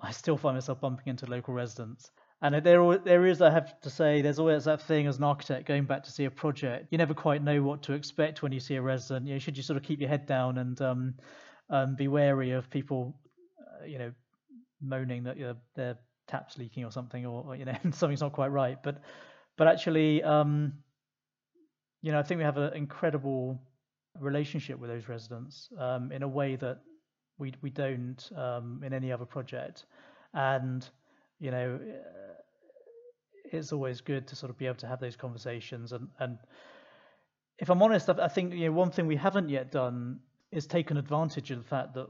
I 0.00 0.10
still 0.10 0.36
find 0.36 0.56
myself 0.56 0.80
bumping 0.80 1.08
into 1.08 1.26
local 1.26 1.54
residents. 1.54 2.10
And 2.42 2.62
there, 2.62 2.98
there 2.98 3.26
is, 3.26 3.40
I 3.40 3.50
have 3.50 3.80
to 3.80 3.88
say, 3.88 4.20
there's 4.20 4.38
always 4.38 4.64
that 4.64 4.82
thing 4.82 5.06
as 5.06 5.16
an 5.16 5.24
architect 5.24 5.66
going 5.66 5.84
back 5.84 6.02
to 6.04 6.12
see 6.12 6.26
a 6.26 6.30
project. 6.30 6.88
You 6.90 6.98
never 6.98 7.14
quite 7.14 7.42
know 7.42 7.62
what 7.62 7.82
to 7.84 7.94
expect 7.94 8.42
when 8.42 8.52
you 8.52 8.60
see 8.60 8.74
a 8.74 8.82
resident. 8.82 9.26
You 9.26 9.34
know, 9.34 9.38
should 9.38 9.56
you 9.56 9.62
sort 9.62 9.78
of 9.78 9.82
keep 9.82 10.00
your 10.00 10.10
head 10.10 10.26
down 10.26 10.58
and 10.58 10.78
um, 10.82 11.14
um, 11.70 11.96
be 11.96 12.08
wary 12.08 12.50
of 12.50 12.68
people, 12.68 13.18
uh, 13.58 13.86
you 13.86 13.98
know, 13.98 14.12
moaning 14.82 15.22
that 15.24 15.38
you 15.38 15.44
know, 15.46 15.56
their 15.74 15.96
taps 16.26 16.58
leaking 16.58 16.84
or 16.84 16.90
something, 16.90 17.24
or, 17.24 17.44
or 17.46 17.56
you 17.56 17.64
know, 17.64 17.76
something's 17.92 18.20
not 18.20 18.32
quite 18.32 18.52
right. 18.52 18.82
But, 18.82 19.00
but 19.56 19.66
actually, 19.66 20.22
um, 20.22 20.74
you 22.02 22.12
know, 22.12 22.18
I 22.18 22.22
think 22.22 22.38
we 22.38 22.44
have 22.44 22.58
an 22.58 22.74
incredible 22.74 23.58
relationship 24.20 24.78
with 24.78 24.90
those 24.90 25.08
residents 25.08 25.68
um, 25.78 26.12
in 26.12 26.22
a 26.22 26.28
way 26.28 26.56
that 26.56 26.80
we 27.38 27.52
we 27.62 27.70
don't 27.70 28.30
um, 28.36 28.82
in 28.84 28.92
any 28.92 29.10
other 29.12 29.24
project, 29.24 29.86
and 30.32 30.88
you 31.40 31.50
know 31.50 31.78
uh, 31.82 32.34
it's 33.52 33.72
always 33.72 34.00
good 34.00 34.26
to 34.28 34.36
sort 34.36 34.50
of 34.50 34.58
be 34.58 34.66
able 34.66 34.76
to 34.76 34.86
have 34.86 35.00
those 35.00 35.16
conversations. 35.16 35.92
And 35.92 36.08
and 36.18 36.38
if 37.58 37.70
I'm 37.70 37.82
honest, 37.82 38.08
I 38.08 38.28
think 38.28 38.54
you 38.54 38.66
know 38.66 38.72
one 38.72 38.90
thing 38.90 39.06
we 39.06 39.16
haven't 39.16 39.48
yet 39.48 39.70
done 39.70 40.20
is 40.52 40.66
taken 40.66 40.96
advantage 40.96 41.50
of 41.50 41.58
the 41.58 41.68
fact 41.68 41.94
that 41.94 42.06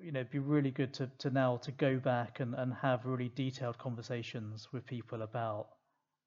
you 0.00 0.12
know 0.12 0.20
it'd 0.20 0.30
be 0.30 0.38
really 0.38 0.70
good 0.70 0.94
to 0.94 1.10
to 1.18 1.30
now 1.30 1.56
to 1.58 1.72
go 1.72 1.98
back 1.98 2.40
and 2.40 2.54
and 2.54 2.72
have 2.74 3.04
really 3.04 3.30
detailed 3.34 3.78
conversations 3.78 4.68
with 4.72 4.86
people 4.86 5.22
about 5.22 5.68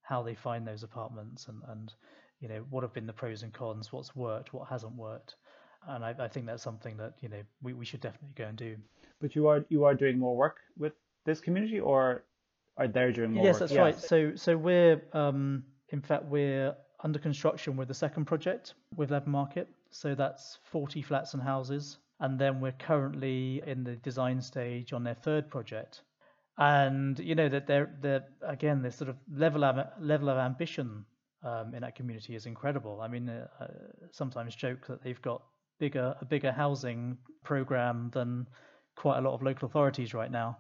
how 0.02 0.22
they 0.22 0.36
find 0.36 0.68
those 0.68 0.84
apartments 0.84 1.48
and 1.48 1.62
and 1.70 1.94
you 2.42 2.50
know 2.50 2.66
what 2.70 2.84
have 2.84 2.94
been 2.94 3.08
the 3.08 3.14
pros 3.14 3.44
and 3.44 3.54
cons 3.54 3.94
what's 3.94 4.16
worked 4.16 4.54
what 4.54 4.68
hasn't 4.68 4.94
worked. 4.96 5.36
And 5.88 6.06
I, 6.06 6.14
I, 6.20 6.28
think 6.28 6.46
that's 6.46 6.62
something 6.62 6.96
that 6.98 7.16
you 7.22 7.30
know 7.30 7.42
we, 7.64 7.74
we 7.74 7.86
should 7.86 8.02
definitely 8.02 8.34
go 8.36 8.46
and 8.46 8.58
do. 8.58 8.76
But 9.20 9.36
you 9.36 9.48
are 9.48 9.66
you 9.70 9.86
are 9.86 9.96
doing 9.96 10.20
more 10.20 10.36
work 10.36 10.58
with 10.78 10.94
this 11.26 11.40
community 11.40 11.80
or 11.80 12.24
are 12.78 12.88
they 12.88 13.12
doing 13.12 13.34
more 13.34 13.44
yes 13.44 13.56
work? 13.56 13.60
that's 13.60 13.72
yes. 13.72 13.80
right 13.80 14.00
so 14.00 14.36
so 14.36 14.58
we're 14.58 15.02
um 15.14 15.64
in 15.90 16.02
fact 16.02 16.26
we're 16.26 16.76
under 17.04 17.20
construction 17.20 17.76
with 17.76 17.88
the 17.88 17.94
second 17.94 18.26
project 18.26 18.76
with 18.96 19.12
Leather 19.12 19.30
Market. 19.30 19.68
So 19.90 20.16
that's 20.16 20.60
40 20.64 21.02
flats 21.02 21.34
and 21.34 21.42
houses. 21.42 21.98
And 22.20 22.38
then 22.40 22.62
we're 22.62 22.74
currently 22.74 23.62
in 23.66 23.84
the 23.84 23.96
design 23.98 24.42
stage 24.42 24.94
on 24.94 25.04
their 25.04 25.16
third 25.16 25.50
project. 25.50 26.04
And 26.58 27.18
you 27.20 27.34
know 27.34 27.50
that 27.50 27.66
they're, 27.66 27.96
they're 28.02 28.26
again 28.42 28.82
this 28.82 28.96
sort 28.96 29.10
of 29.10 29.16
level 29.34 29.64
of 29.64 29.78
level 30.00 30.30
of 30.30 30.38
ambition 30.38 31.06
um, 31.44 31.74
in 31.74 31.82
that 31.82 31.96
community 31.96 32.36
is 32.36 32.46
incredible. 32.46 33.02
I 33.02 33.08
mean, 33.08 33.30
uh, 33.30 33.48
uh, 33.60 33.68
sometimes 34.12 34.56
joke 34.56 34.88
that 34.88 35.04
they've 35.04 35.22
got 35.22 35.44
bigger 35.80 36.16
a 36.22 36.26
bigger 36.26 36.52
housing 36.52 37.18
program 37.44 38.12
than 38.14 38.48
quite 38.96 39.18
a 39.18 39.22
lot 39.22 39.34
of 39.34 39.42
local 39.42 39.66
authorities 39.68 40.14
right 40.14 40.32
now. 40.32 40.58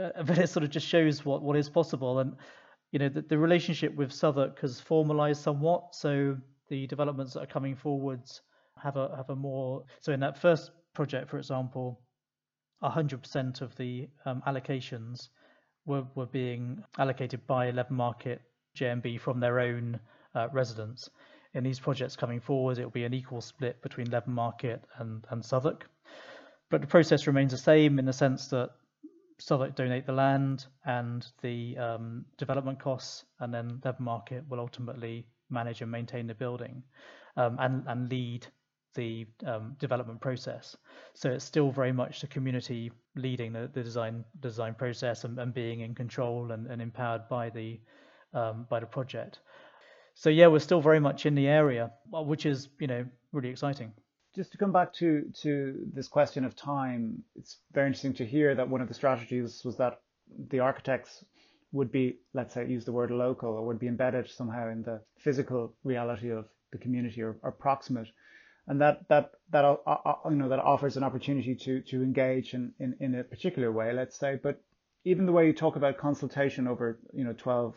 Uh, 0.00 0.10
but 0.24 0.38
it 0.38 0.48
sort 0.48 0.64
of 0.64 0.70
just 0.70 0.86
shows 0.86 1.24
what 1.24 1.42
what 1.42 1.56
is 1.56 1.68
possible, 1.68 2.18
and 2.18 2.36
you 2.92 2.98
know 2.98 3.08
the, 3.08 3.22
the 3.22 3.38
relationship 3.38 3.94
with 3.94 4.12
Southwark 4.12 4.60
has 4.60 4.80
formalised 4.80 5.42
somewhat. 5.42 5.94
So 5.94 6.36
the 6.68 6.86
developments 6.86 7.34
that 7.34 7.40
are 7.40 7.46
coming 7.46 7.74
forwards 7.74 8.42
have 8.82 8.96
a 8.96 9.14
have 9.16 9.30
a 9.30 9.36
more 9.36 9.84
so 10.00 10.12
in 10.12 10.20
that 10.20 10.38
first 10.38 10.70
project, 10.94 11.28
for 11.28 11.38
example, 11.38 12.00
100% 12.82 13.60
of 13.60 13.74
the 13.76 14.08
um, 14.26 14.42
allocations 14.46 15.28
were, 15.86 16.04
were 16.14 16.26
being 16.26 16.82
allocated 16.98 17.46
by 17.46 17.70
Leather 17.70 17.92
Market 17.92 18.42
JMB 18.76 19.20
from 19.20 19.40
their 19.40 19.60
own 19.60 19.98
uh, 20.34 20.48
residents. 20.52 21.10
In 21.54 21.62
these 21.62 21.78
projects 21.78 22.16
coming 22.16 22.40
forward, 22.40 22.78
it 22.78 22.84
will 22.84 22.90
be 22.90 23.04
an 23.04 23.14
equal 23.14 23.40
split 23.40 23.80
between 23.82 24.10
Leather 24.10 24.30
Market 24.30 24.82
and, 24.98 25.24
and 25.30 25.44
Southwark. 25.44 25.88
But 26.70 26.80
the 26.80 26.86
process 26.86 27.26
remains 27.26 27.52
the 27.52 27.58
same 27.58 27.98
in 27.98 28.04
the 28.04 28.12
sense 28.12 28.48
that 28.48 28.70
Southwark 29.38 29.76
donate 29.76 30.06
the 30.06 30.12
land 30.12 30.66
and 30.84 31.26
the 31.42 31.76
um, 31.78 32.24
development 32.38 32.80
costs, 32.80 33.24
and 33.40 33.54
then 33.54 33.80
Leather 33.84 34.02
Market 34.02 34.44
will 34.48 34.60
ultimately 34.60 35.26
manage 35.50 35.82
and 35.82 35.90
maintain 35.90 36.26
the 36.26 36.34
building 36.34 36.82
um, 37.36 37.56
and, 37.60 37.84
and 37.86 38.08
lead 38.08 38.46
the 38.94 39.26
um, 39.44 39.76
development 39.78 40.20
process. 40.20 40.76
So 41.14 41.30
it's 41.30 41.44
still 41.44 41.70
very 41.70 41.92
much 41.92 42.20
the 42.20 42.26
community 42.26 42.92
leading 43.16 43.52
the, 43.52 43.70
the 43.72 43.82
design 43.82 44.24
design 44.40 44.74
process 44.74 45.24
and, 45.24 45.38
and 45.38 45.52
being 45.52 45.80
in 45.80 45.94
control 45.94 46.52
and, 46.52 46.66
and 46.66 46.80
empowered 46.80 47.28
by 47.28 47.50
the 47.50 47.80
um, 48.34 48.66
by 48.68 48.80
the 48.80 48.86
project. 48.86 49.38
So 50.14 50.30
yeah, 50.30 50.46
we're 50.46 50.60
still 50.60 50.80
very 50.80 51.00
much 51.00 51.26
in 51.26 51.34
the 51.34 51.48
area, 51.48 51.92
which 52.10 52.46
is 52.46 52.68
you 52.78 52.86
know 52.86 53.06
really 53.32 53.50
exciting. 53.50 53.92
Just 54.34 54.52
to 54.52 54.58
come 54.58 54.72
back 54.72 54.92
to 54.94 55.30
to 55.42 55.86
this 55.92 56.08
question 56.08 56.44
of 56.44 56.54
time, 56.56 57.22
it's 57.36 57.58
very 57.72 57.86
interesting 57.86 58.14
to 58.14 58.26
hear 58.26 58.54
that 58.54 58.68
one 58.68 58.80
of 58.80 58.88
the 58.88 58.94
strategies 58.94 59.62
was 59.64 59.76
that 59.76 60.00
the 60.50 60.60
architects 60.60 61.24
would 61.72 61.90
be, 61.90 62.18
let's 62.34 62.54
say, 62.54 62.66
use 62.68 62.84
the 62.84 62.92
word 62.92 63.10
local, 63.10 63.50
or 63.50 63.66
would 63.66 63.80
be 63.80 63.88
embedded 63.88 64.30
somehow 64.30 64.70
in 64.70 64.82
the 64.82 65.00
physical 65.18 65.74
reality 65.82 66.30
of 66.30 66.46
the 66.70 66.78
community 66.78 67.22
or, 67.22 67.36
or 67.42 67.50
proximate 67.50 68.08
and 68.66 68.80
that 68.80 69.06
that 69.08 69.32
that 69.50 69.64
uh, 69.64 69.76
uh, 69.86 70.14
you 70.30 70.36
know 70.36 70.48
that 70.48 70.58
offers 70.58 70.96
an 70.96 71.04
opportunity 71.04 71.54
to 71.54 71.80
to 71.82 72.02
engage 72.02 72.54
in, 72.54 72.72
in 72.78 72.96
in 73.00 73.14
a 73.14 73.24
particular 73.24 73.70
way, 73.70 73.92
let's 73.92 74.18
say. 74.18 74.38
But 74.42 74.62
even 75.04 75.26
the 75.26 75.32
way 75.32 75.46
you 75.46 75.52
talk 75.52 75.76
about 75.76 75.98
consultation 75.98 76.66
over 76.66 76.98
you 77.12 77.24
know 77.24 77.34
12 77.34 77.74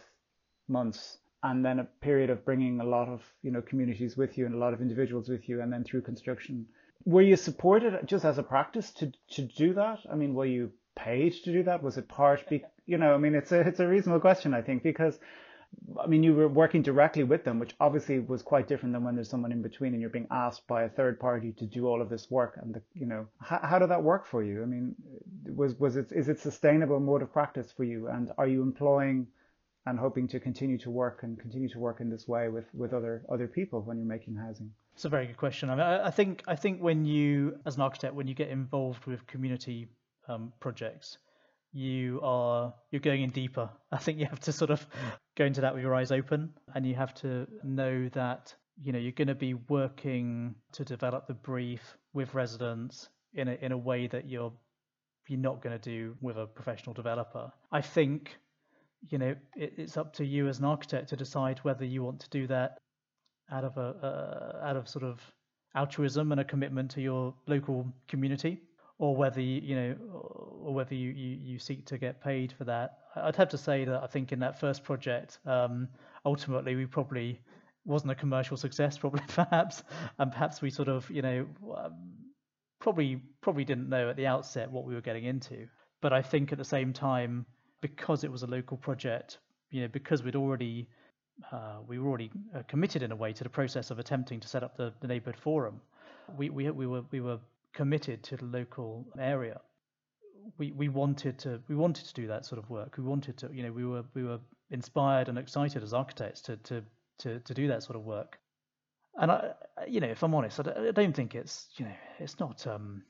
months 0.68 1.18
and 1.44 1.64
then 1.64 1.80
a 1.80 1.84
period 1.84 2.30
of 2.30 2.44
bringing 2.46 2.80
a 2.80 2.84
lot 2.84 3.08
of 3.08 3.22
you 3.42 3.52
know 3.52 3.62
communities 3.62 4.18
with 4.18 4.38
you 4.38 4.46
and 4.46 4.56
a 4.56 4.58
lot 4.58 4.74
of 4.74 4.82
individuals 4.82 5.30
with 5.30 5.48
you 5.48 5.62
and 5.62 5.72
then 5.72 5.84
through 5.84 6.02
construction 6.02 6.66
were 7.06 7.22
you 7.22 7.36
supported 7.36 8.00
just 8.06 8.26
as 8.26 8.38
a 8.38 8.44
practice 8.44 8.92
to 8.92 9.12
to 9.30 9.42
do 9.44 9.74
that 9.74 10.00
i 10.12 10.16
mean 10.16 10.34
were 10.34 10.46
you 10.46 10.72
paid 10.96 11.32
to 11.32 11.52
do 11.52 11.64
that 11.64 11.84
was 11.84 11.98
it 11.98 12.08
part 12.08 12.48
be, 12.50 12.64
you 12.86 12.98
know 12.98 13.14
i 13.14 13.18
mean 13.18 13.36
it's 13.36 13.52
a 13.52 13.60
it's 13.60 13.80
a 13.80 13.88
reasonable 13.88 14.20
question 14.20 14.54
i 14.54 14.62
think 14.62 14.82
because 14.84 15.20
I 16.02 16.08
mean, 16.08 16.24
you 16.24 16.34
were 16.34 16.48
working 16.48 16.82
directly 16.82 17.24
with 17.24 17.44
them, 17.44 17.60
which 17.60 17.76
obviously 17.80 18.20
was 18.20 18.42
quite 18.42 18.68
different 18.68 18.94
than 18.94 19.04
when 19.04 19.16
there's 19.16 19.30
someone 19.30 19.52
in 19.52 19.62
between 19.62 19.94
and 19.94 20.02
you're 20.02 20.10
being 20.10 20.28
asked 20.32 20.66
by 20.68 20.84
a 20.84 20.90
third 20.90 21.20
party 21.20 21.52
to 21.54 21.66
do 21.66 21.88
all 21.88 22.02
of 22.02 22.10
this 22.10 22.32
work. 22.32 22.58
And 22.62 22.74
the, 22.74 22.82
you 22.94 23.06
know, 23.06 23.28
how, 23.40 23.60
how 23.62 23.80
did 23.80 23.90
that 23.90 24.02
work 24.02 24.26
for 24.26 24.44
you? 24.44 24.64
I 24.64 24.66
mean, 24.66 24.96
was 25.46 25.78
was 25.80 25.98
it 25.98 26.12
is 26.12 26.30
it 26.30 26.40
sustainable 26.40 27.00
mode 27.00 27.22
of 27.22 27.34
practice 27.34 27.72
for 27.72 27.84
you? 27.84 28.08
And 28.08 28.32
are 28.38 28.48
you 28.48 28.62
employing 28.62 29.28
and 29.88 29.97
hoping 29.97 30.28
to 30.28 30.39
continue 30.39 30.78
to 30.80 30.89
work 30.89 31.23
and 31.23 31.39
continue 31.39 31.69
to 31.69 31.80
work 31.80 32.02
in 32.02 32.10
this 32.10 32.28
way 32.28 32.50
with 32.50 32.65
with 32.73 32.93
other 32.93 33.23
other 33.30 33.47
people 33.47 33.82
when 33.82 33.97
you're 33.97 34.08
making 34.08 34.36
housing? 34.36 34.71
It's 34.93 35.06
a 35.06 35.10
very 35.10 35.28
good 35.28 35.38
question. 35.38 35.69
I 35.69 35.76
mean, 35.76 35.86
I, 35.86 36.10
think 36.10 36.43
I 36.47 36.56
think 36.56 36.82
when 36.82 37.06
you, 37.06 37.60
as 37.67 37.76
an 37.76 37.84
architect, 37.84 38.15
when 38.15 38.28
you 38.28 38.34
get 38.34 38.50
involved 38.50 39.06
with 39.06 39.28
community 39.28 39.89
um, 40.28 40.52
projects, 40.60 41.19
you 41.71 42.19
are 42.23 42.73
you're 42.91 43.00
going 43.00 43.21
in 43.21 43.30
deeper. 43.30 43.69
I 43.91 43.97
think 43.97 44.19
you 44.19 44.26
have 44.26 44.39
to 44.41 44.52
sort 44.52 44.71
of 44.71 44.86
go 45.38 45.45
into 45.45 45.62
that 45.62 45.73
with 45.73 45.84
your 45.84 45.93
eyes 45.93 46.12
open, 46.12 46.54
and 46.73 46.86
you 46.86 46.95
have 46.95 47.13
to 47.15 47.47
know 47.63 48.10
that 48.13 48.56
you 48.82 48.91
know 48.91 49.00
you're 49.00 49.12
going 49.12 49.28
to 49.28 49.36
be 49.36 49.54
working 49.54 50.56
to 50.73 50.84
develop 50.84 51.28
the 51.28 51.34
brief 51.34 51.97
with 52.13 52.34
residents 52.34 53.08
in 53.34 53.47
a 53.47 53.54
in 53.62 53.71
a 53.71 53.78
way 53.78 54.08
that 54.08 54.28
you're 54.28 54.52
you're 55.28 55.39
not 55.39 55.62
going 55.62 55.78
to 55.78 55.89
do 55.89 56.15
with 56.21 56.38
a 56.38 56.45
professional 56.45 56.93
developer. 56.93 57.52
I 57.71 57.82
think 57.82 58.38
you 59.10 59.18
know 59.18 59.36
it, 59.56 59.74
it's 59.78 59.98
up 59.98 60.14
to 60.14 60.26
you 60.26 60.48
as 60.48 60.60
an 60.60 60.66
architect 60.66 61.10
to 61.10 61.16
decide 61.16 61.60
whether 61.60 61.86
you 61.86 62.04
want 62.04 62.20
to 62.20 62.30
do 62.30 62.48
that 62.48 62.78
out 63.52 63.64
of 63.64 63.78
a 63.78 64.62
uh, 64.62 64.66
out 64.66 64.76
of 64.76 64.88
sort 64.88 65.04
of 65.04 65.20
altruism 65.76 66.32
and 66.32 66.42
a 66.42 66.44
commitment 66.44 66.92
to 66.92 67.02
your 67.02 67.34
local 67.48 67.86
community 68.08 68.62
or 69.00 69.16
whether 69.16 69.42
you, 69.42 69.62
you 69.62 69.76
know, 69.76 69.96
or 70.64 70.74
whether 70.74 70.96
you, 70.96 71.12
you, 71.12 71.38
you 71.40 71.60
seek 71.60 71.86
to 71.86 71.98
get 71.98 72.22
paid 72.22 72.52
for 72.52 72.64
that. 72.64 72.98
I'd 73.16 73.36
have 73.36 73.50
to 73.50 73.58
say 73.58 73.86
that 73.86 74.04
I 74.04 74.08
think 74.08 74.32
in 74.32 74.40
that 74.40 74.60
first 74.60 74.84
project, 74.84 75.40
um, 75.46 75.88
ultimately 76.26 76.76
we 76.76 76.86
probably 76.86 77.40
wasn't 77.86 78.12
a 78.12 78.16
commercial 78.16 78.58
success, 78.58 78.98
probably 79.00 79.22
perhaps, 79.28 79.84
and 80.18 80.32
perhaps 80.32 80.62
we 80.62 80.70
sort 80.70 80.90
of 80.90 81.10
you 81.12 81.22
know 81.22 81.48
um, 81.76 81.94
probably 82.80 83.22
probably 83.42 83.66
didn't 83.66 83.90
know 83.90 84.10
at 84.10 84.16
the 84.16 84.28
outset 84.28 84.72
what 84.72 84.86
we 84.86 84.96
were 84.96 85.02
getting 85.02 85.26
into. 85.26 85.68
But 86.02 86.14
I 86.14 86.22
think 86.22 86.52
at 86.52 86.58
the 86.58 86.66
same 86.66 86.94
time, 86.94 87.46
because 87.82 88.24
it 88.24 88.32
was 88.32 88.44
a 88.44 88.48
local 88.48 88.78
project, 88.78 89.40
you 89.70 89.82
know, 89.82 89.88
because 89.88 90.24
we'd 90.24 90.36
already 90.36 90.88
uh, 91.52 91.78
we 91.88 92.00
were 92.00 92.08
already 92.08 92.32
uh, 92.56 92.63
committed 92.68 93.04
in 93.04 93.12
a 93.12 93.16
way 93.16 93.32
to 93.32 93.44
the 93.44 93.50
process 93.50 93.92
of 93.92 94.00
attempting 94.00 94.40
to 94.40 94.48
set 94.48 94.63
up 94.63 94.76
the, 94.76 94.94
the 95.02 95.08
neighborhood 95.08 95.40
forum. 95.40 95.80
We, 96.36 96.50
we 96.50 96.70
we 96.72 96.88
were 96.88 97.04
we 97.12 97.22
were 97.22 97.40
committed 97.74 98.24
to 98.24 98.38
the 98.38 98.46
local 98.46 99.06
area. 99.20 99.62
We 100.58 100.72
we 100.72 100.90
wanted 100.90 101.38
to 101.40 101.62
we 101.68 101.76
wanted 101.76 102.06
to 102.06 102.13
do 102.13 102.28
that 102.28 102.46
sort 102.46 102.60
of 102.60 102.70
work. 102.70 102.98
We 102.98 103.04
wanted 103.04 103.38
to 103.38 103.50
you 103.54 103.63
know 103.63 103.72
we 103.72 103.86
were 103.86 104.04
we 104.13 104.24
were 104.24 104.40
inspired 104.72 105.30
and 105.30 105.38
excited 105.38 105.84
as 105.84 105.94
architects 105.94 106.42
to 106.42 106.58
to 106.58 106.84
to, 107.20 107.40
to 107.40 107.54
do 107.54 107.68
that 107.68 107.84
sort 107.84 107.96
of 107.96 108.04
work. 108.04 108.40
And 109.16 109.32
I 109.32 109.52
you 109.88 110.00
know 110.00 110.08
if 110.08 110.24
I'm 110.24 110.34
honest, 110.34 110.60
I 110.60 110.92
don't 110.92 111.16
think 111.16 111.36
it's 111.36 111.68
you 111.78 111.86
know 111.86 111.96
it's 112.20 112.40
not 112.40 112.66
um 112.66 113.04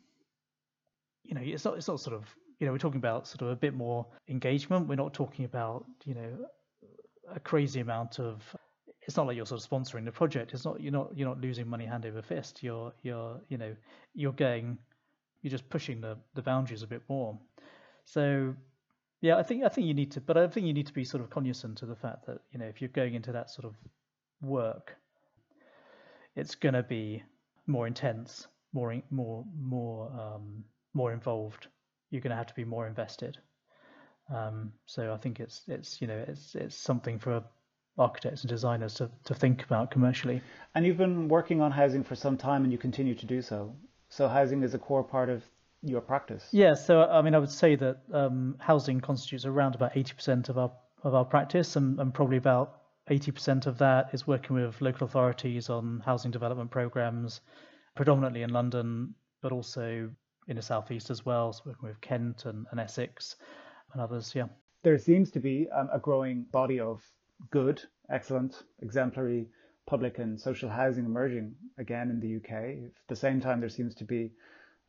you 1.24 1.34
know 1.34 1.42
it's 1.44 1.66
not 1.66 1.78
it's 1.78 1.88
not 1.88 2.00
sort 2.00 2.16
of 2.16 2.26
you 2.60 2.66
know 2.66 2.72
we're 2.72 2.80
talking 2.80 3.00
about 3.00 3.28
sort 3.28 3.42
of 3.42 3.50
a 3.50 3.56
bit 3.56 3.74
more 3.74 4.06
engagement. 4.28 4.88
We're 4.88 4.96
not 4.96 5.14
talking 5.14 5.46
about 5.46 5.86
you 6.06 6.16
know 6.16 6.38
a 7.34 7.40
crazy 7.40 7.80
amount 7.80 8.20
of 8.20 8.56
it's 9.02 9.16
not 9.16 9.26
like 9.26 9.38
you're 9.38 9.46
sort 9.46 9.64
of 9.64 9.70
sponsoring 9.70 10.06
the 10.06 10.12
project. 10.12 10.54
It's 10.54 10.66
not 10.66 10.82
you're 10.82 10.92
not 10.92 11.18
you're 11.18 11.28
not 11.28 11.40
losing 11.40 11.68
money 11.68 11.86
hand 11.86 12.06
over 12.06 12.22
fist. 12.22 12.64
You're 12.64 12.94
you're 13.04 13.40
you 13.50 13.58
know 13.58 13.76
you're 14.14 14.34
going 14.34 14.78
you're 15.42 15.52
just 15.52 15.70
pushing 15.70 16.02
the 16.02 16.18
the 16.36 16.42
boundaries 16.42 16.84
a 16.84 16.88
bit 16.88 17.02
more. 17.08 17.38
So 18.06 18.56
yeah, 19.22 19.38
I 19.38 19.44
think 19.44 19.64
I 19.64 19.70
think 19.70 19.88
you 19.88 19.94
need 19.94 20.12
to, 20.12 20.22
but 20.22 20.38
I 20.38 20.48
think 20.48 20.68
you 20.68 20.74
need 20.74 20.88
to 20.88 20.94
be 20.94 21.04
sort 21.04 21.24
of 21.24 21.30
cognizant 21.30 21.82
of 21.82 21.88
the 21.88 21.96
fact 21.96 22.26
that 22.28 22.40
you 22.52 22.60
know 22.60 22.66
if 22.66 22.82
you're 22.82 22.90
going 22.90 23.16
into 23.16 23.32
that 23.32 23.50
sort 23.50 23.66
of 23.66 23.76
work, 24.42 24.98
it's 26.36 26.56
going 26.56 26.74
to 26.74 26.84
be 26.84 27.24
more 27.66 27.88
intense, 27.88 28.48
more 28.74 29.02
more 29.10 29.46
more 29.58 30.12
um, 30.12 30.64
more 30.94 31.14
involved. 31.14 31.68
You're 32.10 32.22
going 32.22 32.32
to 32.32 32.38
have 32.38 32.48
to 32.48 32.54
be 32.54 32.66
more 32.66 32.88
invested. 32.88 33.38
Um, 34.34 34.74
so 34.86 35.14
I 35.14 35.18
think 35.18 35.40
it's 35.40 35.62
it's 35.68 36.02
you 36.02 36.08
know 36.08 36.26
it's 36.28 36.56
it's 36.56 36.76
something 36.76 37.18
for 37.20 37.44
architects 37.98 38.42
and 38.42 38.50
designers 38.50 38.94
to, 38.96 39.10
to 39.26 39.34
think 39.34 39.64
about 39.64 39.90
commercially. 39.92 40.42
And 40.76 40.86
you've 40.86 40.98
been 40.98 41.28
working 41.28 41.62
on 41.62 41.72
housing 41.72 42.04
for 42.04 42.16
some 42.16 42.38
time 42.38 42.64
and 42.64 42.72
you 42.72 42.78
continue 42.78 43.16
to 43.16 43.26
do 43.26 43.42
so. 43.42 43.76
So 44.10 44.28
housing 44.28 44.62
is 44.64 44.74
a 44.74 44.78
core 44.78 45.04
part 45.04 45.30
of 45.30 45.44
your 45.82 46.02
practice. 46.02 46.48
Yeah, 46.52 46.76
so 46.76 47.04
I 47.04 47.22
mean, 47.22 47.36
I 47.36 47.40
would 47.40 47.52
say 47.52 47.76
that 47.76 47.98
um, 48.14 48.56
housing 48.60 49.00
constitutes 49.02 49.46
around 49.46 49.76
about 49.76 49.94
80% 49.94 50.50
of 50.50 50.58
our 50.58 50.72
of 51.04 51.14
our 51.14 51.26
practice, 51.26 51.76
and, 51.76 52.00
and 52.00 52.14
probably 52.14 52.38
about 52.38 52.82
80% 53.10 53.68
of 53.68 53.78
that 53.78 54.10
is 54.14 54.26
working 54.26 54.56
with 54.56 54.82
local 54.82 55.06
authorities 55.06 55.70
on 55.70 56.02
housing 56.04 56.32
development 56.32 56.72
programs, 56.72 57.40
predominantly 57.96 58.42
in 58.42 58.50
London, 58.50 59.14
but 59.42 59.52
also 59.52 60.10
in 60.48 60.56
the 60.56 60.62
southeast 60.62 61.10
as 61.10 61.26
well. 61.26 61.54
So 61.54 61.64
working 61.66 61.90
with 61.90 62.02
Kent 62.02 62.46
and, 62.46 62.66
and 62.72 62.80
Essex 62.80 63.36
and 63.94 64.02
others. 64.02 64.34
Yeah, 64.36 64.48
there 64.84 64.98
seems 64.98 65.32
to 65.32 65.40
be 65.40 65.68
um, 65.70 65.90
a 65.92 66.00
growing 66.00 66.46
body 66.52 66.80
of 66.80 67.02
good, 67.52 67.82
excellent, 68.10 68.56
exemplary 68.82 69.48
public 69.86 70.20
and 70.20 70.40
social 70.40 70.70
housing 70.70 71.06
emerging 71.06 71.56
again 71.78 72.10
in 72.10 72.20
the 72.20 72.38
UK. 72.38 72.86
At 72.86 73.08
the 73.08 73.16
same 73.16 73.40
time, 73.40 73.60
there 73.60 73.70
seems 73.70 73.96
to 73.96 74.04
be 74.04 74.32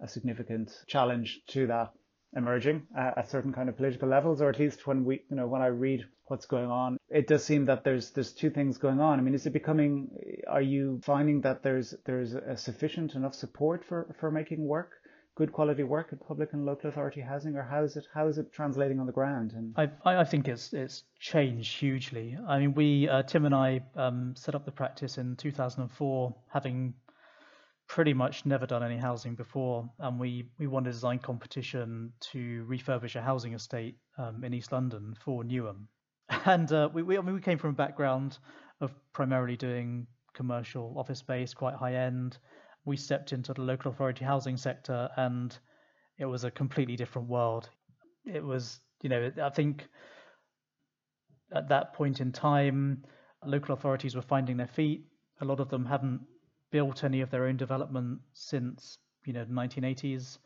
a 0.01 0.09
significant 0.09 0.73
challenge 0.87 1.41
to 1.49 1.67
that 1.69 1.93
emerging 2.37 2.87
uh, 2.97 3.13
at 3.17 3.31
certain 3.31 3.53
kind 3.53 3.69
of 3.69 3.77
political 3.77 4.09
levels, 4.09 4.43
or 4.43 4.51
at 4.51 4.59
least 4.59 4.87
when 4.87 5.05
we, 5.05 5.23
you 5.31 5.37
know, 5.37 5.47
when 5.47 5.63
I 5.63 5.67
read 5.67 6.05
what's 6.27 6.47
going 6.47 6.71
on, 6.71 6.99
it 7.09 7.27
does 7.27 7.45
seem 7.45 7.65
that 7.67 7.85
there's 7.85 8.11
there's 8.11 8.33
two 8.33 8.51
things 8.51 8.77
going 8.77 9.01
on. 9.01 9.19
I 9.19 9.23
mean, 9.23 9.35
is 9.35 9.47
it 9.47 9.53
becoming? 9.53 10.11
Are 10.47 10.63
you 10.63 11.01
finding 11.05 11.41
that 11.43 11.63
there's 11.63 11.95
there's 12.05 12.35
a 12.35 12.57
sufficient 12.57 13.15
enough 13.15 13.35
support 13.35 13.85
for 13.85 14.15
for 14.21 14.31
making 14.31 14.67
work 14.67 14.98
good 15.39 15.53
quality 15.53 15.85
work 15.85 16.09
at 16.13 16.21
public 16.27 16.53
and 16.53 16.67
local 16.67 16.91
authority 16.91 17.21
housing, 17.21 17.55
or 17.55 17.63
how 17.63 17.85
is 17.85 17.97
it 17.97 18.05
how 18.13 18.27
is 18.27 18.39
it 18.39 18.53
translating 18.53 18.99
on 18.99 19.07
the 19.07 19.13
ground? 19.13 19.53
And 19.53 19.73
I 19.77 19.89
I 20.21 20.25
think 20.25 20.49
it's 20.49 20.73
it's 20.73 21.05
changed 21.21 21.79
hugely. 21.79 22.37
I 22.47 22.59
mean, 22.59 22.75
we 22.75 23.09
uh, 23.09 23.23
Tim 23.23 23.45
and 23.47 23.55
I 23.55 23.81
um, 23.95 24.35
set 24.37 24.57
up 24.57 24.65
the 24.65 24.73
practice 24.73 25.17
in 25.17 25.37
2004, 25.37 26.35
having 26.49 26.93
pretty 27.87 28.13
much 28.13 28.45
never 28.45 28.67
done 28.67 28.83
any 28.83 28.99
housing 28.99 29.37
before, 29.37 29.89
and 30.01 30.19
we 30.19 30.51
we 30.59 30.67
won 30.67 30.85
a 30.87 30.91
design 30.91 31.21
competition 31.21 32.13
to 32.33 32.67
refurbish 32.69 33.15
a 33.15 33.23
housing 33.23 33.55
estate 33.55 33.97
um, 34.19 34.43
in 34.43 34.53
East 34.53 34.73
London 34.73 35.17
for 35.25 35.45
Newham, 35.45 35.87
and 36.47 36.73
uh, 36.73 36.89
we 36.93 37.05
we, 37.05 37.17
I 37.17 37.21
mean, 37.21 37.37
we 37.37 37.41
came 37.41 37.59
from 37.59 37.71
a 37.71 37.81
background 37.85 38.39
of 38.81 38.93
primarily 39.13 39.57
doing 39.57 40.09
commercial 40.35 40.95
office 40.97 41.21
space, 41.21 41.55
quite 41.55 41.75
high 41.77 41.95
end 41.95 42.39
we 42.89 42.97
stepped 42.97 43.33
into 43.33 43.53
the 43.53 43.61
local 43.61 43.93
authority 43.93 44.25
housing 44.25 44.57
sector 44.57 45.09
and 45.17 45.57
it 46.19 46.25
was 46.25 46.43
a 46.43 46.51
completely 46.51 46.97
different 46.97 47.29
world. 47.29 47.69
It 48.25 48.43
was, 48.43 48.81
you 49.03 49.09
know, 49.09 49.31
I 49.43 49.51
think 49.51 49.87
at 51.55 51.69
that 51.69 51.95
point 51.95 52.21
in 52.21 52.33
time, 52.33 53.05
local 53.45 53.75
authorities 53.75 54.17
were 54.17 54.23
finding 54.23 54.57
their 54.57 54.67
feet. 54.67 55.05
A 55.41 55.45
lot 55.45 55.61
of 55.61 55.69
them 55.69 55.87
hadn't 55.87 56.21
built 56.73 57.05
any 57.05 57.21
of 57.21 57.31
their 57.31 57.47
own 57.47 57.57
development 57.57 58.19
since, 58.33 58.99
you 59.25 59.33
know, 59.33 59.45
the 59.45 59.53
1980s. 59.53 60.39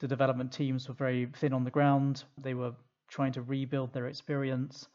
The 0.00 0.08
development 0.08 0.52
teams 0.52 0.88
were 0.88 0.94
very 0.94 1.28
thin 1.36 1.52
on 1.52 1.64
the 1.64 1.70
ground. 1.70 2.24
They 2.36 2.54
were 2.54 2.74
trying 3.08 3.32
to 3.32 3.42
rebuild 3.42 3.92
their 3.92 4.08
experience. 4.08 4.88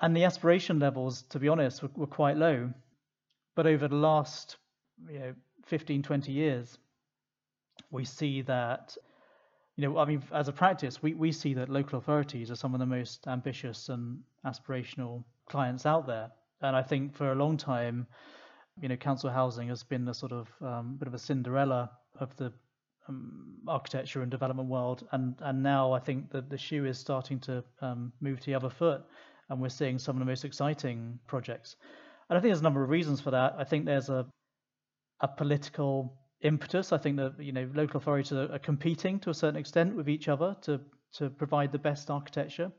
And 0.00 0.16
the 0.16 0.24
aspiration 0.24 0.78
levels, 0.78 1.22
to 1.30 1.38
be 1.38 1.48
honest, 1.48 1.82
were, 1.82 1.90
were 1.94 2.06
quite 2.06 2.36
low. 2.36 2.72
But 3.56 3.66
over 3.66 3.86
the 3.88 3.96
last 3.96 4.56
you 5.08 5.18
know 5.18 5.34
15, 5.66 6.02
20 6.02 6.32
years, 6.32 6.78
we 7.90 8.04
see 8.04 8.42
that, 8.42 8.96
you 9.76 9.88
know, 9.88 9.98
I 9.98 10.04
mean, 10.04 10.22
as 10.32 10.48
a 10.48 10.52
practice, 10.52 11.02
we, 11.02 11.14
we 11.14 11.32
see 11.32 11.54
that 11.54 11.68
local 11.68 11.98
authorities 11.98 12.50
are 12.50 12.56
some 12.56 12.74
of 12.74 12.80
the 12.80 12.86
most 12.86 13.26
ambitious 13.26 13.88
and 13.88 14.20
aspirational 14.44 15.24
clients 15.48 15.86
out 15.86 16.06
there. 16.06 16.30
And 16.60 16.76
I 16.76 16.82
think 16.82 17.14
for 17.14 17.32
a 17.32 17.34
long 17.34 17.56
time, 17.56 18.06
you 18.80 18.88
know, 18.88 18.96
council 18.96 19.30
housing 19.30 19.68
has 19.68 19.82
been 19.82 20.04
the 20.04 20.14
sort 20.14 20.32
of 20.32 20.48
um, 20.60 20.96
bit 20.98 21.08
of 21.08 21.14
a 21.14 21.18
Cinderella 21.18 21.90
of 22.18 22.34
the 22.36 22.52
um, 23.08 23.56
architecture 23.68 24.22
and 24.22 24.30
development 24.30 24.68
world, 24.68 25.06
and 25.12 25.34
and 25.40 25.62
now 25.62 25.92
I 25.92 25.98
think 25.98 26.30
that 26.30 26.48
the 26.48 26.56
shoe 26.56 26.86
is 26.86 26.98
starting 26.98 27.38
to 27.40 27.62
um, 27.80 28.12
move 28.20 28.40
to 28.40 28.46
the 28.46 28.54
other 28.54 28.70
foot, 28.70 29.02
and 29.48 29.60
we're 29.60 29.68
seeing 29.68 29.98
some 29.98 30.16
of 30.16 30.20
the 30.20 30.26
most 30.26 30.44
exciting 30.44 31.18
projects. 31.26 31.76
And 32.28 32.38
I 32.38 32.40
think 32.40 32.50
there's 32.50 32.60
a 32.60 32.64
number 32.64 32.82
of 32.82 32.88
reasons 32.88 33.20
for 33.20 33.30
that. 33.32 33.54
I 33.58 33.64
think 33.64 33.84
there's 33.84 34.08
a 34.08 34.26
a 35.20 35.28
political 35.28 36.18
impetus. 36.40 36.92
I 36.92 36.98
think 36.98 37.16
that 37.16 37.34
you 37.38 37.52
know 37.52 37.68
local 37.74 37.98
authorities 37.98 38.32
are, 38.32 38.58
competing 38.58 39.18
to 39.20 39.30
a 39.30 39.34
certain 39.34 39.56
extent 39.56 39.96
with 39.96 40.08
each 40.08 40.28
other 40.28 40.56
to 40.62 40.80
to 41.14 41.30
provide 41.30 41.72
the 41.72 41.78
best 41.78 42.10
architecture. 42.10 42.70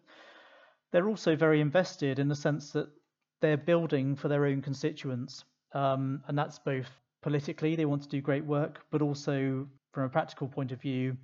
They're 0.91 1.09
also 1.09 1.35
very 1.35 1.61
invested 1.61 2.19
in 2.19 2.27
the 2.27 2.35
sense 2.35 2.71
that 2.71 2.87
they're 3.41 3.57
building 3.57 4.15
for 4.15 4.27
their 4.27 4.45
own 4.45 4.61
constituents, 4.61 5.43
um, 5.73 6.21
and 6.27 6.37
that's 6.37 6.59
both 6.59 6.89
politically 7.21 7.75
they 7.75 7.85
want 7.85 8.03
to 8.03 8.09
do 8.09 8.21
great 8.21 8.45
work, 8.45 8.85
but 8.91 9.01
also 9.01 9.67
from 9.91 10.03
a 10.03 10.09
practical 10.09 10.47
point 10.47 10.71
of 10.71 10.79
view, 10.79 11.17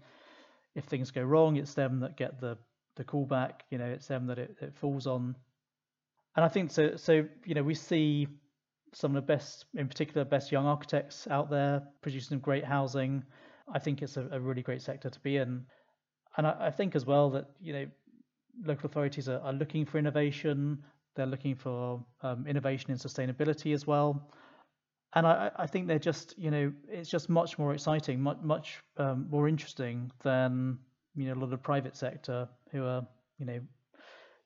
if 0.75 0.85
things 0.85 1.11
go 1.11 1.21
wrong, 1.21 1.57
it's 1.57 1.73
them 1.73 1.99
that 1.99 2.17
get 2.17 2.39
the 2.41 2.57
the 2.95 3.03
callback. 3.03 3.61
You 3.69 3.77
know, 3.77 3.85
it's 3.85 4.07
them 4.07 4.27
that 4.27 4.39
it, 4.39 4.55
it 4.61 4.75
falls 4.75 5.07
on. 5.07 5.35
And 6.35 6.45
I 6.45 6.47
think 6.47 6.71
so. 6.71 6.95
So 6.95 7.25
you 7.45 7.53
know, 7.55 7.63
we 7.63 7.75
see 7.75 8.27
some 8.93 9.15
of 9.15 9.15
the 9.15 9.33
best, 9.33 9.65
in 9.75 9.87
particular, 9.87 10.25
best 10.25 10.51
young 10.51 10.65
architects 10.65 11.27
out 11.29 11.49
there 11.49 11.81
producing 12.01 12.39
great 12.39 12.65
housing. 12.65 13.23
I 13.73 13.79
think 13.79 14.01
it's 14.01 14.17
a, 14.17 14.27
a 14.31 14.39
really 14.39 14.61
great 14.61 14.81
sector 14.81 15.09
to 15.09 15.19
be 15.21 15.37
in. 15.37 15.65
And 16.37 16.47
I, 16.47 16.55
I, 16.59 16.71
think 16.71 16.95
as 16.95 17.05
well 17.05 17.29
that, 17.31 17.45
you 17.61 17.73
know, 17.73 17.85
local 18.65 18.87
authorities 18.87 19.29
are, 19.29 19.39
are 19.39 19.53
looking 19.53 19.85
for 19.85 19.97
innovation. 19.97 20.83
They're 21.15 21.25
looking 21.25 21.55
for 21.55 22.03
um, 22.21 22.45
innovation 22.47 22.91
in 22.91 22.97
sustainability 22.97 23.73
as 23.73 23.87
well. 23.87 24.29
And 25.13 25.27
I, 25.27 25.51
I, 25.57 25.67
think 25.67 25.87
they're 25.87 25.99
just, 25.99 26.37
you 26.37 26.51
know, 26.51 26.71
it's 26.87 27.09
just 27.09 27.29
much 27.29 27.57
more 27.57 27.73
exciting, 27.73 28.21
much, 28.21 28.37
much 28.41 28.81
um, 28.97 29.27
more 29.29 29.47
interesting 29.47 30.09
than, 30.23 30.77
you 31.15 31.27
know, 31.27 31.33
a 31.33 31.35
lot 31.35 31.45
of 31.45 31.49
the 31.49 31.57
private 31.57 31.97
sector 31.97 32.47
who 32.71 32.85
are, 32.85 33.05
you 33.37 33.45
know, 33.45 33.59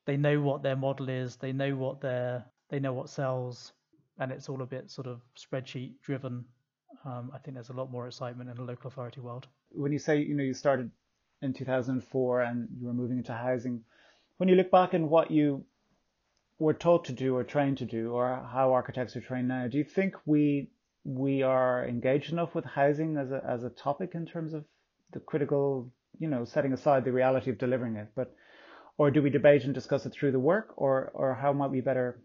they 0.05 0.17
know 0.17 0.41
what 0.41 0.63
their 0.63 0.75
model 0.75 1.09
is, 1.09 1.35
they 1.35 1.51
know 1.51 1.75
what 1.75 2.01
their, 2.01 2.45
they 2.69 2.79
know 2.79 2.93
what 2.93 3.09
sells, 3.09 3.73
and 4.19 4.31
it's 4.31 4.49
all 4.49 4.61
a 4.61 4.65
bit 4.65 4.89
sort 4.89 5.07
of 5.07 5.21
spreadsheet 5.37 5.93
driven. 6.01 6.45
Um, 7.05 7.31
I 7.33 7.37
think 7.37 7.55
there's 7.55 7.69
a 7.69 7.73
lot 7.73 7.91
more 7.91 8.07
excitement 8.07 8.49
in 8.49 8.55
the 8.55 8.63
local 8.63 8.87
authority 8.87 9.21
world. 9.21 9.47
When 9.71 9.91
you 9.91 9.99
say 9.99 10.21
you 10.21 10.35
know 10.35 10.43
you 10.43 10.53
started 10.53 10.91
in 11.41 11.53
2004 11.53 12.41
and 12.41 12.67
you 12.79 12.87
were 12.87 12.93
moving 12.93 13.17
into 13.17 13.33
housing, 13.33 13.83
when 14.37 14.49
you 14.49 14.55
look 14.55 14.71
back 14.71 14.93
and 14.93 15.09
what 15.09 15.31
you 15.31 15.65
were 16.57 16.73
taught 16.73 17.05
to 17.05 17.13
do 17.13 17.35
or 17.35 17.43
trained 17.43 17.77
to 17.79 17.85
do, 17.85 18.11
or 18.11 18.47
how 18.51 18.73
architects 18.73 19.15
are 19.15 19.21
trained 19.21 19.47
now, 19.47 19.67
do 19.67 19.77
you 19.77 19.83
think 19.83 20.15
we 20.25 20.69
we 21.03 21.43
are 21.43 21.85
engaged 21.87 22.31
enough 22.31 22.55
with 22.55 22.65
housing 22.65 23.17
as 23.17 23.31
a 23.31 23.43
as 23.47 23.63
a 23.63 23.69
topic 23.69 24.11
in 24.15 24.25
terms 24.25 24.53
of 24.53 24.65
the 25.11 25.19
critical, 25.19 25.91
you 26.17 26.27
know, 26.27 26.45
setting 26.45 26.73
aside 26.73 27.03
the 27.05 27.11
reality 27.11 27.49
of 27.49 27.57
delivering 27.57 27.95
it, 27.95 28.07
but 28.15 28.33
or 28.97 29.11
do 29.11 29.21
we 29.21 29.29
debate 29.29 29.65
and 29.65 29.73
discuss 29.73 30.05
it 30.05 30.13
through 30.13 30.31
the 30.31 30.39
work, 30.39 30.73
or 30.77 31.11
or 31.13 31.35
how 31.35 31.51
might 31.51 31.71
we 31.71 31.81
better 31.81 32.19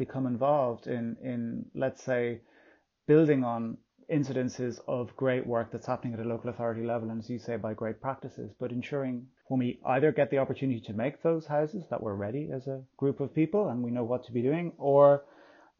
become 0.00 0.26
involved 0.26 0.86
in, 0.88 1.16
in 1.22 1.66
let's 1.74 2.02
say, 2.02 2.40
building 3.06 3.44
on 3.44 3.76
incidences 4.10 4.80
of 4.88 5.14
great 5.16 5.46
work 5.46 5.70
that's 5.70 5.86
happening 5.86 6.14
at 6.14 6.20
a 6.24 6.28
local 6.28 6.50
authority 6.50 6.84
level, 6.84 7.10
and 7.10 7.20
as 7.20 7.30
you 7.30 7.38
say, 7.38 7.56
by 7.56 7.74
great 7.74 8.00
practices, 8.00 8.50
but 8.58 8.72
ensuring 8.72 9.26
when 9.48 9.60
we 9.60 9.78
either 9.86 10.10
get 10.10 10.30
the 10.30 10.38
opportunity 10.38 10.80
to 10.80 10.92
make 10.92 11.22
those 11.22 11.46
houses 11.46 11.84
that 11.90 12.02
we're 12.02 12.14
ready 12.14 12.50
as 12.52 12.66
a 12.66 12.82
group 12.96 13.20
of 13.20 13.34
people 13.34 13.68
and 13.68 13.82
we 13.82 13.90
know 13.90 14.02
what 14.04 14.24
to 14.24 14.32
be 14.32 14.42
doing, 14.42 14.72
or 14.78 15.22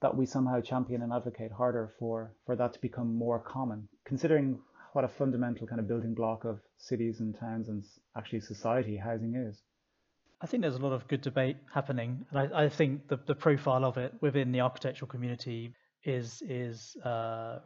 that 0.03 0.17
we 0.17 0.27
somehow 0.27 0.61
champion 0.61 1.03
and 1.03 1.13
advocate 1.13 1.53
harder 1.53 1.91
for, 1.99 2.33
for 2.47 2.55
that 2.57 2.73
to 2.75 2.81
become 2.81 3.15
more 3.15 3.41
common, 3.41 3.89
considering 4.05 4.59
what 4.93 5.05
a 5.05 5.09
fundamental 5.09 5.67
kind 5.67 5.81
of 5.81 5.89
building 5.89 6.15
block 6.15 6.45
of 6.45 6.61
cities 6.79 7.21
and 7.21 7.39
towns 7.39 7.69
and 7.69 7.85
actually 8.17 8.41
society 8.41 8.97
housing 8.97 9.35
is. 9.35 9.63
I 10.43 10.47
think 10.47 10.63
there's 10.63 10.77
a 10.77 10.79
lot 10.79 10.93
of 10.93 11.07
good 11.07 11.21
debate 11.21 11.57
happening, 11.73 12.25
and 12.31 12.39
I, 12.39 12.65
I 12.65 12.69
think 12.69 13.09
the, 13.09 13.19
the 13.27 13.35
profile 13.35 13.85
of 13.85 13.99
it 13.99 14.15
within 14.21 14.53
the 14.53 14.61
architectural 14.61 15.09
community 15.09 15.75
is 16.05 16.43
is 16.49 16.97
uh, 17.05 17.59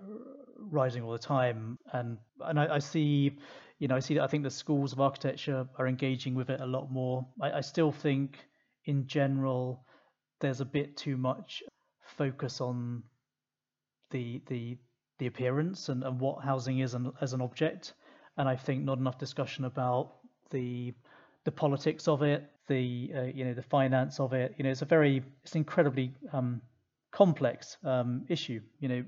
rising 0.59 1.05
all 1.05 1.13
the 1.13 1.19
time, 1.19 1.79
and 1.93 2.19
and 2.41 2.59
I, 2.59 2.75
I, 2.75 2.79
see, 2.81 3.39
you 3.79 3.87
know, 3.87 3.95
I 3.95 4.01
see 4.01 4.15
that 4.15 4.25
I 4.25 4.27
think 4.27 4.43
the 4.43 4.51
schools 4.51 4.93
of 4.93 5.01
architecture 5.01 5.69
are 5.79 5.87
engaging 5.87 6.35
with 6.35 6.51
it 6.51 6.61
a 6.61 6.67
lot 6.67 6.91
more. 6.91 7.25
I, 7.41 7.53
I 7.53 7.61
still 7.61 7.93
think, 7.93 8.39
in 8.87 9.07
general, 9.07 9.85
there's 10.41 10.61
a 10.61 10.65
bit 10.65 10.97
too 10.97 11.17
much 11.17 11.63
focus 12.03 12.61
on 12.61 13.05
the 14.11 14.43
the 14.49 14.77
the 15.21 15.27
appearance 15.27 15.89
and, 15.91 16.03
and 16.03 16.19
what 16.19 16.43
housing 16.45 16.81
is 16.81 16.95
an, 16.95 17.13
as 17.21 17.35
an 17.35 17.41
object, 17.41 17.95
and 18.37 18.49
I 18.49 18.57
think 18.57 18.83
not 18.83 18.99
enough 18.99 19.19
discussion 19.19 19.65
about 19.65 20.17
the 20.51 20.93
the 21.45 21.53
politics 21.53 22.09
of 22.09 22.23
it, 22.23 22.51
the 22.69 23.13
uh, 23.17 23.23
you 23.23 23.45
know 23.45 23.55
the 23.55 23.63
finance 23.63 24.21
of 24.21 24.33
it. 24.33 24.55
You 24.57 24.65
know, 24.65 24.71
it's 24.71 24.83
a 24.83 24.87
very 24.87 25.23
it's 25.43 25.53
an 25.53 25.59
incredibly 25.59 26.15
um, 26.33 26.61
complex 27.13 27.77
um, 27.85 28.25
issue. 28.29 28.61
You 28.81 28.89
know, 28.89 29.05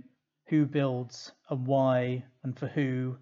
who 0.48 0.66
builds 0.66 1.32
and 1.50 1.66
why 1.66 2.24
and 2.42 2.58
for 2.58 2.66
who. 2.66 3.16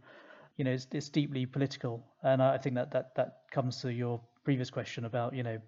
You 0.57 0.65
know, 0.65 0.71
it's, 0.71 0.87
it's 0.93 1.09
deeply 1.09 1.47
political, 1.47 2.05
and 2.23 2.41
I 2.41 2.59
think 2.59 2.77
that 2.77 2.93
that 2.93 3.15
that 3.17 3.39
comes 3.51 3.81
to 3.81 3.93
your 3.93 4.21
previous 4.45 4.71
question 4.71 5.05
about 5.05 5.35
you 5.35 5.43
know 5.43 5.59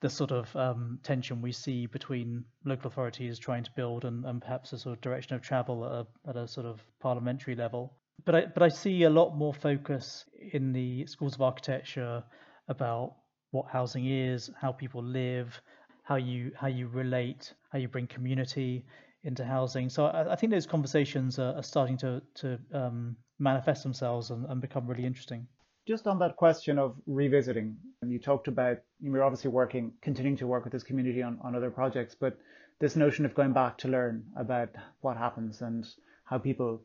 the 0.00 0.10
sort 0.10 0.30
of 0.30 0.54
um, 0.54 0.98
tension 1.02 1.42
we 1.42 1.50
see 1.50 1.86
between 1.86 2.44
local 2.64 2.88
authorities 2.88 3.38
trying 3.38 3.64
to 3.64 3.70
build 3.72 4.04
and, 4.04 4.24
and 4.26 4.40
perhaps 4.40 4.72
a 4.72 4.78
sort 4.78 4.96
of 4.96 5.00
direction 5.00 5.34
of 5.34 5.42
travel 5.42 5.84
at 5.84 5.92
a, 5.92 6.30
at 6.30 6.36
a 6.36 6.46
sort 6.46 6.66
of 6.66 6.80
parliamentary 7.00 7.56
level. 7.56 7.92
But 8.24 8.34
I 8.34 8.46
but 8.46 8.62
I 8.62 8.68
see 8.68 9.04
a 9.04 9.10
lot 9.10 9.36
more 9.36 9.54
focus 9.54 10.24
in 10.52 10.72
the 10.72 11.06
schools 11.06 11.34
of 11.34 11.42
architecture 11.42 12.22
about 12.68 13.14
what 13.50 13.66
housing 13.70 14.06
is, 14.06 14.50
how 14.60 14.72
people 14.72 15.02
live, 15.02 15.60
how 16.02 16.16
you 16.16 16.52
how 16.56 16.66
you 16.68 16.88
relate, 16.88 17.52
how 17.70 17.78
you 17.78 17.88
bring 17.88 18.06
community 18.06 18.84
into 19.24 19.44
housing. 19.44 19.88
So 19.88 20.06
I, 20.06 20.32
I 20.32 20.36
think 20.36 20.52
those 20.52 20.66
conversations 20.66 21.38
are, 21.38 21.54
are 21.56 21.62
starting 21.62 21.98
to 21.98 22.22
to 22.36 22.58
um, 22.72 23.16
manifest 23.38 23.82
themselves 23.82 24.30
and, 24.30 24.46
and 24.46 24.60
become 24.60 24.86
really 24.86 25.04
interesting. 25.04 25.46
Just 25.86 26.06
on 26.06 26.18
that 26.18 26.36
question 26.36 26.78
of 26.78 26.96
revisiting, 27.06 27.76
and 28.02 28.12
you 28.12 28.18
talked 28.18 28.48
about 28.48 28.78
you're 29.00 29.24
obviously 29.24 29.50
working, 29.50 29.92
continuing 30.02 30.36
to 30.36 30.46
work 30.46 30.64
with 30.64 30.72
this 30.72 30.82
community 30.82 31.22
on, 31.22 31.38
on 31.42 31.54
other 31.54 31.70
projects, 31.70 32.14
but 32.14 32.36
this 32.78 32.94
notion 32.94 33.24
of 33.24 33.34
going 33.34 33.52
back 33.52 33.78
to 33.78 33.88
learn 33.88 34.24
about 34.36 34.68
what 35.00 35.16
happens 35.16 35.62
and 35.62 35.86
how 36.24 36.38
people 36.38 36.82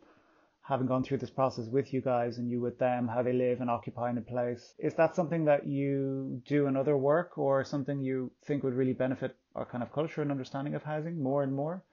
having 0.63 0.87
gone 0.87 1.03
through 1.03 1.17
this 1.17 1.29
process 1.29 1.67
with 1.67 1.93
you 1.93 2.01
guys 2.01 2.37
and 2.37 2.49
you 2.49 2.61
with 2.61 2.79
them, 2.79 3.07
how 3.07 3.21
they 3.21 3.33
live 3.33 3.59
and 3.59 3.69
occupy 3.69 4.09
in 4.09 4.17
a 4.17 4.21
place. 4.21 4.73
Is 4.79 4.93
that 4.95 5.15
something 5.15 5.45
that 5.45 5.67
you 5.67 6.41
do 6.47 6.67
in 6.67 6.77
other 6.77 6.97
work 6.97 7.37
or 7.37 7.63
something 7.65 8.01
you 8.01 8.31
think 8.45 8.63
would 8.63 8.73
really 8.73 8.93
benefit 8.93 9.35
our 9.55 9.65
kind 9.65 9.83
of 9.83 9.91
culture 9.91 10.21
and 10.21 10.31
understanding 10.31 10.73
of 10.73 10.83
housing 10.83 11.21
more 11.21 11.43
and 11.43 11.53
more? 11.53 11.83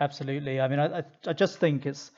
Absolutely. 0.00 0.60
I 0.60 0.68
mean, 0.68 0.78
I, 0.78 1.02
I 1.26 1.32
just 1.32 1.58
think 1.58 1.86
it's 1.86 2.10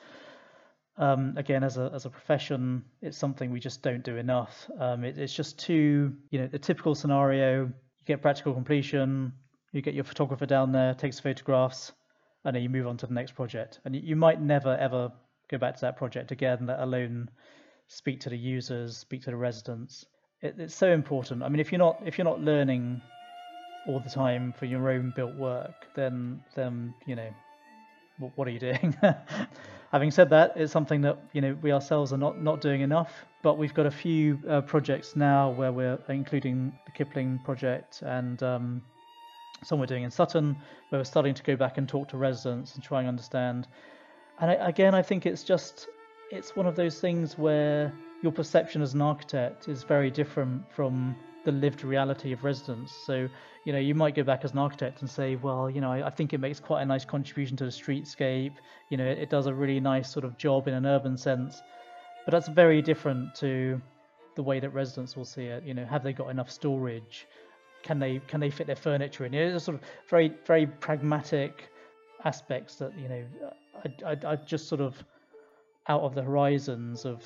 um, 0.98 1.34
again, 1.36 1.64
as 1.64 1.78
a 1.78 1.90
as 1.94 2.05
a 2.05 2.11
profession, 2.11 2.84
it's 3.00 3.16
something 3.16 3.50
we 3.50 3.61
just 3.61 3.82
don't 3.82 4.05
do 4.05 4.16
enough. 4.16 4.70
Um, 4.78 5.05
it, 5.05 5.18
it's 5.18 5.32
just 5.32 5.59
too, 5.59 6.12
you 6.30 6.38
know, 6.38 6.46
the 6.46 6.59
typical 6.59 6.94
scenario: 6.94 7.64
you 7.64 8.05
get 8.07 8.20
practical 8.20 8.53
completion, 8.53 9.32
you 9.72 9.80
get 9.80 9.94
your 9.94 10.05
photographer 10.05 10.46
down 10.46 10.72
there, 10.72 10.94
takes 10.94 11.18
photographs, 11.18 11.92
and 12.44 12.55
then 12.55 12.62
you 12.62 12.68
move 12.68 12.86
on 12.86 12.98
to 12.98 13.07
the 13.07 13.14
next 13.14 13.34
project. 13.34 13.80
And 13.84 13.94
you, 13.94 14.03
you 14.05 14.16
might 14.16 14.40
never 14.40 14.76
ever 14.76 15.12
go 15.53 15.59
back 15.59 15.74
to 15.74 15.80
that 15.82 15.96
project 15.96 16.32
again, 16.32 16.66
let 16.66 16.80
alone 16.80 17.28
speak 17.86 18.20
to 18.20 18.30
the 18.30 18.36
users, 18.36 18.96
speak 18.96 19.22
to 19.22 19.30
the 19.30 19.36
residents. 19.36 20.07
It, 20.40 20.57
it's 20.59 20.74
so 20.74 20.90
important. 20.90 21.42
I 21.42 21.48
mean, 21.48 21.61
if 21.61 21.70
you're 21.70 21.78
not 21.78 22.03
if 22.05 22.18
you're 22.18 22.24
not 22.24 22.40
learning 22.40 23.00
all 23.86 24.00
the 24.00 24.11
time 24.11 24.53
for 24.59 24.66
your 24.66 24.90
own 24.90 25.12
built 25.14 25.34
work, 25.34 25.86
then 25.94 26.40
then 26.57 26.94
you 27.07 27.14
know, 27.14 27.30
what, 28.18 28.32
what 28.36 28.48
are 28.48 28.50
you 28.50 28.59
doing? 28.59 28.96
Having 29.92 30.11
said 30.11 30.30
that, 30.30 30.55
it's 30.57 30.72
something 30.72 31.03
that 31.03 31.18
you 31.32 31.42
know 31.42 31.57
we 31.61 31.70
ourselves 31.70 32.12
are 32.12 32.18
not 32.18 32.42
not 32.42 32.61
doing 32.61 32.80
enough. 32.80 33.12
But 33.42 33.59
we've 33.59 33.74
got 33.74 33.86
a 33.86 33.90
few 33.90 34.38
uh, 34.48 34.61
projects 34.62 35.16
now 35.16 35.50
where 35.50 35.72
we're 35.72 35.98
including 36.09 36.72
the 36.86 36.92
Kipling 36.92 37.40
project 37.44 38.00
and 38.03 38.40
um, 38.42 38.82
some 39.64 39.80
we're 39.80 39.86
doing 39.86 40.05
in 40.05 40.11
Sutton, 40.11 40.57
where 40.88 41.00
we're 41.00 41.05
starting 41.05 41.34
to 41.34 41.42
go 41.42 41.57
back 41.57 41.76
and 41.76 41.88
talk 41.88 42.09
to 42.09 42.16
residents 42.16 42.74
and 42.74 42.82
try 42.82 43.00
and 43.00 43.09
understand. 43.09 43.66
And 44.43 44.51
I, 44.51 44.55
again, 44.55 44.93
I 44.93 45.03
think 45.03 45.24
it's 45.24 45.45
just 45.45 45.88
it's 46.30 46.57
one 46.57 46.66
of 46.66 46.74
those 46.74 46.99
things 46.99 47.38
where 47.38 47.93
your 48.22 48.32
perception 48.32 48.82
as 48.82 48.93
an 48.93 49.01
architect 49.01 49.68
is 49.68 49.84
very 49.84 50.11
different 50.11 50.70
from 50.72 51.14
the 51.45 51.53
lived 51.53 51.84
reality 51.84 52.32
of 52.32 52.43
residents. 52.43 52.93
So, 53.07 53.28
you 53.64 53.72
know, 53.72 53.78
you 53.78 53.95
might 53.95 54.16
go 54.16 54.24
back 54.24 54.45
as 54.45 54.53
an 54.53 54.59
architect 54.59 55.01
and 55.01 55.09
say, 55.09 55.36
well, 55.36 55.70
you 55.70 55.80
know, 55.80 55.93
I, 55.93 56.07
I, 56.07 56.11
think 56.11 56.32
it 56.32 56.38
makes 56.38 56.59
quite 56.59 56.82
a 56.82 56.84
nice 56.84 57.05
contribution 57.05 57.57
to 57.59 57.64
the 57.64 57.70
streetscape. 57.70 58.55
You 58.90 58.97
know, 58.97 59.05
it, 59.05 59.30
does 59.30 59.47
a 59.47 59.55
really 59.55 59.78
nice 59.78 60.11
sort 60.11 60.24
of 60.24 60.36
job 60.38 60.66
in 60.66 60.74
an 60.74 60.86
urban 60.86 61.16
sense. 61.16 61.61
But 62.24 62.32
that's 62.32 62.49
very 62.49 62.82
different 62.82 63.34
to 63.36 63.80
the 64.34 64.43
way 64.43 64.59
that 64.61 64.70
residents 64.70 65.16
will 65.16 65.24
see 65.24 65.45
it. 65.45 65.62
You 65.64 65.74
know, 65.74 65.84
have 65.84 66.03
they 66.03 66.12
got 66.12 66.30
enough 66.30 66.51
storage? 66.51 67.28
Can 67.82 67.99
they 67.99 68.20
can 68.26 68.40
they 68.40 68.51
fit 68.51 68.66
their 68.66 68.76
furniture 68.76 69.24
in? 69.24 69.34
It's 69.34 69.57
a 69.57 69.61
sort 69.61 69.76
of 69.76 69.82
very 70.09 70.32
very 70.47 70.66
pragmatic 70.66 71.72
aspects 72.25 72.77
that 72.77 72.97
you 72.99 73.09
know 73.09 73.25
I, 74.05 74.37
just 74.37 74.68
sort 74.68 74.81
of 74.81 75.03
out 75.89 76.03
of 76.03 76.14
the 76.14 76.23
horizons 76.23 77.05
of 77.05 77.23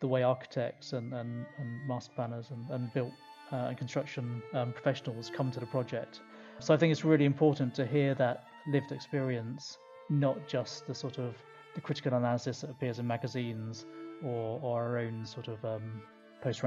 the 0.00 0.06
way 0.06 0.22
architects 0.22 0.92
and, 0.92 1.12
and, 1.12 1.46
and 1.58 1.88
master 1.88 2.12
planners 2.14 2.50
and, 2.50 2.68
and 2.70 2.92
built 2.92 3.12
uh, 3.52 3.66
and 3.68 3.78
construction 3.78 4.42
um, 4.54 4.72
professionals 4.72 5.30
come 5.34 5.50
to 5.50 5.60
the 5.60 5.66
project. 5.66 6.20
So 6.58 6.74
I 6.74 6.76
think 6.76 6.92
it's 6.92 7.04
really 7.04 7.24
important 7.24 7.74
to 7.76 7.86
hear 7.86 8.14
that 8.14 8.44
lived 8.68 8.92
experience, 8.92 9.78
not 10.10 10.48
just 10.48 10.86
the 10.86 10.94
sort 10.94 11.18
of 11.18 11.34
the 11.74 11.80
critical 11.80 12.14
analysis 12.14 12.60
that 12.60 12.70
appears 12.70 12.98
in 12.98 13.06
magazines 13.06 13.86
or, 14.24 14.60
or 14.62 14.82
our 14.82 14.98
own 14.98 15.24
sort 15.26 15.48
of 15.48 15.64
um, 15.64 16.02
post 16.42 16.62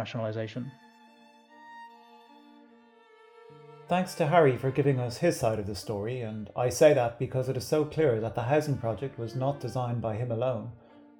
Thanks 3.89 4.13
to 4.15 4.27
Hari 4.27 4.55
for 4.55 4.69
giving 4.69 4.99
us 4.99 5.17
his 5.17 5.39
side 5.39 5.57
of 5.57 5.65
the 5.65 5.73
story, 5.73 6.21
and 6.21 6.51
I 6.55 6.69
say 6.69 6.93
that 6.93 7.17
because 7.17 7.49
it 7.49 7.57
is 7.57 7.65
so 7.65 7.83
clear 7.83 8.21
that 8.21 8.35
the 8.35 8.43
housing 8.43 8.77
project 8.77 9.17
was 9.17 9.35
not 9.35 9.59
designed 9.59 9.99
by 9.99 10.15
him 10.15 10.31
alone, 10.31 10.69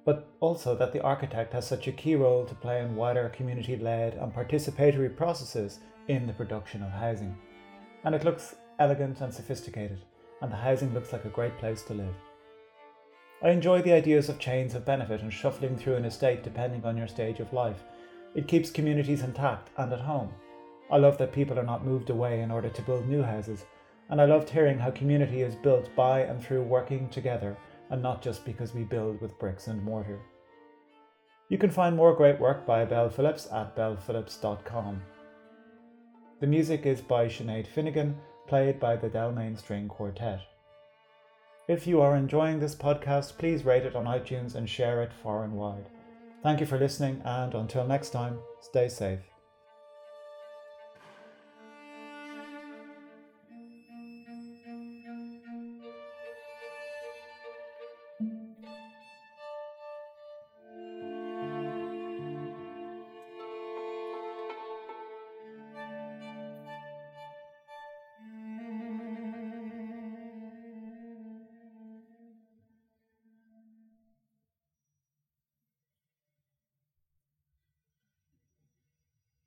but 0.04 0.28
also 0.38 0.76
that 0.76 0.92
the 0.92 1.02
architect 1.02 1.52
has 1.52 1.66
such 1.66 1.88
a 1.88 1.92
key 1.92 2.14
role 2.14 2.46
to 2.46 2.54
play 2.54 2.80
in 2.80 2.94
wider 2.94 3.28
community 3.30 3.74
led 3.74 4.14
and 4.14 4.32
participatory 4.32 5.16
processes 5.16 5.80
in 6.06 6.28
the 6.28 6.32
production 6.32 6.84
of 6.84 6.92
housing. 6.92 7.36
And 8.04 8.14
it 8.14 8.22
looks 8.22 8.54
elegant 8.78 9.20
and 9.20 9.34
sophisticated, 9.34 10.04
and 10.40 10.52
the 10.52 10.56
housing 10.56 10.94
looks 10.94 11.12
like 11.12 11.24
a 11.24 11.30
great 11.30 11.58
place 11.58 11.82
to 11.82 11.94
live. 11.94 12.14
I 13.42 13.50
enjoy 13.50 13.82
the 13.82 13.94
ideas 13.94 14.28
of 14.28 14.38
chains 14.38 14.76
of 14.76 14.86
benefit 14.86 15.22
and 15.22 15.32
shuffling 15.32 15.76
through 15.76 15.96
an 15.96 16.04
estate 16.04 16.44
depending 16.44 16.84
on 16.84 16.96
your 16.96 17.08
stage 17.08 17.40
of 17.40 17.52
life. 17.52 17.82
It 18.36 18.46
keeps 18.46 18.70
communities 18.70 19.22
intact 19.22 19.70
and 19.76 19.92
at 19.92 20.02
home. 20.02 20.32
I 20.90 20.96
love 20.96 21.18
that 21.18 21.32
people 21.32 21.58
are 21.58 21.64
not 21.64 21.84
moved 21.84 22.10
away 22.10 22.40
in 22.40 22.50
order 22.50 22.68
to 22.68 22.82
build 22.82 23.08
new 23.08 23.22
houses, 23.22 23.64
and 24.08 24.20
I 24.20 24.24
loved 24.24 24.50
hearing 24.50 24.78
how 24.78 24.90
community 24.90 25.42
is 25.42 25.54
built 25.54 25.88
by 25.94 26.22
and 26.22 26.42
through 26.42 26.62
working 26.62 27.08
together 27.08 27.56
and 27.90 28.02
not 28.02 28.22
just 28.22 28.44
because 28.44 28.74
we 28.74 28.82
build 28.84 29.20
with 29.20 29.38
bricks 29.38 29.66
and 29.68 29.82
mortar. 29.82 30.20
You 31.48 31.58
can 31.58 31.70
find 31.70 31.96
more 31.96 32.14
great 32.14 32.38
work 32.38 32.64
by 32.66 32.84
Bell 32.84 33.10
Phillips 33.10 33.48
at 33.52 33.76
bellphillips.com. 33.76 35.02
The 36.40 36.46
music 36.46 36.86
is 36.86 37.00
by 37.00 37.26
Sinead 37.26 37.66
Finnegan, 37.66 38.16
played 38.46 38.80
by 38.80 38.96
the 38.96 39.10
Delmain 39.10 39.58
String 39.58 39.88
Quartet. 39.88 40.40
If 41.68 41.86
you 41.86 42.00
are 42.00 42.16
enjoying 42.16 42.58
this 42.58 42.74
podcast, 42.74 43.38
please 43.38 43.64
rate 43.64 43.84
it 43.84 43.94
on 43.94 44.06
iTunes 44.06 44.54
and 44.54 44.68
share 44.68 45.02
it 45.02 45.12
far 45.22 45.44
and 45.44 45.52
wide. 45.52 45.88
Thank 46.42 46.60
you 46.60 46.66
for 46.66 46.78
listening, 46.78 47.20
and 47.24 47.54
until 47.54 47.86
next 47.86 48.10
time, 48.10 48.38
stay 48.60 48.88
safe. 48.88 49.20